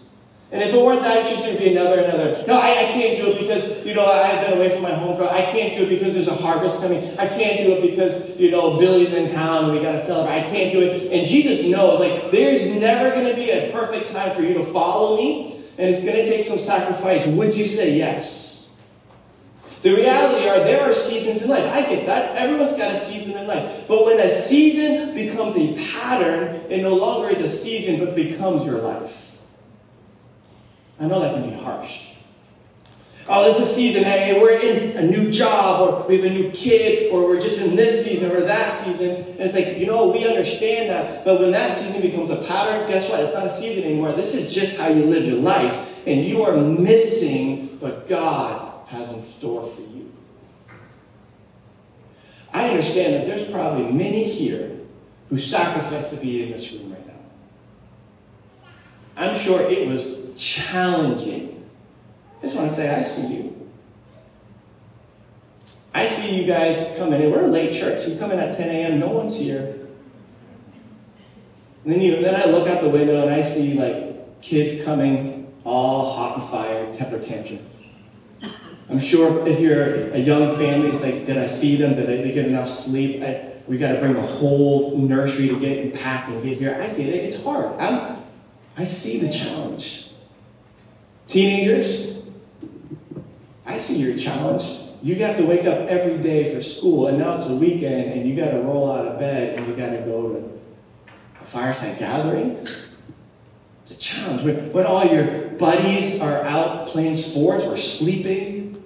And 0.52 0.62
if 0.62 0.74
it 0.74 0.82
weren't 0.82 1.02
that, 1.02 1.24
going 1.24 1.58
to 1.58 1.60
be 1.60 1.72
another, 1.72 2.02
another. 2.02 2.46
No, 2.48 2.54
I, 2.54 2.70
I 2.70 2.86
can't 2.94 3.18
do 3.18 3.32
it 3.32 3.40
because, 3.40 3.84
you 3.86 3.96
know, 3.96 4.06
I've 4.06 4.46
been 4.46 4.58
away 4.58 4.70
from 4.70 4.84
my 4.84 4.94
home. 4.94 5.18
For, 5.18 5.24
I 5.24 5.42
can't 5.42 5.76
do 5.76 5.86
it 5.86 5.90
because 5.90 6.14
there's 6.14 6.28
a 6.28 6.36
harvest 6.36 6.82
coming. 6.82 7.18
I 7.18 7.28
can't 7.28 7.66
do 7.66 7.74
it 7.74 7.90
because, 7.90 8.38
you 8.38 8.52
know, 8.52 8.78
Billy's 8.78 9.12
in 9.12 9.34
town 9.34 9.66
and 9.66 9.74
we 9.74 9.82
got 9.82 9.94
to 9.94 10.00
celebrate. 10.00 10.42
I 10.42 10.44
can't 10.44 10.72
do 10.72 10.82
it. 10.82 11.12
And 11.12 11.28
Jesus 11.28 11.70
knows, 11.70 12.00
like, 12.00 12.32
there's 12.32 12.80
never 12.80 13.10
going 13.10 13.28
to 13.28 13.36
be 13.36 13.50
a 13.50 13.72
perfect 13.72 14.12
time 14.12 14.36
for 14.36 14.44
you 14.44 14.54
to 14.54 14.64
follow 14.64 15.18
me. 15.18 15.60
And 15.78 15.90
it's 15.90 16.04
going 16.04 16.16
to 16.16 16.26
take 16.30 16.46
some 16.46 16.60
sacrifice. 16.60 17.26
Would 17.26 17.56
you 17.56 17.66
say 17.66 17.98
yes? 17.98 18.56
The 19.82 19.94
reality 19.94 20.48
are 20.48 20.60
there 20.60 20.90
are 20.90 20.94
seasons 20.94 21.44
in 21.44 21.50
life. 21.50 21.66
I 21.72 21.82
get 21.82 22.06
that. 22.06 22.36
Everyone's 22.38 22.78
got 22.78 22.94
a 22.94 22.98
season 22.98 23.42
in 23.42 23.48
life. 23.48 23.88
But 23.88 24.06
when 24.06 24.20
a 24.20 24.30
season 24.30 25.14
becomes 25.14 25.58
a 25.58 25.76
pattern, 25.92 26.62
it 26.72 26.82
no 26.82 26.96
longer 26.96 27.30
is 27.30 27.42
a 27.42 27.50
season, 27.50 28.04
but 28.04 28.16
becomes 28.16 28.66
your 28.66 28.80
life. 28.80 29.25
I 31.00 31.08
know 31.08 31.20
that 31.20 31.34
can 31.34 31.50
be 31.50 31.56
harsh. 31.56 32.14
Oh, 33.28 33.50
it's 33.50 33.60
a 33.60 33.66
season. 33.66 34.04
Hey, 34.04 34.40
we're 34.40 34.60
in 34.60 34.98
a 34.98 35.02
new 35.02 35.32
job, 35.32 35.82
or 35.82 36.08
we 36.08 36.18
have 36.18 36.26
a 36.26 36.34
new 36.34 36.52
kid, 36.52 37.12
or 37.12 37.26
we're 37.26 37.42
just 37.42 37.60
in 37.66 37.76
this 37.76 38.06
season 38.06 38.32
or 38.36 38.42
that 38.42 38.72
season. 38.72 39.16
And 39.16 39.40
it's 39.40 39.56
like, 39.56 39.80
you 39.80 39.88
know, 39.88 40.12
we 40.12 40.28
understand 40.28 40.92
that. 40.92 41.26
But 41.26 41.42
when 41.42 41.52
that 41.52 41.72
season 41.72 42.08
becomes 42.08 42.30
a 42.30 42.38
pattern, 42.48 42.88
guess 42.88 43.10
what? 43.10 43.22
It's 43.22 43.34
not 43.34 43.48
a 43.48 43.50
season 43.50 43.84
anymore. 43.84 44.12
This 44.12 44.36
is 44.36 44.54
just 44.54 44.80
how 44.80 44.90
you 44.90 45.06
live 45.06 45.26
your 45.26 45.40
life. 45.40 46.08
And 46.08 46.24
you 46.24 46.44
are 46.44 46.56
missing 46.56 47.80
what 47.80 48.08
God 48.08 48.88
has 48.90 49.12
in 49.12 49.22
store 49.22 49.66
for 49.66 49.82
you. 49.82 50.12
I 52.54 52.70
understand 52.70 53.16
that 53.16 53.26
there's 53.26 53.50
probably 53.52 53.92
many 53.92 54.24
here 54.24 54.80
who 55.30 55.40
sacrificed 55.40 56.14
to 56.14 56.22
be 56.22 56.44
in 56.44 56.52
this 56.52 56.72
room 56.74 56.94
right 56.94 57.08
now. 57.08 57.14
I'm 59.18 59.36
sure 59.36 59.62
it 59.62 59.88
was 59.88 60.15
challenging. 60.38 61.70
I 62.40 62.42
just 62.44 62.58
want 62.58 62.70
to 62.70 62.76
say, 62.76 62.94
I 62.94 63.02
see 63.02 63.38
you. 63.38 63.72
I 65.94 66.06
see 66.08 66.42
you 66.42 66.46
guys 66.46 66.96
coming 66.98 67.22
in. 67.22 67.32
We're 67.32 67.46
a 67.46 67.48
late 67.48 67.74
church. 67.74 68.08
You 68.08 68.18
come 68.18 68.32
in 68.32 68.40
at 68.40 68.58
10 68.58 68.70
a.m., 68.70 69.00
no 69.00 69.10
one's 69.10 69.40
here. 69.40 69.80
And 71.84 71.94
then, 71.94 72.02
you, 72.02 72.18
then 72.18 72.36
I 72.36 72.52
look 72.52 72.68
out 72.68 72.82
the 72.82 72.90
window 72.90 73.22
and 73.22 73.34
I 73.34 73.42
see 73.42 73.76
like 73.76 74.42
kids 74.42 74.84
coming 74.84 75.54
all 75.64 76.14
hot 76.14 76.40
and 76.40 76.50
fired, 76.50 76.98
temper 76.98 77.20
tantrum. 77.20 77.60
I'm 78.90 79.00
sure 79.00 79.48
if 79.48 79.60
you're 79.60 80.12
a 80.12 80.20
young 80.20 80.56
family, 80.58 80.90
it's 80.90 81.04
like, 81.04 81.26
did 81.26 81.38
I 81.38 81.48
feed 81.48 81.78
them? 81.78 81.96
Did 81.96 82.08
they 82.08 82.32
get 82.32 82.46
enough 82.46 82.70
sleep? 82.70 83.22
I, 83.24 83.54
we 83.68 83.78
got 83.78 83.94
to 83.94 84.00
bring 84.00 84.16
a 84.16 84.22
whole 84.22 84.98
nursery 84.98 85.48
to 85.48 85.60
get 85.60 85.80
and 85.80 85.94
pack 85.94 86.28
and 86.28 86.44
get 86.44 86.58
here. 86.58 86.76
I 86.76 86.88
get 86.90 87.10
it. 87.10 87.26
It's 87.26 87.44
hard. 87.44 87.80
I'm, 87.80 88.18
I 88.78 88.86
see 88.86 89.20
the 89.20 89.32
challenge. 89.32 90.05
Teenagers, 91.28 92.30
I 93.66 93.78
see 93.78 94.02
your 94.02 94.18
challenge. 94.18 94.64
You 95.02 95.16
got 95.16 95.38
to 95.38 95.46
wake 95.46 95.66
up 95.66 95.88
every 95.88 96.18
day 96.24 96.54
for 96.54 96.62
school, 96.62 97.08
and 97.08 97.20
now 97.20 97.36
it's 97.36 97.50
a 97.50 97.56
weekend, 97.56 98.14
and 98.14 98.28
you 98.28 98.36
got 98.36 98.52
to 98.52 98.60
roll 98.60 98.92
out 98.92 99.06
of 99.06 99.20
bed 99.20 99.58
and 99.58 99.68
you 99.68 99.76
got 99.76 99.92
to 99.92 100.00
go 100.00 100.34
to 100.34 100.60
a 101.42 101.46
fireside 101.46 102.00
gathering. 102.00 102.58
It's 103.84 103.92
a 103.92 103.98
challenge. 103.98 104.44
When, 104.44 104.74
when 104.74 104.86
all 104.86 105.06
your 105.06 105.50
buddies 105.60 106.22
are 106.22 106.44
out 106.44 106.88
playing 106.88 107.16
sports 107.16 107.66
or 107.66 107.78
sleeping, 107.78 108.84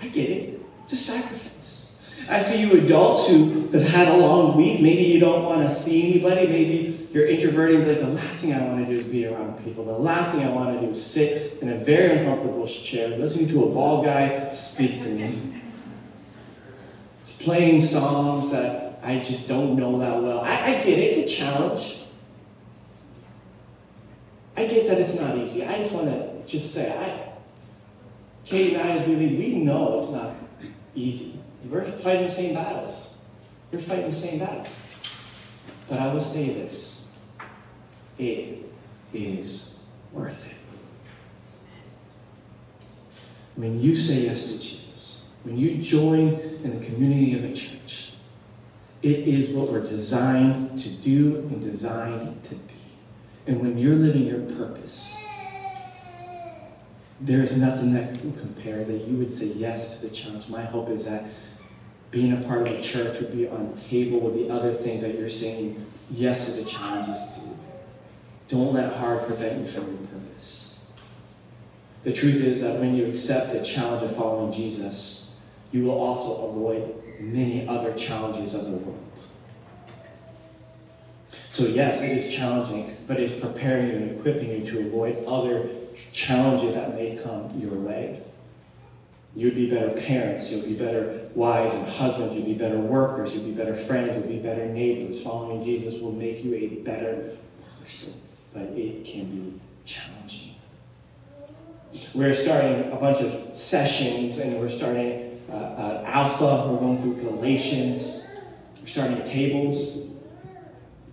I 0.00 0.08
get 0.08 0.30
it. 0.30 0.60
It's 0.84 0.92
a 0.92 0.96
sacrifice. 0.96 2.26
I 2.30 2.38
see 2.40 2.62
you 2.62 2.84
adults 2.84 3.28
who 3.28 3.68
have 3.70 3.82
had 3.88 4.08
a 4.08 4.16
long 4.16 4.56
week. 4.56 4.80
Maybe 4.80 5.02
you 5.02 5.18
don't 5.18 5.44
want 5.44 5.62
to 5.62 5.70
see 5.70 6.12
anybody. 6.12 6.46
Maybe 6.46 7.05
you're 7.16 7.26
introverted. 7.26 7.88
Like 7.88 8.00
the 8.00 8.08
last 8.08 8.44
thing 8.44 8.52
I 8.52 8.68
want 8.68 8.86
to 8.86 8.92
do 8.92 8.98
is 8.98 9.06
be 9.06 9.26
around 9.26 9.64
people. 9.64 9.86
The 9.86 9.92
last 9.92 10.34
thing 10.34 10.46
I 10.46 10.52
want 10.52 10.78
to 10.78 10.86
do 10.86 10.92
is 10.92 11.04
sit 11.04 11.62
in 11.62 11.70
a 11.70 11.76
very 11.76 12.18
uncomfortable 12.18 12.66
chair, 12.66 13.16
listening 13.16 13.48
to 13.52 13.64
a 13.64 13.68
bald 13.70 14.04
guy 14.04 14.52
speak 14.52 15.02
to 15.02 15.08
me. 15.08 15.62
It's 17.22 17.42
playing 17.42 17.80
songs 17.80 18.52
that 18.52 19.00
I 19.02 19.20
just 19.20 19.48
don't 19.48 19.76
know 19.76 19.98
that 19.98 20.22
well. 20.22 20.40
I, 20.40 20.62
I 20.62 20.72
get 20.84 20.98
it. 20.98 21.16
It's 21.16 21.32
a 21.32 21.36
challenge. 21.36 22.02
I 24.58 24.66
get 24.66 24.86
that 24.88 25.00
it's 25.00 25.18
not 25.18 25.38
easy. 25.38 25.64
I 25.64 25.78
just 25.78 25.94
want 25.94 26.08
to 26.08 26.46
just 26.46 26.74
say, 26.74 26.92
I, 26.92 27.32
Kate 28.44 28.74
and 28.74 28.82
I, 28.82 28.90
as 28.90 29.08
we 29.08 29.14
we 29.14 29.54
know 29.54 29.98
it's 29.98 30.12
not 30.12 30.36
easy. 30.94 31.40
We're 31.64 31.82
fighting 31.84 32.24
the 32.24 32.30
same 32.30 32.54
battles. 32.54 33.26
We're 33.72 33.78
fighting 33.78 34.10
the 34.10 34.14
same 34.14 34.38
battles. 34.38 34.68
But 35.88 35.98
I 36.00 36.12
will 36.12 36.20
say 36.20 36.48
this 36.48 36.95
it 38.18 38.64
is 39.12 39.96
worth 40.12 40.50
it. 40.50 40.56
When 43.56 43.80
you 43.80 43.96
say 43.96 44.24
yes 44.24 44.52
to 44.52 44.62
Jesus, 44.62 45.36
when 45.44 45.56
you 45.56 45.82
join 45.82 46.34
in 46.62 46.78
the 46.78 46.84
community 46.84 47.34
of 47.34 47.44
a 47.44 47.54
church, 47.54 48.14
it 49.02 49.28
is 49.28 49.50
what 49.50 49.70
we're 49.70 49.86
designed 49.86 50.78
to 50.78 50.88
do 50.88 51.36
and 51.36 51.62
designed 51.62 52.42
to 52.44 52.54
be. 52.54 52.74
And 53.46 53.60
when 53.60 53.78
you're 53.78 53.94
living 53.94 54.24
your 54.24 54.40
purpose, 54.56 55.26
there 57.20 57.42
is 57.42 57.56
nothing 57.56 57.92
that 57.94 58.18
can 58.18 58.32
compare 58.34 58.84
that 58.84 59.06
you 59.06 59.16
would 59.18 59.32
say 59.32 59.46
yes 59.46 60.00
to 60.00 60.08
the 60.08 60.14
challenge. 60.14 60.50
My 60.50 60.64
hope 60.64 60.90
is 60.90 61.08
that 61.08 61.30
being 62.10 62.32
a 62.32 62.40
part 62.46 62.62
of 62.62 62.68
a 62.68 62.82
church 62.82 63.20
would 63.20 63.32
be 63.32 63.48
on 63.48 63.74
table 63.74 64.20
with 64.20 64.34
the 64.34 64.50
other 64.50 64.72
things 64.72 65.02
that 65.02 65.18
you're 65.18 65.30
saying 65.30 65.86
yes 66.10 66.52
to 66.52 66.62
the 66.62 66.70
challenges 66.70 67.40
to. 67.40 67.55
Don't 68.48 68.72
let 68.72 68.94
hard 68.94 69.26
prevent 69.26 69.60
you 69.60 69.66
from 69.66 69.84
your 69.84 70.06
purpose. 70.06 70.92
The 72.04 72.12
truth 72.12 72.44
is 72.44 72.62
that 72.62 72.78
when 72.78 72.94
you 72.94 73.06
accept 73.06 73.52
the 73.52 73.64
challenge 73.64 74.04
of 74.04 74.16
following 74.16 74.52
Jesus, 74.52 75.42
you 75.72 75.84
will 75.84 76.00
also 76.00 76.50
avoid 76.50 77.02
many 77.18 77.66
other 77.66 77.92
challenges 77.94 78.54
of 78.54 78.72
the 78.72 78.78
world. 78.86 79.02
So, 81.50 81.64
yes, 81.64 82.04
it 82.04 82.16
is 82.16 82.34
challenging, 82.34 82.94
but 83.06 83.18
it's 83.18 83.34
preparing 83.34 83.88
you 83.88 83.94
and 83.94 84.18
equipping 84.18 84.50
you 84.50 84.70
to 84.70 84.86
avoid 84.86 85.24
other 85.24 85.68
challenges 86.12 86.74
that 86.74 86.94
may 86.94 87.16
come 87.16 87.50
your 87.58 87.72
way. 87.72 88.20
You'd 89.34 89.54
be 89.54 89.68
better 89.68 89.98
parents, 90.00 90.52
you'll 90.52 90.66
be 90.66 90.78
better 90.78 91.28
wives 91.34 91.74
and 91.74 91.86
husbands, 91.88 92.34
you'll 92.34 92.46
be 92.46 92.54
better 92.54 92.78
workers, 92.78 93.34
you'll 93.34 93.44
be 93.44 93.52
better 93.52 93.74
friends, 93.74 94.16
you'll 94.16 94.28
be 94.28 94.38
better 94.38 94.66
neighbors. 94.66 95.22
Following 95.22 95.64
Jesus 95.64 96.00
will 96.00 96.12
make 96.12 96.44
you 96.44 96.54
a 96.54 96.68
better 96.84 97.36
person, 97.82 98.20
but 98.56 98.76
it 98.76 99.04
can 99.04 99.24
be 99.26 99.60
challenging. 99.84 100.54
We're 102.14 102.34
starting 102.34 102.90
a 102.90 102.96
bunch 102.96 103.20
of 103.20 103.54
sessions 103.54 104.38
and 104.38 104.58
we're 104.58 104.70
starting 104.70 105.40
uh, 105.50 105.54
uh, 105.54 106.04
Alpha, 106.06 106.72
we're 106.72 106.80
going 106.80 107.02
through 107.02 107.16
Galatians, 107.22 108.40
we're 108.80 108.88
starting 108.88 109.18
tables 109.28 110.06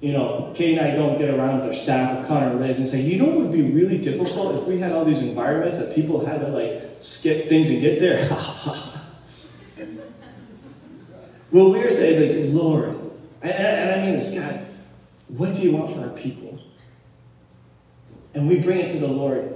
you 0.04 0.12
know, 0.12 0.52
Kate 0.54 0.78
and 0.78 0.86
I 0.86 0.94
don't 0.98 1.18
get 1.18 1.34
around 1.34 1.60
with 1.60 1.68
our 1.68 1.74
staff, 1.74 2.20
of 2.20 2.28
Connor 2.28 2.48
and 2.48 2.60
Liz, 2.60 2.78
and 2.78 2.86
say, 2.86 3.00
you 3.00 3.18
know 3.18 3.24
what 3.24 3.38
would 3.38 3.54
be 3.54 3.62
really 3.62 3.98
difficult 3.98 4.54
if 4.62 4.68
we 4.68 4.78
had 4.78 4.92
all 4.92 5.06
these 5.06 5.22
environments 5.22 5.80
that 5.80 5.96
people 5.96 6.26
had 6.26 6.42
to 6.42 6.50
like 6.50 6.98
skip 7.00 7.46
things 7.46 7.70
and 7.70 7.80
get 7.80 8.02
there? 8.02 8.28
well, 11.52 11.72
we're 11.72 11.90
saying, 11.94 12.44
like, 12.44 12.54
Lord, 12.54 12.90
and, 13.42 13.52
and 13.54 13.92
I 13.92 14.06
mean 14.06 14.16
this, 14.16 14.38
God, 14.38 14.68
what 15.30 15.56
do 15.56 15.62
you 15.62 15.78
want 15.78 15.96
for 15.96 16.02
our 16.02 16.10
people? 16.10 16.60
And 18.34 18.48
we 18.48 18.60
bring 18.60 18.80
it 18.80 18.92
to 18.94 19.00
the 19.00 19.08
Lord. 19.08 19.50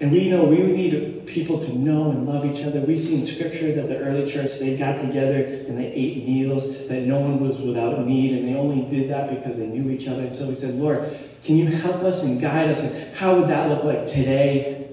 And 0.00 0.10
we 0.10 0.28
know 0.28 0.44
we 0.44 0.58
need 0.58 1.26
people 1.26 1.60
to 1.60 1.78
know 1.78 2.10
and 2.10 2.26
love 2.26 2.44
each 2.44 2.64
other. 2.66 2.80
We 2.80 2.96
see 2.96 3.20
in 3.20 3.26
Scripture 3.26 3.72
that 3.72 3.88
the 3.88 3.98
early 4.00 4.28
church, 4.28 4.58
they 4.58 4.76
got 4.76 5.00
together 5.00 5.44
and 5.68 5.78
they 5.78 5.92
ate 5.92 6.26
meals, 6.26 6.88
that 6.88 7.02
no 7.02 7.20
one 7.20 7.40
was 7.40 7.60
without 7.60 8.04
need, 8.04 8.36
and 8.36 8.48
they 8.48 8.54
only 8.54 8.82
did 8.90 9.10
that 9.10 9.30
because 9.30 9.58
they 9.58 9.68
knew 9.68 9.90
each 9.90 10.08
other. 10.08 10.22
And 10.22 10.34
so 10.34 10.48
we 10.48 10.54
said, 10.56 10.74
Lord, 10.74 11.16
can 11.44 11.56
you 11.56 11.66
help 11.66 12.02
us 12.02 12.26
and 12.26 12.40
guide 12.40 12.68
us? 12.68 12.94
And 12.94 13.16
how 13.16 13.38
would 13.38 13.48
that 13.48 13.68
look 13.68 13.84
like 13.84 14.06
today? 14.06 14.92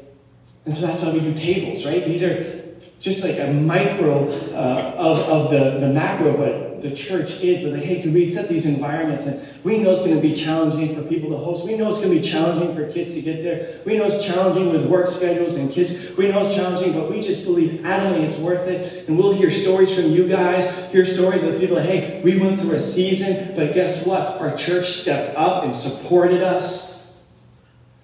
And 0.65 0.75
so 0.75 0.85
that's 0.85 1.01
why 1.01 1.11
we 1.11 1.21
do 1.21 1.33
tables, 1.33 1.85
right? 1.85 2.05
These 2.05 2.23
are 2.23 2.77
just 2.99 3.23
like 3.23 3.39
a 3.39 3.51
micro 3.51 4.29
uh, 4.53 4.93
of, 4.97 5.29
of 5.29 5.51
the, 5.51 5.79
the 5.79 5.91
macro 5.91 6.27
of 6.27 6.39
what 6.39 6.68
the 6.81 6.95
church 6.95 7.41
is, 7.41 7.63
but 7.63 7.73
like, 7.73 7.83
hey, 7.83 8.01
can 8.01 8.13
we 8.13 8.29
set 8.29 8.49
these 8.49 8.65
environments? 8.65 9.27
And 9.27 9.63
we 9.63 9.79
know 9.79 9.91
it's 9.91 10.05
going 10.05 10.15
to 10.15 10.21
be 10.21 10.33
challenging 10.33 10.95
for 10.95 11.01
people 11.03 11.29
to 11.31 11.37
host. 11.37 11.67
We 11.67 11.75
know 11.75 11.89
it's 11.89 12.01
going 12.01 12.13
to 12.13 12.21
be 12.21 12.25
challenging 12.25 12.73
for 12.73 12.89
kids 12.91 13.15
to 13.15 13.21
get 13.21 13.43
there. 13.43 13.81
We 13.85 13.97
know 13.97 14.05
it's 14.05 14.25
challenging 14.25 14.71
with 14.71 14.85
work 14.85 15.07
schedules 15.07 15.57
and 15.57 15.71
kids. 15.71 16.15
We 16.15 16.29
know 16.29 16.45
it's 16.45 16.55
challenging, 16.55 16.93
but 16.93 17.09
we 17.09 17.21
just 17.21 17.45
believe 17.45 17.81
adamantly 17.81 18.23
it's 18.23 18.37
worth 18.37 18.67
it. 18.67 19.07
And 19.07 19.17
we'll 19.17 19.33
hear 19.33 19.51
stories 19.51 19.93
from 19.99 20.11
you 20.11 20.27
guys, 20.27 20.91
hear 20.91 21.05
stories 21.05 21.43
of 21.43 21.59
people, 21.59 21.79
hey, 21.79 22.21
we 22.23 22.39
went 22.39 22.59
through 22.59 22.73
a 22.73 22.79
season, 22.79 23.55
but 23.55 23.73
guess 23.73 24.05
what? 24.05 24.39
Our 24.39 24.55
church 24.55 24.85
stepped 24.85 25.37
up 25.37 25.63
and 25.63 25.75
supported 25.75 26.41
us. 26.41 26.99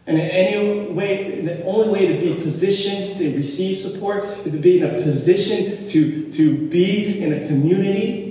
And 0.07 0.19
any 0.19 0.91
way, 0.91 1.41
the 1.41 1.63
only 1.65 1.89
way 1.89 2.07
to 2.07 2.19
be 2.19 2.41
positioned 2.41 3.17
to 3.17 3.35
receive 3.37 3.77
support 3.77 4.23
is 4.45 4.55
to 4.55 4.61
be 4.61 4.79
in 4.79 4.85
a 4.85 5.01
position 5.01 5.87
to, 5.89 6.31
to 6.33 6.67
be 6.67 7.23
in 7.23 7.33
a 7.33 7.47
community 7.47 8.24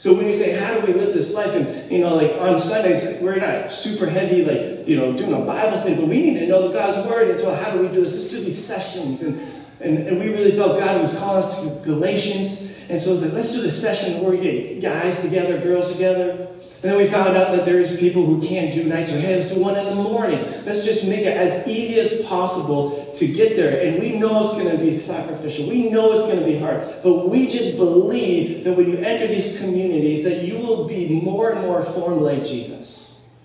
so 0.00 0.14
when 0.14 0.24
you 0.24 0.32
say, 0.32 0.58
how 0.58 0.80
do 0.80 0.86
we 0.86 0.98
live 0.98 1.12
this 1.12 1.34
life? 1.34 1.54
And, 1.54 1.92
you 1.92 1.98
know, 1.98 2.14
like 2.14 2.32
on 2.40 2.58
Sundays, 2.58 3.20
we're 3.20 3.36
not 3.36 3.70
super 3.70 4.08
heavy, 4.08 4.46
like, 4.46 4.88
you 4.88 4.96
know, 4.96 5.14
doing 5.14 5.34
a 5.34 5.44
Bible 5.44 5.76
study, 5.76 5.96
but 5.96 6.08
we 6.08 6.22
need 6.22 6.38
to 6.38 6.46
know 6.46 6.72
God's 6.72 7.06
Word. 7.06 7.28
And 7.28 7.38
so 7.38 7.54
how 7.54 7.72
do 7.72 7.82
we 7.82 7.88
do 7.88 8.02
this? 8.02 8.14
Let's 8.14 8.30
do 8.30 8.42
these 8.42 8.64
sessions. 8.64 9.22
And, 9.22 9.38
and, 9.80 10.08
and 10.08 10.18
we 10.18 10.28
really 10.28 10.52
felt 10.52 10.80
God 10.80 10.98
was 11.02 11.18
calling 11.18 11.40
us 11.40 11.62
to 11.62 11.84
Galatians. 11.84 12.88
And 12.88 12.98
so 12.98 13.12
it's 13.12 13.24
like, 13.24 13.34
let's 13.34 13.52
do 13.52 13.60
this 13.60 13.78
session 13.78 14.22
where 14.22 14.30
we 14.30 14.40
get 14.40 14.80
guys 14.80 15.20
together, 15.20 15.60
girls 15.60 15.92
together. 15.92 16.48
And 16.82 16.90
then 16.90 16.96
we 16.96 17.06
found 17.06 17.36
out 17.36 17.54
that 17.54 17.66
there's 17.66 18.00
people 18.00 18.24
who 18.24 18.40
can't 18.40 18.72
do 18.72 18.84
nights, 18.84 19.12
or 19.12 19.20
hey, 19.20 19.36
let's 19.36 19.52
do 19.52 19.60
one 19.60 19.76
in 19.76 19.84
the 19.84 19.94
morning. 19.94 20.40
Let's 20.64 20.82
just 20.82 21.06
make 21.10 21.20
it 21.20 21.36
as 21.36 21.68
easy 21.68 22.00
as 22.00 22.22
possible 22.24 23.12
to 23.16 23.26
get 23.26 23.54
there. 23.54 23.86
And 23.86 24.00
we 24.00 24.18
know 24.18 24.44
it's 24.44 24.54
going 24.54 24.70
to 24.70 24.82
be 24.82 24.90
sacrificial. 24.90 25.68
We 25.68 25.90
know 25.90 26.14
it's 26.14 26.24
going 26.24 26.38
to 26.38 26.44
be 26.46 26.58
hard. 26.58 26.82
But 27.02 27.28
we 27.28 27.50
just 27.50 27.76
believe 27.76 28.64
that 28.64 28.78
when 28.78 28.90
you 28.90 28.96
enter 28.96 29.26
these 29.26 29.60
communities, 29.60 30.24
that 30.24 30.42
you 30.42 30.58
will 30.58 30.88
be 30.88 31.20
more 31.20 31.52
and 31.52 31.60
more 31.60 31.82
formed 31.82 32.22
like 32.22 32.46
Jesus. 32.46 33.36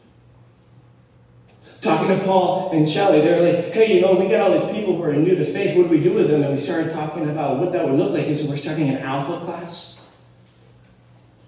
Talking 1.81 2.17
to 2.17 2.23
Paul 2.23 2.71
and 2.71 2.89
Shelley, 2.89 3.19
they're 3.19 3.41
like, 3.41 3.73
hey, 3.73 3.97
you 3.97 4.01
know, 4.01 4.15
we 4.15 4.29
got 4.29 4.49
all 4.49 4.57
these 4.57 4.73
people 4.73 4.95
who 4.95 5.03
are 5.03 5.13
new 5.13 5.35
to 5.35 5.43
faith. 5.43 5.75
What 5.75 5.83
do 5.83 5.89
we 5.89 6.01
do 6.01 6.13
with 6.13 6.29
them? 6.29 6.41
And 6.41 6.51
we 6.51 6.57
started 6.57 6.93
talking 6.93 7.29
about 7.29 7.59
what 7.59 7.73
that 7.73 7.83
would 7.83 7.99
look 7.99 8.11
like. 8.11 8.27
And 8.27 8.37
so 8.37 8.49
we're 8.49 8.55
starting 8.55 8.87
an 8.87 8.99
alpha 8.99 9.45
class. 9.45 9.94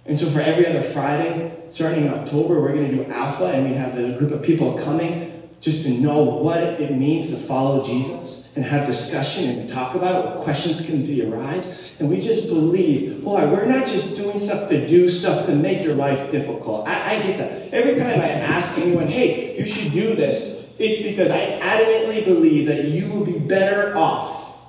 And 0.08 0.18
so 0.18 0.28
for 0.30 0.40
every 0.40 0.66
other 0.66 0.82
Friday, 0.82 1.52
starting 1.70 2.06
in 2.06 2.14
October, 2.14 2.62
we're 2.62 2.74
going 2.74 2.90
to 2.90 3.04
do 3.04 3.12
Alpha, 3.12 3.48
and 3.48 3.70
we 3.70 3.76
have 3.76 3.98
a 3.98 4.18
group 4.18 4.32
of 4.32 4.42
people 4.42 4.78
coming 4.80 5.50
just 5.60 5.86
to 5.86 5.92
know 6.00 6.24
what 6.24 6.60
it 6.60 6.96
means 6.96 7.30
to 7.32 7.48
follow 7.48 7.86
Jesus 7.86 8.56
and 8.56 8.66
have 8.66 8.86
discussion 8.86 9.50
and 9.50 9.70
talk 9.70 9.96
about 9.96 10.24
it, 10.24 10.30
what 10.30 10.44
questions 10.44 10.90
can 10.90 11.06
be 11.06 11.26
arise. 11.26 12.00
And 12.00 12.10
we 12.10 12.22
just 12.22 12.48
believe, 12.48 13.24
boy, 13.24 13.52
we're 13.52 13.66
not 13.66 13.86
just 13.86 14.16
doing 14.16 14.40
stuff 14.40 14.70
to 14.70 14.88
do 14.88 15.10
stuff 15.10 15.46
to 15.48 15.56
make 15.56 15.84
your 15.84 15.96
life 15.96 16.32
difficult. 16.32 16.88
I, 16.88 17.16
I 17.16 17.22
get 17.24 17.38
that. 17.40 17.74
Every 17.74 18.00
time 18.00 18.22
I 18.22 18.30
ask 18.30 18.80
anyone, 18.80 19.08
hey, 19.08 19.58
you 19.58 19.66
should 19.66 19.92
do 19.92 20.16
this, 20.16 20.74
it's 20.80 21.02
because 21.02 21.32
I 21.32 21.60
adamantly 21.60 22.24
believe 22.24 22.68
that 22.68 22.86
you 22.86 23.12
will 23.12 23.26
be 23.26 23.40
better 23.40 23.98
off. 23.98 24.68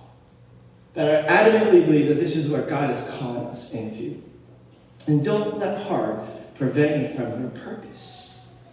That 0.94 1.30
I 1.30 1.50
adamantly 1.50 1.84
believe 1.84 2.08
that 2.08 2.14
this 2.14 2.34
is 2.34 2.50
what 2.50 2.68
God 2.68 2.90
is 2.90 3.16
calling 3.18 3.46
us 3.46 3.74
into. 3.74 4.22
And 5.06 5.24
don't 5.24 5.58
let 5.58 5.86
hard 5.86 6.20
prevent 6.56 7.00
you 7.00 7.08
from 7.08 7.40
your 7.40 7.50
purpose. 7.50 8.64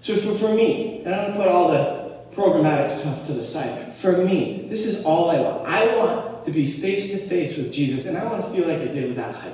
So 0.00 0.14
for, 0.16 0.34
for 0.34 0.54
me, 0.54 1.02
and 1.04 1.14
I'm 1.14 1.20
going 1.20 1.32
to 1.32 1.38
put 1.38 1.48
all 1.48 1.68
the 1.70 1.98
programmatic 2.34 2.88
stuff 2.88 3.26
to 3.26 3.32
the 3.32 3.44
side. 3.44 3.92
For 3.94 4.16
me, 4.16 4.66
this 4.68 4.86
is 4.86 5.04
all 5.04 5.30
I 5.30 5.40
want. 5.40 5.68
I 5.68 5.96
want 5.96 6.44
to 6.44 6.50
be 6.50 6.66
face 6.66 7.12
to 7.12 7.28
face 7.28 7.56
with 7.58 7.72
Jesus, 7.72 8.06
and 8.06 8.16
I 8.16 8.24
want 8.24 8.44
to 8.44 8.50
feel 8.50 8.66
like 8.66 8.80
I 8.80 8.92
did 8.92 9.08
with 9.08 9.16
that 9.16 9.34
hike. 9.34 9.52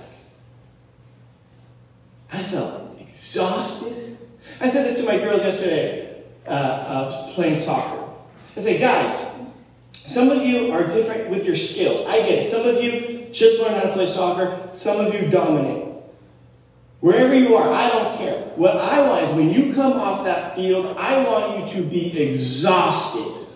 I 2.32 2.42
felt 2.42 3.00
exhausted. 3.00 4.18
I 4.60 4.68
said 4.68 4.84
this 4.86 5.04
to 5.04 5.10
my 5.10 5.18
girls 5.18 5.42
yesterday, 5.42 6.24
uh, 6.46 6.50
uh, 6.50 7.32
playing 7.34 7.56
soccer. 7.56 8.12
I 8.56 8.60
said, 8.60 8.80
guys, 8.80 9.40
some 9.92 10.30
of 10.30 10.44
you 10.44 10.72
are 10.72 10.86
different 10.86 11.30
with 11.30 11.46
your 11.46 11.56
skills. 11.56 12.06
I 12.06 12.18
get 12.18 12.40
it. 12.40 12.46
Some 12.46 12.68
of 12.68 12.82
you 12.82 13.28
just 13.32 13.60
learn 13.60 13.74
how 13.74 13.82
to 13.82 13.92
play 13.92 14.06
soccer, 14.06 14.68
some 14.72 15.04
of 15.04 15.14
you 15.14 15.30
dominate. 15.30 15.83
Wherever 17.04 17.34
you 17.34 17.54
are, 17.54 17.70
I 17.70 17.86
don't 17.90 18.16
care. 18.16 18.34
What 18.56 18.78
I 18.78 19.06
want 19.06 19.24
is 19.24 19.34
when 19.34 19.52
you 19.52 19.74
come 19.74 19.92
off 19.92 20.24
that 20.24 20.56
field, 20.56 20.96
I 20.96 21.22
want 21.22 21.68
you 21.68 21.82
to 21.82 21.86
be 21.86 22.18
exhausted. 22.18 23.46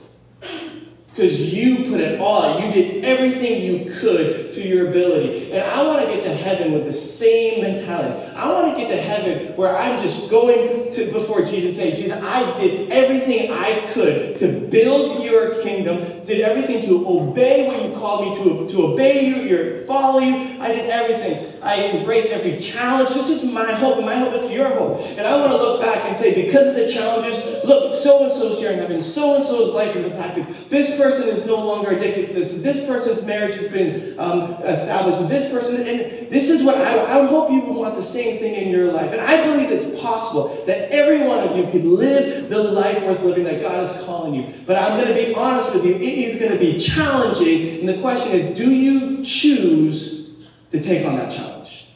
Because 1.09 1.55
you 1.55 1.91
put 1.91 1.99
it 1.99 2.21
all 2.21 2.43
out. 2.43 2.63
You 2.63 2.71
did 2.71 3.05
everything 3.07 3.63
you 3.63 3.91
could 3.91 4.53
to 4.53 4.61
your 4.61 4.91
ability. 4.91 5.51
And 5.51 5.63
I 5.63 5.83
want 5.83 6.05
to 6.05 6.13
get 6.13 6.25
to 6.25 6.35
heaven 6.35 6.75
with 6.75 6.85
the 6.85 6.93
same 6.93 7.63
mentality. 7.63 8.23
I 8.37 8.53
want 8.53 8.77
to 8.77 8.79
get 8.79 8.91
to 8.91 9.01
heaven 9.01 9.57
where 9.57 9.75
I'm 9.75 9.99
just 10.03 10.31
going 10.31 10.93
to 10.93 11.13
before 11.15 11.41
Jesus 11.41 11.79
saying, 11.79 11.97
Jesus, 11.97 12.23
I 12.23 12.61
did 12.61 12.93
everything 12.93 13.51
I 13.51 13.91
could 13.95 14.37
to 14.41 14.61
build 14.69 15.25
your 15.25 15.63
kingdom, 15.63 16.18
did 16.29 16.43
everything 16.43 16.87
to 16.87 17.09
obey 17.09 17.67
what 17.67 17.83
you 17.83 17.97
called 17.97 18.39
me 18.39 18.45
to, 18.45 18.69
to 18.69 18.93
obey 18.93 19.27
you, 19.27 19.37
your 19.37 19.79
follow 19.87 20.21
you. 20.21 20.61
I 20.61 20.69
did 20.69 20.91
everything. 20.91 21.55
I 21.63 21.83
embraced 21.89 22.33
every 22.33 22.59
challenge. 22.59 23.09
This 23.09 23.31
is 23.31 23.53
my 23.53 23.73
hope, 23.73 23.97
and 23.97 24.07
my 24.07 24.17
hope 24.17 24.35
it's 24.35 24.53
your 24.53 24.69
hope. 24.69 25.01
And 25.01 25.27
I 25.27 25.37
want 25.41 25.53
to 25.53 25.59
look 25.59 25.81
back 25.81 26.05
and 26.05 26.17
say, 26.17 26.47
because 26.47 26.69
of 26.69 26.75
the 26.75 26.93
challenges, 26.93 27.65
look, 27.65 27.95
so 27.95 28.23
and 28.23 28.33
so's 28.33 28.59
here 28.59 28.71
in 28.71 28.79
heaven, 28.79 29.01
so 29.01 29.37
and 29.37 29.45
so's 29.45 29.75
life 29.75 29.97
is 29.97 30.05
impacted. 30.05 30.47
This 30.69 30.97
person 31.01 31.29
is 31.29 31.47
no 31.47 31.57
longer 31.57 31.91
addicted 31.91 32.29
to 32.29 32.33
this. 32.35 32.63
This 32.63 32.87
person's 32.87 33.25
marriage 33.27 33.57
has 33.57 33.69
been 33.69 34.19
um, 34.19 34.53
established. 34.65 35.29
This 35.29 35.51
person, 35.51 35.77
and 35.87 36.31
this 36.31 36.51
is 36.51 36.63
what 36.63 36.77
I, 36.77 36.99
I 36.99 37.21
would 37.23 37.31
hope 37.31 37.51
you 37.51 37.63
would 37.63 37.77
want 37.77 37.97
the 37.97 38.03
same 38.03 38.39
thing 38.39 38.55
in 38.55 38.69
your 38.69 38.93
life. 38.93 39.13
And 39.13 39.21
I 39.21 39.45
believe 39.47 39.71
it's 39.71 39.99
possible 40.01 40.63
that 40.67 40.93
every 40.93 41.27
one 41.27 41.49
of 41.49 41.57
you 41.57 41.65
could 41.73 41.85
live 41.85 42.51
the 42.51 42.63
life 42.63 43.03
worth 43.03 43.23
living 43.23 43.45
that 43.45 43.63
God 43.63 43.83
is 43.83 44.03
calling 44.05 44.35
you. 44.35 44.53
But 44.67 44.77
I'm 44.77 45.01
going 45.03 45.09
to 45.09 45.15
be 45.15 45.35
honest 45.35 45.75
with 45.75 45.85
you, 45.85 45.95
it 45.95 46.18
is 46.25 46.39
going 46.39 46.53
to 46.53 46.59
be 46.59 46.79
challenging. 46.79 47.81
And 47.81 47.89
the 47.89 47.99
question 48.01 48.33
is, 48.33 48.57
do 48.57 48.71
you 48.71 49.25
choose 49.25 50.49
to 50.71 50.83
take 50.83 51.07
on 51.07 51.17
that 51.17 51.31
challenge? 51.31 51.89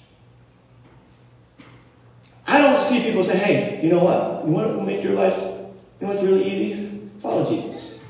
I 2.46 2.58
don't 2.58 2.80
see 2.80 3.02
people 3.02 3.24
say, 3.24 3.38
hey, 3.38 3.80
you 3.82 3.90
know 3.90 4.04
what? 4.04 4.46
You 4.46 4.52
want 4.52 4.78
to 4.78 4.84
make 4.84 5.02
your 5.02 5.14
life, 5.14 5.36
you 5.38 6.06
know 6.06 6.12
what's 6.12 6.22
really 6.22 6.44
easy? 6.44 7.08
Follow 7.20 7.46
Jesus. 7.46 8.04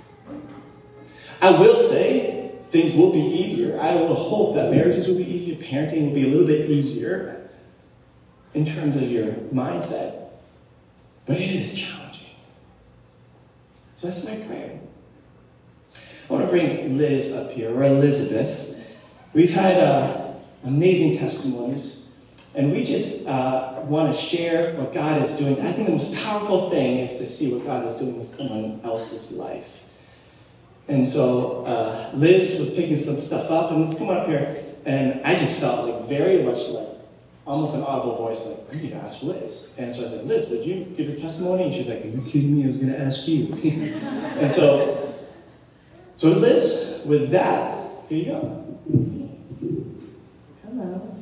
I 1.40 1.50
will 1.50 1.76
say 1.76 2.52
things 2.64 2.94
will 2.94 3.12
be 3.12 3.20
easier. 3.20 3.80
I 3.80 3.94
will 3.94 4.14
hope 4.14 4.54
that 4.54 4.70
marriages 4.70 5.08
will 5.08 5.18
be 5.18 5.30
easier, 5.30 5.56
parenting 5.56 6.06
will 6.06 6.14
be 6.14 6.24
a 6.24 6.28
little 6.28 6.46
bit 6.46 6.70
easier 6.70 7.48
in 8.54 8.64
terms 8.64 8.96
of 8.96 9.10
your 9.10 9.32
mindset. 9.52 10.30
But 11.26 11.36
it 11.36 11.50
is 11.50 11.74
challenging. 11.74 12.34
So 13.96 14.08
that's 14.08 14.24
my 14.26 14.36
prayer. 14.46 14.80
I 16.32 16.34
want 16.36 16.46
to 16.46 16.50
bring 16.50 16.96
Liz 16.96 17.34
up 17.34 17.50
here, 17.50 17.76
or 17.76 17.82
Elizabeth. 17.82 18.82
We've 19.34 19.52
had 19.52 19.76
uh, 19.78 20.32
amazing 20.64 21.18
testimonies, 21.18 22.24
and 22.54 22.72
we 22.72 22.86
just 22.86 23.28
uh, 23.28 23.82
want 23.84 24.14
to 24.14 24.18
share 24.18 24.72
what 24.76 24.94
God 24.94 25.20
is 25.20 25.36
doing. 25.36 25.60
I 25.60 25.72
think 25.72 25.88
the 25.88 25.92
most 25.92 26.14
powerful 26.24 26.70
thing 26.70 27.00
is 27.00 27.18
to 27.18 27.26
see 27.26 27.52
what 27.52 27.66
God 27.66 27.86
is 27.86 27.98
doing 27.98 28.16
in 28.16 28.22
someone 28.22 28.80
else's 28.82 29.38
life. 29.38 29.92
And 30.88 31.06
so 31.06 31.66
uh, 31.66 32.10
Liz 32.14 32.58
was 32.60 32.74
picking 32.76 32.96
some 32.96 33.20
stuff 33.20 33.50
up, 33.50 33.70
and 33.70 33.84
let's 33.84 33.98
come 33.98 34.08
up 34.08 34.26
here. 34.26 34.64
And 34.86 35.20
I 35.26 35.38
just 35.38 35.60
felt 35.60 35.86
like 35.86 36.08
very 36.08 36.42
much 36.44 36.66
like 36.70 36.88
almost 37.46 37.76
an 37.76 37.82
audible 37.82 38.16
voice, 38.16 38.70
like, 38.70 38.78
I 38.78 38.82
need 38.82 38.90
to 38.92 38.96
ask 38.96 39.22
Liz. 39.22 39.76
And 39.78 39.94
so 39.94 40.06
I 40.06 40.08
said, 40.08 40.24
Liz, 40.24 40.48
would 40.48 40.64
you 40.64 40.86
give 40.96 41.10
your 41.10 41.20
testimony? 41.20 41.64
And 41.64 41.74
she's 41.74 41.88
like, 41.88 42.02
Are 42.02 42.08
you 42.08 42.22
kidding 42.22 42.56
me? 42.56 42.64
I 42.64 42.66
was 42.68 42.78
going 42.78 42.92
to 42.92 42.98
ask 42.98 43.28
you. 43.28 43.52
and 44.40 44.50
so, 44.50 45.01
so 46.22 46.28
Liz, 46.28 47.02
with 47.04 47.30
that, 47.32 47.90
here 48.08 48.18
you 48.18 48.24
go. 48.26 48.64
Hello. 50.64 51.16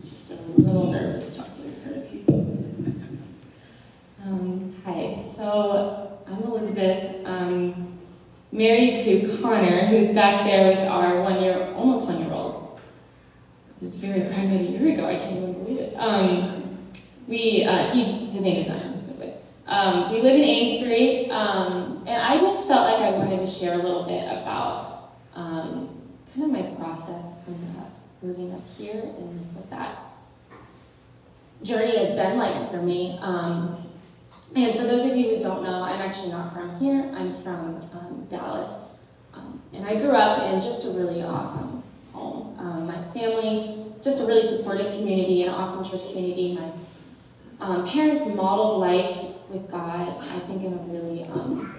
Just 0.00 0.38
a 0.38 0.60
little 0.60 0.92
nervous 0.92 1.38
talking 1.38 1.64
in 1.64 1.80
front 1.80 1.96
of 1.96 2.08
people. 2.12 2.36
Um, 4.24 4.76
hi, 4.84 5.24
so 5.34 6.16
I'm 6.28 6.44
Elizabeth. 6.44 7.26
Um, 7.26 7.98
married 8.52 8.94
to 8.98 9.38
Connor, 9.42 9.86
who's 9.86 10.12
back 10.12 10.44
there 10.44 10.68
with 10.68 10.88
our 10.88 11.20
one 11.20 11.42
year, 11.42 11.74
almost 11.74 12.06
one 12.06 12.20
year 12.20 12.32
old. 12.32 12.80
He 13.80 13.86
was 13.86 13.96
very 13.96 14.32
pregnant 14.32 14.60
a 14.68 14.72
year 14.78 14.92
ago. 14.92 15.08
I 15.08 15.16
can't 15.16 15.38
even 15.38 15.54
believe 15.54 15.78
it. 15.80 15.96
Um, 15.96 16.78
we, 17.26 17.64
uh, 17.64 17.90
he's 17.90 18.32
his 18.32 18.42
name 18.42 18.58
is 18.58 18.68
Zion. 18.68 18.81
Um, 19.72 20.12
we 20.12 20.20
live 20.20 20.36
in 20.36 20.44
Amesbury, 20.44 21.30
um, 21.30 22.04
and 22.06 22.20
I 22.22 22.36
just 22.36 22.68
felt 22.68 22.92
like 22.92 23.00
I 23.00 23.16
wanted 23.16 23.38
to 23.38 23.46
share 23.46 23.72
a 23.72 23.82
little 23.82 24.02
bit 24.02 24.24
about 24.24 25.14
um, 25.34 25.98
kind 26.34 26.44
of 26.44 26.50
my 26.50 26.62
process 26.74 27.38
up, 27.80 27.90
moving 28.20 28.52
up 28.52 28.60
here, 28.76 29.00
and 29.00 29.54
what 29.54 29.70
that 29.70 30.12
journey 31.62 31.96
has 31.96 32.14
been 32.14 32.36
like 32.36 32.70
for 32.70 32.82
me. 32.82 33.18
Um, 33.22 33.82
and 34.54 34.76
for 34.76 34.82
those 34.82 35.10
of 35.10 35.16
you 35.16 35.30
who 35.30 35.40
don't 35.40 35.62
know, 35.62 35.84
I'm 35.84 36.02
actually 36.02 36.32
not 36.32 36.52
from 36.52 36.78
here. 36.78 37.10
I'm 37.16 37.32
from 37.32 37.76
um, 37.94 38.26
Dallas. 38.30 38.96
Um, 39.32 39.62
and 39.72 39.86
I 39.86 39.94
grew 39.94 40.10
up 40.10 40.52
in 40.52 40.60
just 40.60 40.86
a 40.86 40.90
really 40.90 41.22
awesome 41.22 41.82
home. 42.12 42.58
My 42.86 43.02
family, 43.14 43.86
just 44.02 44.20
a 44.20 44.26
really 44.26 44.46
supportive 44.46 44.92
community, 44.98 45.44
an 45.44 45.54
awesome 45.54 45.90
church 45.90 46.12
community. 46.12 46.58
My 47.58 47.88
parents 47.88 48.34
modeled 48.36 48.78
life 48.82 49.31
with 49.52 49.70
God, 49.70 50.18
I 50.18 50.38
think, 50.40 50.64
in 50.64 50.72
a 50.72 50.76
really 50.76 51.24
um, 51.24 51.74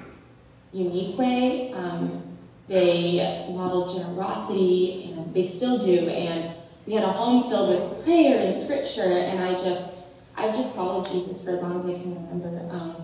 unique 0.71 1.17
way. 1.17 1.73
Um, 1.73 2.23
they 2.67 3.47
modeled 3.51 3.95
generosity, 3.95 5.13
and 5.15 5.33
they 5.33 5.43
still 5.43 5.77
do. 5.83 6.07
And 6.07 6.55
we 6.85 6.93
had 6.93 7.03
a 7.03 7.11
home 7.11 7.49
filled 7.49 7.69
with 7.69 8.03
prayer 8.03 8.45
and 8.45 8.55
scripture, 8.55 9.01
and 9.01 9.43
I 9.43 9.53
just 9.53 10.15
I've 10.35 10.55
just 10.55 10.75
followed 10.75 11.07
Jesus 11.11 11.43
for 11.43 11.51
as 11.51 11.61
long 11.61 11.79
as 11.79 11.85
I 11.85 12.01
can 12.01 12.15
remember. 12.15 12.73
Um, 12.73 12.95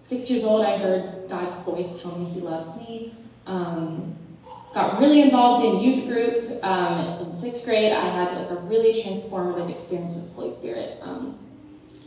six 0.00 0.30
years 0.30 0.44
old, 0.44 0.64
I 0.64 0.78
heard 0.78 1.28
God's 1.28 1.64
voice 1.64 2.00
tell 2.00 2.18
me 2.18 2.26
He 2.26 2.40
loved 2.40 2.78
me. 2.80 3.14
Um, 3.46 4.16
got 4.74 5.00
really 5.00 5.22
involved 5.22 5.64
in 5.64 5.80
youth 5.80 6.06
group. 6.06 6.64
Um, 6.64 7.26
in 7.26 7.36
sixth 7.36 7.64
grade, 7.64 7.92
I 7.92 8.06
had 8.06 8.36
like 8.36 8.50
a 8.50 8.62
really 8.62 8.92
transformative 8.92 9.70
experience 9.70 10.14
with 10.14 10.28
the 10.28 10.34
Holy 10.34 10.52
Spirit, 10.52 10.98
um, 11.02 11.38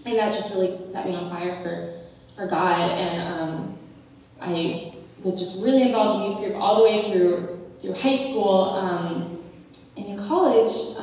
and 0.05 0.17
that 0.17 0.33
just 0.33 0.53
really 0.53 0.77
set 0.91 1.07
me 1.07 1.15
on 1.15 1.29
fire 1.29 1.61
for 1.63 2.01
for 2.35 2.47
God. 2.47 2.91
And 2.91 3.41
um, 3.41 3.77
I 4.41 4.93
was 5.23 5.39
just 5.39 5.63
really 5.63 5.83
involved 5.83 6.25
in 6.25 6.31
youth 6.31 6.39
group 6.41 6.61
all 6.61 6.77
the 6.77 6.83
way 6.83 7.01
through 7.01 7.59
through 7.81 7.93
high 7.93 8.17
school. 8.17 8.69
Um, 8.71 9.39
and 9.97 10.05
in 10.05 10.27
college, 10.27 10.95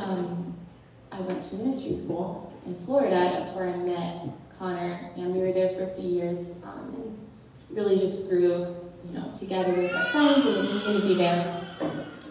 I 1.13 1.21
went 1.21 1.49
to 1.51 1.57
ministry 1.57 1.97
school 1.97 2.53
in 2.67 2.75
Florida. 2.85 3.31
That's 3.35 3.55
where 3.55 3.69
I 3.69 3.77
met 3.77 4.29
Connor, 4.59 5.11
and 5.17 5.35
we 5.35 5.41
were 5.41 5.53
there 5.53 5.71
for 5.71 5.85
a 5.85 5.95
few 5.95 6.09
years, 6.09 6.59
um, 6.65 6.95
and 6.97 7.29
really 7.71 7.99
just 7.99 8.29
grew, 8.29 8.75
you 9.07 9.13
know, 9.13 9.33
together 9.39 9.73
with 9.73 9.95
our 9.95 10.05
friends 10.07 10.47
and 10.47 10.57
the 10.57 10.81
community 10.81 11.15
there. 11.15 11.61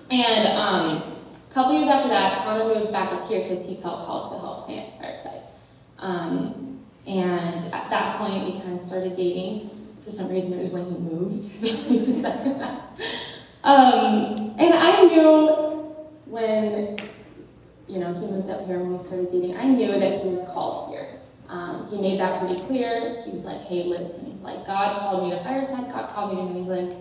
And 0.10 0.48
um, 0.58 0.98
a 0.98 1.54
couple 1.54 1.74
years 1.74 1.88
after 1.88 2.10
that, 2.10 2.44
Connor 2.44 2.74
moved 2.74 2.92
back 2.92 3.12
up 3.14 3.28
here 3.28 3.42
because 3.42 3.68
he 3.68 3.76
felt 3.76 4.06
called 4.06 4.32
to 4.32 4.40
help 4.40 4.66
plant 4.66 5.00
Fireside. 5.00 5.42
Um, 6.02 6.80
and 7.08 7.64
at 7.74 7.90
that 7.90 8.18
point, 8.18 8.46
we 8.46 8.60
kind 8.60 8.74
of 8.74 8.80
started 8.80 9.16
dating. 9.16 9.70
For 10.04 10.12
some 10.12 10.30
reason, 10.30 10.54
it 10.54 10.62
was 10.62 10.72
when 10.72 10.86
he 10.86 10.98
moved 10.98 11.64
um, 13.64 14.56
and 14.58 14.74
I 14.74 15.04
knew 15.04 15.96
when 16.26 16.98
you 17.92 18.00
know, 18.00 18.14
he 18.14 18.26
moved 18.26 18.50
up 18.50 18.66
here 18.66 18.80
when 18.80 18.94
we 18.94 19.00
started 19.00 19.30
dating, 19.32 19.58
I 19.58 19.66
knew 19.66 20.00
that 20.00 20.22
he 20.22 20.30
was 20.30 20.46
called 20.46 20.92
here. 20.92 21.20
Um, 21.50 21.86
he 21.88 22.00
made 22.00 22.22
that 22.22 22.40
pretty 22.40 22.62
clear. 22.62 23.22
He 23.26 23.32
was 23.32 23.44
like, 23.44 23.64
hey, 23.64 23.84
listen, 23.84 24.42
like, 24.42 24.66
God 24.66 24.98
called 25.00 25.26
me 25.26 25.38
to 25.38 25.44
Fireside, 25.44 25.92
God 25.92 26.10
called 26.10 26.34
me 26.34 26.42
to 26.42 26.54
New 26.54 26.60
England. 26.60 26.96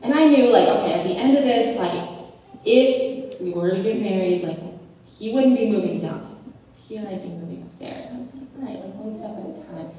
And 0.00 0.14
I 0.14 0.26
knew, 0.28 0.50
like, 0.50 0.68
okay, 0.68 0.94
at 0.94 1.06
the 1.06 1.12
end 1.12 1.36
of 1.36 1.44
this, 1.44 1.78
like, 1.78 2.08
if 2.64 3.38
we 3.42 3.50
were 3.50 3.72
to 3.72 3.82
get 3.82 4.00
married, 4.00 4.42
like, 4.42 4.58
he 5.06 5.34
wouldn't 5.34 5.58
be 5.58 5.68
moving 5.68 6.00
down. 6.00 6.54
He 6.88 6.96
and 6.96 7.06
I'd 7.06 7.22
be 7.22 7.28
moving 7.28 7.62
up 7.62 7.78
there. 7.78 8.06
And 8.08 8.19
I 8.19 8.19
was 8.34 8.42
like, 8.42 8.50
all 8.56 8.62
right, 8.66 8.80
like, 8.84 8.94
one 8.94 9.14
step 9.14 9.30
at 9.30 9.38
a 9.38 9.42
time. 9.66 9.90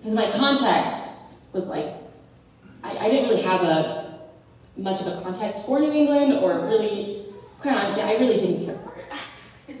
Because 0.00 0.12
um, 0.12 0.14
my 0.14 0.30
context 0.30 1.22
was 1.52 1.66
like, 1.66 1.94
I, 2.82 2.98
I 2.98 3.10
didn't 3.10 3.28
really 3.30 3.42
have 3.42 3.62
a 3.62 4.18
much 4.76 5.00
of 5.02 5.08
a 5.08 5.20
context 5.22 5.66
for 5.66 5.80
New 5.80 5.92
England 5.92 6.34
or 6.34 6.60
really 6.66 7.20
quite 7.60 7.76
honestly, 7.76 8.02
I 8.02 8.12
really 8.14 8.38
didn't 8.38 8.64
care 8.64 8.78
for 8.78 8.98
it. 8.98 9.04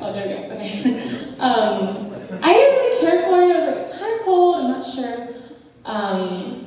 oh, 0.00 0.12
there 0.12 0.26
we 0.26 0.32
go. 0.48 0.54
Okay. 0.54 1.06
Um, 1.40 1.88
I 2.42 2.52
didn't 2.52 2.76
really 2.76 3.00
care 3.00 3.22
for 3.22 3.40
it. 3.40 3.56
I 3.56 3.60
was 3.60 3.68
like, 3.74 3.92
kind 3.98 4.12
of 4.14 4.20
cold. 4.26 4.56
I'm 4.56 4.68
not 4.72 4.84
sure. 4.84 5.28
Um, 5.86 6.66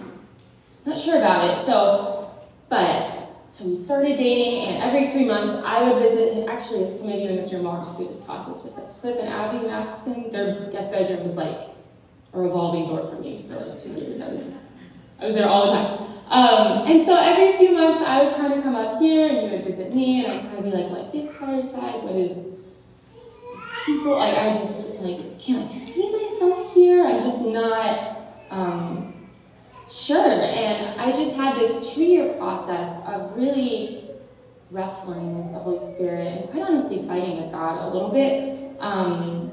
not 0.83 0.97
sure 0.97 1.17
about 1.17 1.47
it. 1.47 1.57
So, 1.63 2.31
but 2.69 3.29
so 3.49 3.69
we 3.69 3.75
started 3.93 4.17
dating, 4.17 4.65
and 4.65 4.83
every 4.83 5.11
three 5.11 5.25
months 5.25 5.53
I 5.63 5.83
would 5.83 6.01
visit. 6.01 6.47
Actually, 6.47 6.85
in 6.85 7.35
this 7.35 7.53
room 7.53 7.63
walked 7.63 7.95
through 7.95 8.07
this 8.07 8.21
process 8.21 8.63
with 8.63 8.75
us. 8.79 8.99
Cliff 8.99 9.17
and 9.19 9.29
Abby 9.29 9.67
Maxton, 9.67 10.31
their 10.31 10.67
guest 10.71 10.91
bedroom 10.91 11.23
was 11.23 11.35
like 11.35 11.69
a 12.33 12.39
revolving 12.39 12.87
door 12.87 13.05
for 13.07 13.21
me 13.21 13.45
for 13.47 13.55
like 13.63 13.79
two 13.79 13.91
years. 13.91 14.19
I 14.19 14.29
was 14.29 14.47
just, 14.47 14.61
I 15.19 15.25
was 15.27 15.35
there 15.35 15.47
all 15.47 15.67
the 15.67 15.73
time. 15.73 16.09
Um, 16.27 16.87
and 16.87 17.05
so 17.05 17.15
every 17.15 17.55
few 17.59 17.75
months, 17.75 18.01
I 18.03 18.23
would 18.23 18.35
kind 18.35 18.53
of 18.53 18.63
come 18.63 18.73
up 18.73 18.99
here, 18.99 19.27
and 19.27 19.45
you 19.45 19.57
would 19.57 19.65
visit 19.65 19.93
me, 19.93 20.25
and 20.25 20.33
I'd 20.33 20.41
kind 20.41 20.57
of 20.57 20.63
be 20.63 20.71
like, 20.71 20.89
what 20.89 21.13
is 21.13 21.31
fireside? 21.31 22.03
What 22.03 22.15
is 22.15 22.55
people? 23.85 24.17
Like, 24.17 24.35
I 24.35 24.53
just, 24.53 24.89
it's 24.89 25.01
like, 25.01 25.39
can 25.39 25.67
I 25.67 25.67
see 25.67 26.11
myself 26.11 26.73
here? 26.73 27.05
I'm 27.05 27.21
just 27.21 27.45
not 27.45 28.17
um, 28.49 29.12
sure. 29.93 30.41
And 30.41 30.99
I 30.99 31.11
just 31.11 31.35
had 31.35 31.55
this 31.55 31.93
two-year 31.93 32.33
process 32.33 33.05
of 33.07 33.37
really 33.37 34.09
wrestling 34.71 35.43
with 35.43 35.53
the 35.53 35.59
Holy 35.59 35.79
Spirit 35.79 36.27
and 36.27 36.49
quite 36.49 36.63
honestly 36.63 37.05
fighting 37.07 37.41
with 37.43 37.51
God 37.51 37.87
a 37.87 37.93
little 37.93 38.09
bit. 38.09 38.75
Um, 38.79 39.51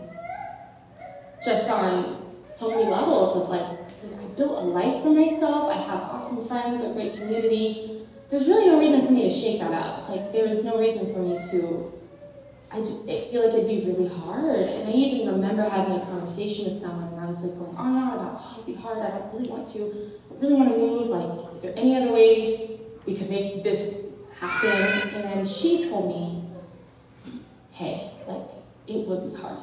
just 1.44 1.70
on 1.70 2.34
so 2.50 2.70
many 2.70 2.90
levels 2.90 3.36
of 3.36 3.48
like, 3.48 3.66
I 3.66 4.24
built 4.36 4.58
a 4.58 4.66
life 4.66 5.02
for 5.02 5.10
myself, 5.10 5.70
I 5.70 5.76
have 5.82 6.00
awesome 6.00 6.48
friends, 6.48 6.82
a 6.82 6.92
great 6.94 7.14
community. 7.14 8.06
There's 8.30 8.46
really 8.48 8.66
no 8.66 8.78
reason 8.78 9.06
for 9.06 9.12
me 9.12 9.28
to 9.28 9.30
shake 9.30 9.60
that 9.60 9.72
up. 9.72 10.08
Like, 10.08 10.32
there 10.32 10.48
was 10.48 10.64
no 10.64 10.78
reason 10.78 11.12
for 11.12 11.18
me 11.18 11.38
to. 11.50 11.92
I, 12.72 12.78
I 12.78 13.28
feel 13.30 13.44
like 13.44 13.54
it'd 13.54 13.66
be 13.66 13.90
really 13.90 14.08
hard. 14.08 14.60
And 14.60 14.88
I 14.88 14.92
even 14.92 15.34
remember 15.34 15.68
having 15.68 15.96
a 15.96 16.00
conversation 16.06 16.72
with 16.72 16.80
someone, 16.80 17.12
and 17.12 17.20
I 17.20 17.26
was 17.26 17.44
like 17.44 17.58
going 17.58 17.76
on 17.76 17.86
and 17.88 17.96
on 17.96 18.18
about, 18.18 18.40
oh, 18.42 18.54
it'd 18.54 18.66
be 18.66 18.80
hard, 18.80 18.98
I 18.98 19.18
don't 19.18 19.34
really 19.34 19.50
want 19.50 19.66
to, 19.72 20.12
really 20.40 20.54
want 20.54 20.70
to 20.70 20.78
move. 20.78 21.08
Like, 21.08 21.56
is 21.56 21.62
there 21.62 21.74
any 21.76 21.96
other 21.96 22.12
way 22.12 22.80
we 23.06 23.16
could 23.16 23.30
make 23.30 23.62
this 23.62 24.14
happen? 24.38 25.22
And 25.22 25.48
she 25.48 25.88
told 25.88 26.08
me, 26.08 26.44
hey, 27.72 28.10
like, 28.26 28.48
it 28.86 29.06
would 29.06 29.32
be 29.32 29.40
hard. 29.40 29.58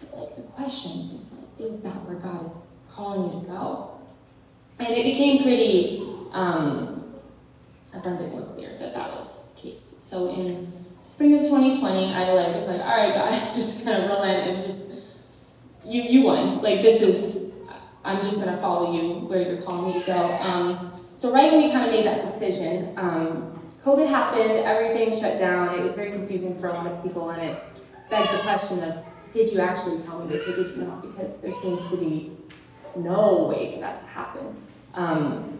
But, 0.00 0.18
like, 0.18 0.36
the 0.36 0.42
question 0.42 1.16
is, 1.16 1.32
like, 1.32 1.70
is 1.70 1.80
that 1.80 1.94
where 2.04 2.16
God 2.16 2.46
is 2.46 2.74
calling 2.90 3.32
you 3.32 3.40
to 3.40 3.46
go? 3.46 4.00
And 4.78 4.88
it 4.88 5.04
became 5.04 5.42
pretty 5.42 6.04
um, 6.32 7.14
abundantly 7.92 8.38
more 8.38 8.46
clear 8.54 8.78
that 8.78 8.94
that 8.94 9.10
was 9.10 9.52
the 9.54 9.60
case. 9.60 9.80
So 9.80 10.32
in 10.34 10.72
spring 11.04 11.34
of 11.34 11.40
2020, 11.42 12.14
I 12.14 12.32
like 12.32 12.54
was 12.54 12.66
like, 12.68 12.80
all 12.80 12.96
right, 12.96 13.14
God, 13.14 13.30
just 13.56 13.84
kind 13.84 14.04
of 14.04 14.10
relent 14.10 14.48
and 14.48 14.66
just 14.66 14.88
you 15.84 16.02
you 16.02 16.22
won. 16.22 16.62
Like 16.62 16.82
this 16.82 17.02
is, 17.02 17.37
I'm 18.04 18.22
just 18.22 18.38
gonna 18.40 18.56
follow 18.58 18.92
you 18.92 19.26
where 19.26 19.42
you're 19.42 19.62
calling 19.62 19.92
me 19.92 20.00
to 20.00 20.06
go. 20.06 20.38
Um, 20.40 20.92
so 21.16 21.32
right 21.32 21.52
when 21.52 21.62
we 21.62 21.70
kind 21.70 21.86
of 21.86 21.92
made 21.92 22.06
that 22.06 22.22
decision, 22.22 22.94
um, 22.96 23.60
COVID 23.84 24.08
happened, 24.08 24.50
everything 24.50 25.18
shut 25.18 25.38
down. 25.38 25.78
It 25.78 25.82
was 25.82 25.94
very 25.94 26.12
confusing 26.12 26.58
for 26.60 26.68
a 26.68 26.74
lot 26.74 26.86
of 26.86 27.02
people, 27.02 27.30
and 27.30 27.42
it 27.42 27.62
begged 28.10 28.32
the 28.32 28.38
question 28.40 28.82
of, 28.82 29.04
did 29.32 29.52
you 29.52 29.60
actually 29.60 30.00
tell 30.02 30.20
me 30.20 30.28
this 30.32 30.48
or 30.48 30.56
did 30.56 30.76
you 30.76 30.82
not? 30.84 31.02
Because 31.02 31.40
there 31.40 31.54
seems 31.54 31.88
to 31.90 31.96
be 31.96 32.32
no 32.96 33.44
way 33.44 33.74
for 33.74 33.80
that 33.80 34.00
to 34.00 34.06
happen. 34.06 34.56
Um, 34.94 35.58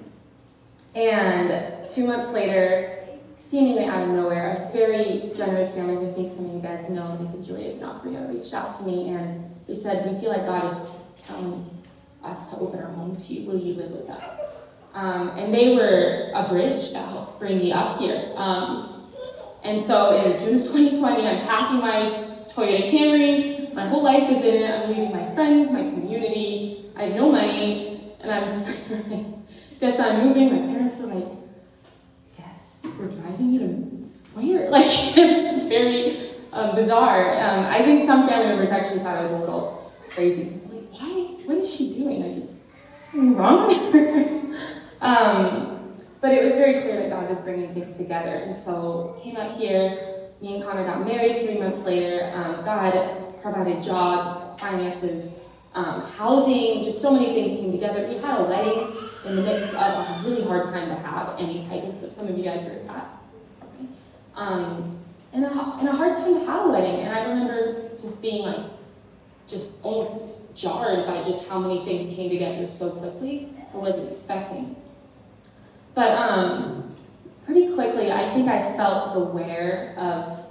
and 0.94 1.88
two 1.90 2.06
months 2.06 2.32
later, 2.32 3.06
seemingly 3.36 3.84
out 3.84 4.02
of 4.02 4.08
nowhere, 4.08 4.68
a 4.68 4.72
very 4.72 5.32
generous 5.36 5.74
family 5.74 5.94
who 5.94 6.08
I 6.08 6.12
think 6.12 6.34
some 6.34 6.46
of 6.46 6.54
you 6.54 6.60
guys 6.60 6.88
know, 6.90 7.16
and 7.18 7.44
Julia 7.44 7.72
D'Onofrio, 7.74 8.26
reached 8.28 8.52
out 8.54 8.74
to 8.78 8.84
me 8.84 9.10
and 9.10 9.54
they 9.66 9.74
said, 9.74 10.10
We 10.10 10.18
feel 10.20 10.30
like 10.30 10.46
God 10.46 10.72
is 10.72 11.04
telling 11.26 11.64
us 12.22 12.50
to 12.50 12.60
open 12.60 12.80
our 12.80 12.90
home 12.92 13.16
to 13.16 13.32
you. 13.32 13.48
Will 13.48 13.58
you 13.58 13.74
live 13.74 13.90
with 13.90 14.08
us? 14.10 14.48
Um, 14.94 15.30
and 15.38 15.54
they 15.54 15.76
were 15.76 16.30
a 16.34 16.48
bridge 16.48 16.90
to 16.90 16.98
help 16.98 17.38
bring 17.38 17.58
me 17.58 17.72
up 17.72 17.98
here. 17.98 18.32
Um, 18.36 19.06
and 19.62 19.84
so 19.84 20.16
in 20.16 20.38
June 20.38 20.60
of 20.60 20.66
2020, 20.66 21.26
I'm 21.26 21.46
packing 21.46 21.80
my 21.80 22.26
Toyota 22.48 22.90
Camry. 22.90 23.72
My 23.74 23.86
whole 23.86 24.02
life 24.02 24.30
is 24.30 24.42
in 24.44 24.62
it. 24.62 24.70
I'm 24.70 24.88
leaving 24.88 25.12
my 25.12 25.34
friends, 25.34 25.72
my 25.72 25.82
community. 25.82 26.90
I 26.96 27.04
have 27.04 27.16
no 27.16 27.30
money. 27.30 28.14
And 28.20 28.32
I'm 28.32 28.44
just 28.44 28.90
like, 29.08 29.26
guess 29.80 30.00
I'm 30.00 30.26
moving. 30.26 30.52
My 30.52 30.72
parents 30.72 30.96
were 30.96 31.06
like, 31.06 31.28
guess 32.36 32.80
we're 32.98 33.08
driving 33.08 33.52
you 33.52 33.58
to 33.60 33.66
where? 34.34 34.70
Like, 34.70 34.86
it's 34.88 35.52
just 35.52 35.68
very 35.68 36.18
um, 36.52 36.74
bizarre. 36.74 37.34
Um, 37.34 37.66
I 37.66 37.82
think 37.82 38.06
some 38.06 38.26
family 38.26 38.46
members 38.46 38.70
actually 38.70 39.00
thought 39.00 39.16
I 39.16 39.22
was 39.22 39.30
a 39.30 39.38
little 39.38 39.92
crazy. 40.10 40.60
What 41.48 41.56
is 41.56 41.74
she 41.74 41.94
doing? 41.94 42.20
Like, 42.20 42.44
is 42.44 42.56
something 43.10 43.34
wrong 43.34 43.68
with 43.68 43.94
her? 43.94 44.76
um, 45.00 45.94
but 46.20 46.30
it 46.30 46.44
was 46.44 46.56
very 46.56 46.82
clear 46.82 47.00
that 47.00 47.08
God 47.08 47.30
was 47.30 47.40
bringing 47.40 47.72
things 47.72 47.96
together. 47.96 48.34
And 48.34 48.54
so 48.54 49.18
came 49.24 49.38
up 49.38 49.56
here. 49.56 50.28
Me 50.42 50.56
and 50.56 50.64
Connor 50.64 50.84
got 50.84 51.06
married 51.06 51.46
three 51.46 51.58
months 51.58 51.86
later. 51.86 52.30
Um, 52.34 52.66
God 52.66 53.40
provided 53.40 53.82
jobs, 53.82 54.60
finances, 54.60 55.40
um, 55.72 56.02
housing, 56.02 56.84
just 56.84 57.00
so 57.00 57.14
many 57.14 57.32
things 57.32 57.58
came 57.58 57.72
together. 57.72 58.06
We 58.06 58.18
had 58.18 58.42
a 58.42 58.44
wedding 58.44 58.94
in 59.24 59.36
the 59.36 59.42
midst 59.42 59.72
of 59.72 59.80
a 59.80 60.22
really 60.28 60.44
hard 60.44 60.64
time 60.64 60.88
to 60.88 60.96
have 60.96 61.34
any 61.38 61.66
type 61.66 61.84
of, 61.84 61.94
so 61.94 62.10
some 62.10 62.28
of 62.28 62.36
you 62.36 62.44
guys 62.44 62.68
are 62.68 62.82
that. 62.82 63.22
Okay. 63.62 63.88
Um, 64.34 64.98
and, 65.32 65.46
a, 65.46 65.48
and 65.48 65.88
a 65.88 65.92
hard 65.92 66.12
time 66.12 66.40
to 66.40 66.44
have 66.44 66.66
a 66.66 66.68
wedding. 66.68 67.00
And 67.00 67.10
I 67.10 67.26
remember 67.26 67.88
just 67.98 68.20
being 68.20 68.42
like, 68.42 68.66
just 69.46 69.82
almost 69.82 70.37
jarred 70.58 71.06
by 71.06 71.22
just 71.22 71.48
how 71.48 71.58
many 71.58 71.84
things 71.84 72.14
came 72.14 72.30
together 72.30 72.68
so 72.68 72.90
quickly. 72.90 73.48
I 73.72 73.76
wasn't 73.76 74.12
expecting. 74.12 74.74
But 75.94 76.18
um, 76.18 76.94
pretty 77.46 77.74
quickly, 77.74 78.10
I 78.12 78.28
think 78.34 78.48
I 78.48 78.76
felt 78.76 79.14
the 79.14 79.20
wear 79.20 79.94
of 79.96 80.46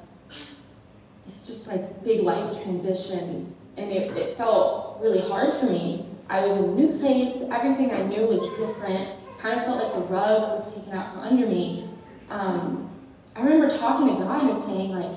this 1.26 1.46
just 1.46 1.68
like 1.68 2.04
big 2.04 2.22
life 2.22 2.64
transition 2.64 3.54
and 3.76 3.92
it, 3.92 4.16
it 4.18 4.38
felt 4.38 5.00
really 5.02 5.22
hard 5.22 5.54
for 5.54 5.68
me. 5.68 6.06
I 6.30 6.46
was 6.46 6.58
in 6.58 6.64
a 6.64 6.68
new 6.68 6.98
place, 6.98 7.44
everything 7.52 7.94
I 7.94 8.04
knew 8.04 8.26
was 8.26 8.42
different, 8.58 9.10
kind 9.38 9.60
of 9.60 9.66
felt 9.66 9.84
like 9.84 9.94
the 9.94 10.14
rug 10.14 10.58
was 10.58 10.76
taken 10.76 10.94
out 10.94 11.14
from 11.14 11.22
under 11.22 11.46
me. 11.46 11.88
Um, 12.30 12.90
I 13.36 13.42
remember 13.42 13.70
talking 13.70 14.08
to 14.08 14.24
God 14.24 14.50
and 14.50 14.60
saying, 14.60 14.92
like, 14.92 15.16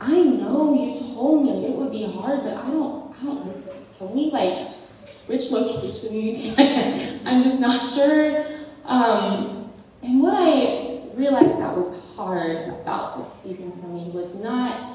I 0.00 0.22
know 0.22 0.74
you 0.74 0.98
told 1.14 1.44
me 1.44 1.66
it 1.66 1.76
would 1.76 1.92
be 1.92 2.04
hard, 2.04 2.42
but 2.42 2.56
I 2.56 2.70
don't, 2.70 3.14
I 3.20 3.24
don't. 3.24 3.63
Can 3.98 4.14
we 4.14 4.30
like 4.30 4.68
switch 5.06 5.50
locations? 5.50 6.58
I'm 6.58 7.42
just 7.42 7.60
not 7.60 7.80
sure. 7.94 8.46
Um, 8.84 9.72
and 10.02 10.22
what 10.22 10.34
I 10.34 11.00
realized 11.14 11.58
that 11.60 11.76
was 11.76 11.94
hard 12.16 12.68
about 12.68 13.18
this 13.18 13.32
season 13.32 13.72
for 13.80 13.86
me 13.88 14.10
was 14.10 14.34
not 14.34 14.88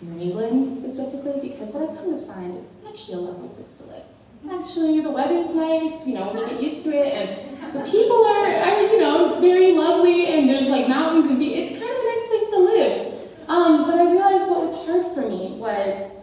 New 0.00 0.20
England 0.20 0.76
specifically, 0.76 1.48
because 1.48 1.72
what 1.72 1.88
I've 1.88 1.96
come 1.96 2.18
to 2.18 2.26
find 2.26 2.56
is 2.56 2.64
it's 2.64 2.86
actually 2.86 3.14
a 3.14 3.30
lovely 3.30 3.48
place 3.50 3.78
to 3.78 3.84
live. 3.84 4.60
Actually, 4.60 5.00
the 5.00 5.10
weather's 5.10 5.54
nice, 5.54 6.06
you 6.06 6.14
know, 6.14 6.32
we 6.32 6.40
get 6.40 6.62
used 6.62 6.84
to 6.84 6.90
it, 6.90 7.12
and 7.14 7.74
the 7.74 7.90
people 7.90 8.24
are, 8.24 8.46
are 8.46 8.80
you 8.82 9.00
know, 9.00 9.40
very 9.40 9.72
lovely, 9.72 10.26
and 10.26 10.48
there's 10.48 10.68
like 10.68 10.88
mountains 10.88 11.30
and. 11.30 11.42
It's 11.42 11.70
kind 11.70 11.82
of 11.82 11.90
a 11.90 12.04
nice 12.04 12.26
place 12.28 12.50
to 12.50 12.58
live. 12.58 13.48
Um, 13.48 13.84
but 13.90 13.98
I 13.98 14.10
realized 14.10 14.50
what 14.50 14.62
was 14.66 14.86
hard 14.86 15.14
for 15.14 15.28
me 15.28 15.56
was 15.58 16.16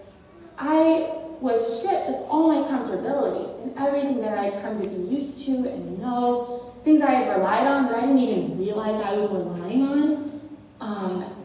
I 0.58 1.23
was 1.44 1.82
stripped 1.82 2.08
of 2.08 2.16
all 2.30 2.48
my 2.48 2.66
comfortability 2.70 3.62
and 3.62 3.78
everything 3.78 4.22
that 4.22 4.38
I'd 4.38 4.62
come 4.62 4.82
to 4.82 4.88
be 4.88 5.14
used 5.14 5.46
to 5.46 5.52
and 5.52 6.00
know, 6.00 6.74
things 6.86 7.02
I 7.02 7.12
had 7.12 7.38
relied 7.38 7.68
on 7.68 7.88
that 7.88 7.96
I 7.96 8.02
didn't 8.08 8.20
even 8.20 8.58
realize 8.58 9.02
I 9.02 9.12
was 9.12 9.30
relying 9.30 9.86
on. 9.86 10.42
Um, 10.80 11.36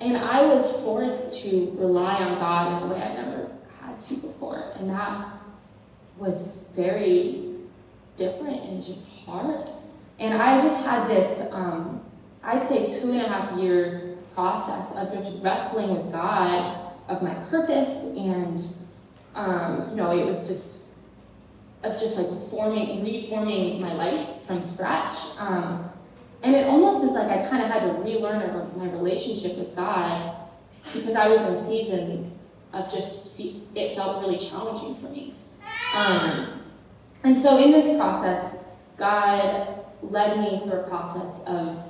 and 0.00 0.16
I 0.16 0.44
was 0.44 0.82
forced 0.82 1.40
to 1.42 1.72
rely 1.78 2.16
on 2.16 2.40
God 2.40 2.82
in 2.82 2.90
a 2.90 2.92
way 2.92 3.00
I 3.00 3.14
never 3.14 3.52
had 3.80 4.00
to 4.00 4.14
before. 4.16 4.72
And 4.74 4.90
that 4.90 5.28
was 6.16 6.72
very 6.74 7.54
different 8.16 8.64
and 8.64 8.82
just 8.82 9.20
hard. 9.20 9.68
And 10.18 10.34
I 10.42 10.60
just 10.60 10.84
had 10.84 11.06
this, 11.06 11.48
um, 11.52 12.00
I'd 12.42 12.66
say, 12.66 13.00
two 13.00 13.12
and 13.12 13.22
a 13.22 13.28
half 13.28 13.56
year 13.56 14.16
process 14.34 14.96
of 14.96 15.12
just 15.12 15.44
wrestling 15.44 15.94
with 15.94 16.10
God 16.10 16.92
of 17.06 17.22
my 17.22 17.34
purpose. 17.50 18.06
And, 18.16 18.60
um, 19.38 19.86
you 19.90 19.96
know, 19.96 20.10
it 20.10 20.26
was 20.26 20.48
just, 20.48 20.82
of 21.84 21.92
just 21.92 22.18
like 22.18 22.42
forming, 22.50 23.04
reforming 23.04 23.80
my 23.80 23.94
life 23.94 24.26
from 24.46 24.62
scratch. 24.62 25.16
Um, 25.38 25.88
and 26.42 26.54
it 26.54 26.66
almost 26.66 27.04
is 27.04 27.12
like 27.12 27.30
I 27.30 27.48
kind 27.48 27.62
of 27.62 27.70
had 27.70 27.82
to 27.82 27.92
relearn 28.02 28.40
my 28.76 28.90
relationship 28.90 29.56
with 29.56 29.76
God 29.76 30.34
because 30.92 31.14
I 31.14 31.28
was 31.28 31.40
in 31.40 31.54
a 31.54 31.58
season 31.58 32.32
of 32.72 32.92
just, 32.92 33.38
it 33.38 33.94
felt 33.94 34.22
really 34.22 34.38
challenging 34.38 34.94
for 34.96 35.08
me. 35.08 35.34
Um, 35.94 36.62
and 37.22 37.38
so 37.38 37.58
in 37.58 37.70
this 37.70 37.96
process, 37.96 38.64
God 38.96 39.84
led 40.02 40.38
me 40.38 40.60
through 40.64 40.80
a 40.80 40.88
process 40.88 41.42
of, 41.46 41.84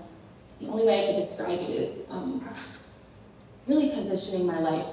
the 0.61 0.66
only 0.66 0.84
way 0.84 1.05
I 1.05 1.12
could 1.12 1.22
describe 1.22 1.61
it 1.61 1.70
is 1.70 2.11
um, 2.11 2.46
really 3.66 3.90
positioning 3.90 4.46
my 4.46 4.59
life 4.59 4.88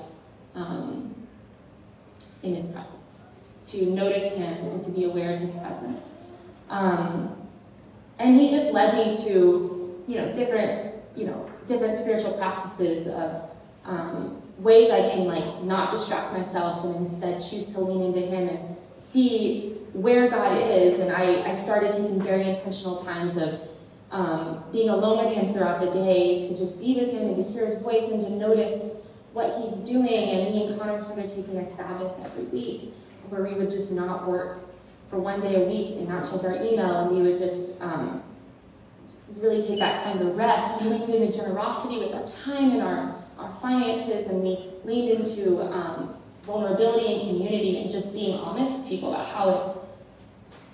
um, 0.54 1.15
in 2.46 2.56
His 2.56 2.68
presence, 2.68 3.26
to 3.68 3.86
notice 3.88 4.34
Him 4.34 4.68
and 4.68 4.82
to 4.82 4.92
be 4.92 5.06
aware 5.06 5.36
of 5.36 5.42
His 5.42 5.52
presence. 5.56 6.16
Um, 6.70 7.36
and 8.18 8.40
he 8.40 8.50
just 8.50 8.74
led 8.74 8.96
me 8.96 9.16
to, 9.26 10.04
you 10.08 10.18
know, 10.18 10.34
different, 10.34 10.96
you 11.16 11.26
know, 11.26 11.50
different 11.66 11.98
spiritual 11.98 12.34
practices 12.34 13.08
of 13.08 13.50
um, 13.84 14.42
ways 14.58 14.90
I 14.90 15.10
can 15.10 15.26
like 15.26 15.64
not 15.64 15.92
distract 15.92 16.34
myself 16.34 16.86
and 16.86 16.96
instead 16.96 17.42
choose 17.42 17.74
to 17.74 17.82
lean 17.82 18.14
into 18.14 18.22
him 18.22 18.50
and 18.50 18.78
see 18.96 19.74
where 19.94 20.30
God 20.30 20.58
is, 20.62 21.00
and 21.00 21.12
I, 21.12 21.50
I 21.50 21.54
started 21.54 21.92
taking 21.92 22.22
very 22.22 22.50
intentional 22.50 23.04
times 23.04 23.38
of 23.38 23.62
um, 24.12 24.64
being 24.72 24.90
alone 24.90 25.26
with 25.26 25.36
Him 25.36 25.54
throughout 25.54 25.80
the 25.80 25.92
day, 25.92 26.42
to 26.42 26.58
just 26.58 26.82
be 26.82 26.96
with 26.96 27.12
Him 27.12 27.30
and 27.30 27.38
to 27.38 27.52
hear 27.52 27.66
His 27.66 27.80
voice 27.82 28.12
and 28.12 28.22
to 28.22 28.30
notice 28.30 28.96
what 29.36 29.62
He's 29.62 29.76
doing. 29.88 30.08
And 30.08 30.56
he 30.56 30.66
and 30.66 30.80
Connor 30.80 31.02
started 31.02 31.30
taking 31.30 31.58
a 31.58 31.76
Sabbath 31.76 32.14
every 32.24 32.46
week 32.46 32.94
where 33.30 33.44
we 33.44 33.54
would 33.54 33.70
just 33.70 33.92
not 33.92 34.28
work 34.28 34.60
for 35.10 35.20
one 35.20 35.42
day 35.42 35.62
a 35.62 35.68
week 35.68 35.98
and 35.98 36.08
not 36.08 36.24
check 36.24 36.44
our 36.44 36.56
email, 36.56 37.02
and 37.02 37.16
we 37.16 37.22
would 37.22 37.38
just 37.38 37.82
um, 37.82 38.24
really 39.38 39.62
take 39.62 39.80
that 39.80 40.04
time 40.04 40.20
to 40.20 40.26
rest. 40.26 40.82
We 40.82 40.90
leaned 40.90 41.14
into 41.14 41.38
generosity 41.38 42.00
with 42.00 42.14
our 42.14 42.28
time 42.44 42.72
and 42.72 42.82
our, 42.82 43.16
our 43.38 43.52
finances, 43.62 44.28
and 44.28 44.42
we 44.42 44.70
leaned 44.86 45.20
into 45.20 45.62
um, 45.62 46.16
vulnerability 46.44 47.14
and 47.14 47.22
community 47.22 47.82
and 47.82 47.92
just 47.92 48.14
being 48.14 48.40
honest 48.40 48.80
with 48.80 48.88
people 48.90 49.14
about 49.14 49.28
how 49.28 49.82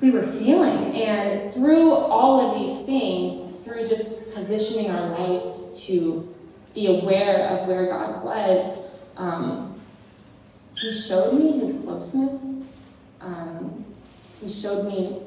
we 0.01 0.12
were 0.12 0.24
feeling. 0.24 0.93
And 1.01 1.53
through 1.53 1.91
all 1.91 2.51
of 2.51 2.59
these 2.59 2.86
things, 2.86 3.55
through 3.66 3.86
just 3.88 4.34
positioning 4.36 4.91
our 4.91 5.09
life 5.09 5.74
to 5.86 6.36
be 6.74 6.88
aware 6.88 7.47
of 7.49 7.67
where 7.67 7.88
God 7.88 8.24
was, 8.24 8.84
um, 9.17 9.76
He 10.76 10.91
showed 10.91 11.34
me 11.34 11.59
His 11.59 11.82
closeness. 11.84 12.65
Um, 13.19 13.86
he 14.41 14.49
showed 14.49 14.88
me 14.88 15.22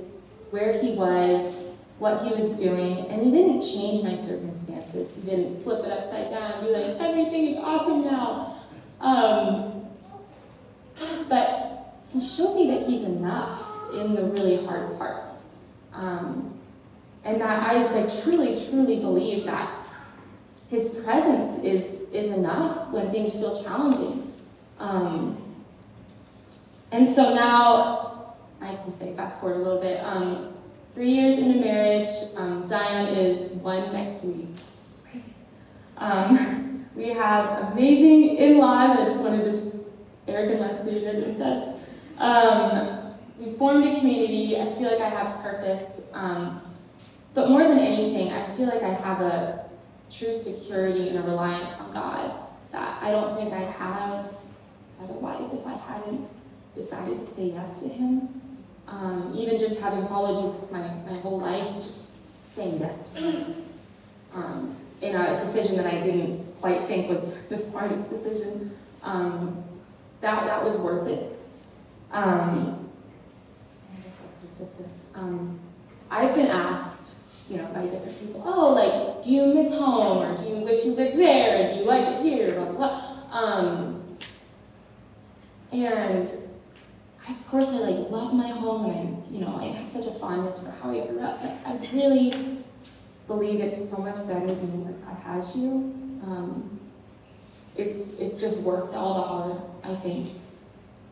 where 0.50 0.80
He 0.80 0.92
was, 0.92 1.64
what 1.98 2.26
He 2.26 2.34
was 2.34 2.58
doing, 2.58 3.06
and 3.08 3.22
He 3.22 3.30
didn't 3.30 3.60
change 3.60 4.02
my 4.04 4.16
circumstances. 4.16 5.14
He 5.16 5.30
didn't 5.30 5.62
flip 5.62 5.84
it 5.84 5.92
upside 5.92 6.30
down 6.30 6.52
and 6.52 6.66
be 6.66 6.72
like, 6.72 6.96
everything 7.00 7.48
is 7.48 7.56
awesome 7.58 8.04
now. 8.04 8.56
Um, 9.00 9.86
but 11.28 11.94
He 12.12 12.20
showed 12.20 12.54
me 12.56 12.70
that 12.70 12.88
He's 12.88 13.04
enough 13.04 13.62
in 13.92 14.14
the 14.14 14.24
really 14.24 14.64
hard 14.64 14.98
parts. 14.98 15.46
Um, 15.92 16.58
and 17.22 17.40
that 17.40 17.62
I, 17.62 18.02
I 18.02 18.22
truly, 18.22 18.60
truly 18.68 18.96
believe 18.96 19.46
that 19.46 19.83
his 20.74 21.00
presence 21.04 21.62
is, 21.62 22.08
is 22.10 22.32
enough 22.32 22.90
when 22.90 23.10
things 23.12 23.34
feel 23.34 23.62
challenging. 23.62 24.32
Um, 24.80 25.40
and 26.90 27.08
so 27.08 27.34
now, 27.34 28.34
I 28.60 28.74
can 28.76 28.90
say 28.90 29.14
fast 29.14 29.40
forward 29.40 29.60
a 29.60 29.62
little 29.62 29.80
bit. 29.80 30.00
Um, 30.04 30.52
three 30.94 31.10
years 31.10 31.38
into 31.38 31.60
marriage, 31.60 32.08
um, 32.36 32.62
Zion 32.62 33.14
is 33.14 33.52
one 33.52 33.92
next 33.92 34.24
week. 34.24 34.48
Um, 35.96 36.86
we 36.96 37.08
have 37.10 37.72
amazing 37.72 38.36
in-laws. 38.36 38.98
I 38.98 39.04
just 39.04 39.20
wanted 39.20 39.52
to, 39.52 39.84
Eric 40.26 40.52
and 40.52 40.60
Leslie 40.60 41.04
with 41.04 41.40
us. 41.40 41.80
Um, 42.18 43.14
we 43.38 43.52
formed 43.52 43.86
a 43.86 43.98
community. 43.98 44.60
I 44.60 44.72
feel 44.72 44.90
like 44.90 45.00
I 45.00 45.08
have 45.08 45.40
purpose. 45.40 46.00
Um, 46.12 46.60
but 47.32 47.48
more 47.50 47.62
than 47.62 47.78
anything, 47.78 48.32
I 48.32 48.50
feel 48.56 48.66
like 48.66 48.82
I 48.82 48.94
have 48.94 49.20
a 49.20 49.63
true 50.10 50.38
security 50.38 51.08
and 51.08 51.18
a 51.18 51.22
reliance 51.22 51.74
on 51.80 51.92
God 51.92 52.32
that 52.72 53.02
I 53.02 53.10
don't 53.10 53.36
think 53.36 53.52
I'd 53.52 53.70
have 53.72 54.30
otherwise 55.02 55.52
if 55.52 55.66
I 55.66 55.74
hadn't 55.74 56.28
decided 56.74 57.20
to 57.20 57.26
say 57.26 57.46
yes 57.50 57.82
to 57.82 57.88
Him. 57.88 58.28
Um, 58.86 59.34
even 59.36 59.58
just 59.58 59.80
having 59.80 60.06
followed 60.08 60.52
Jesus 60.52 60.70
my, 60.70 60.80
my 60.80 61.18
whole 61.20 61.40
life, 61.40 61.74
just 61.76 62.20
saying 62.52 62.78
yes 62.80 63.12
to 63.12 63.20
Him 63.20 63.64
um, 64.34 64.76
in 65.00 65.16
a 65.16 65.38
decision 65.38 65.76
that 65.76 65.86
I 65.86 66.00
didn't 66.00 66.60
quite 66.60 66.86
think 66.86 67.08
was 67.08 67.42
the 67.48 67.58
smartest 67.58 68.10
decision, 68.10 68.76
um, 69.02 69.62
that, 70.20 70.44
that 70.46 70.64
was 70.64 70.76
worth 70.78 71.08
it. 71.08 71.38
Um, 72.12 72.84
with 74.58 74.78
this. 74.78 75.10
Um, 75.14 75.58
I've 76.10 76.34
been 76.34 76.46
asked, 76.46 77.18
you 77.48 77.58
know, 77.58 77.66
by 77.74 77.82
different 77.82 78.18
people, 78.18 78.42
oh, 78.44 78.72
like, 78.72 79.24
do 79.24 79.30
you 79.30 79.52
miss 79.54 79.72
home, 79.74 80.18
or 80.18 80.36
do 80.36 80.48
you 80.48 80.56
wish 80.56 80.84
you 80.84 80.92
lived 80.92 81.18
there, 81.18 81.72
do 81.72 81.80
you 81.80 81.84
like 81.84 82.06
it 82.06 82.22
here, 82.22 82.54
blah, 82.54 82.64
blah, 82.64 82.76
blah. 82.76 83.38
Um, 83.38 84.18
and 85.72 86.30
I, 87.26 87.32
of 87.32 87.46
course, 87.46 87.66
I 87.68 87.78
like 87.78 88.10
love 88.10 88.32
my 88.32 88.48
home, 88.48 88.90
and 88.90 89.22
I, 89.22 89.32
you 89.32 89.40
know, 89.40 89.56
I 89.56 89.64
have 89.76 89.88
such 89.88 90.06
a 90.06 90.12
fondness 90.12 90.64
for 90.64 90.70
how 90.70 90.90
I 90.90 91.06
grew 91.06 91.20
up. 91.20 91.42
But 91.42 91.58
I 91.66 91.76
really 91.92 92.62
believe 93.26 93.60
it's 93.60 93.90
so 93.90 93.98
much 93.98 94.16
better 94.26 94.46
than 94.46 94.84
where 94.84 94.92
God 94.92 95.16
has 95.22 95.56
you. 95.56 95.70
Um, 96.22 96.78
it's 97.76 98.12
it's 98.18 98.40
just 98.40 98.58
worth 98.60 98.94
all 98.94 99.14
the 99.14 99.22
hard, 99.22 99.96
I 99.96 100.00
think. 100.00 100.30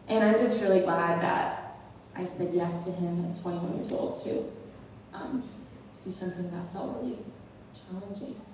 And 0.08 0.24
I'm 0.24 0.38
just 0.38 0.62
really 0.62 0.80
glad 0.80 1.20
that 1.22 1.78
I 2.14 2.24
said 2.24 2.54
yes 2.54 2.84
to 2.84 2.92
him 2.92 3.24
at 3.30 3.40
21 3.42 3.78
years 3.78 3.92
old 3.92 4.22
too. 4.22 4.50
um, 5.14 5.42
do 6.04 6.12
something 6.12 6.50
that 6.50 6.72
felt 6.72 7.00
really 7.00 7.18
challenging. 7.74 8.51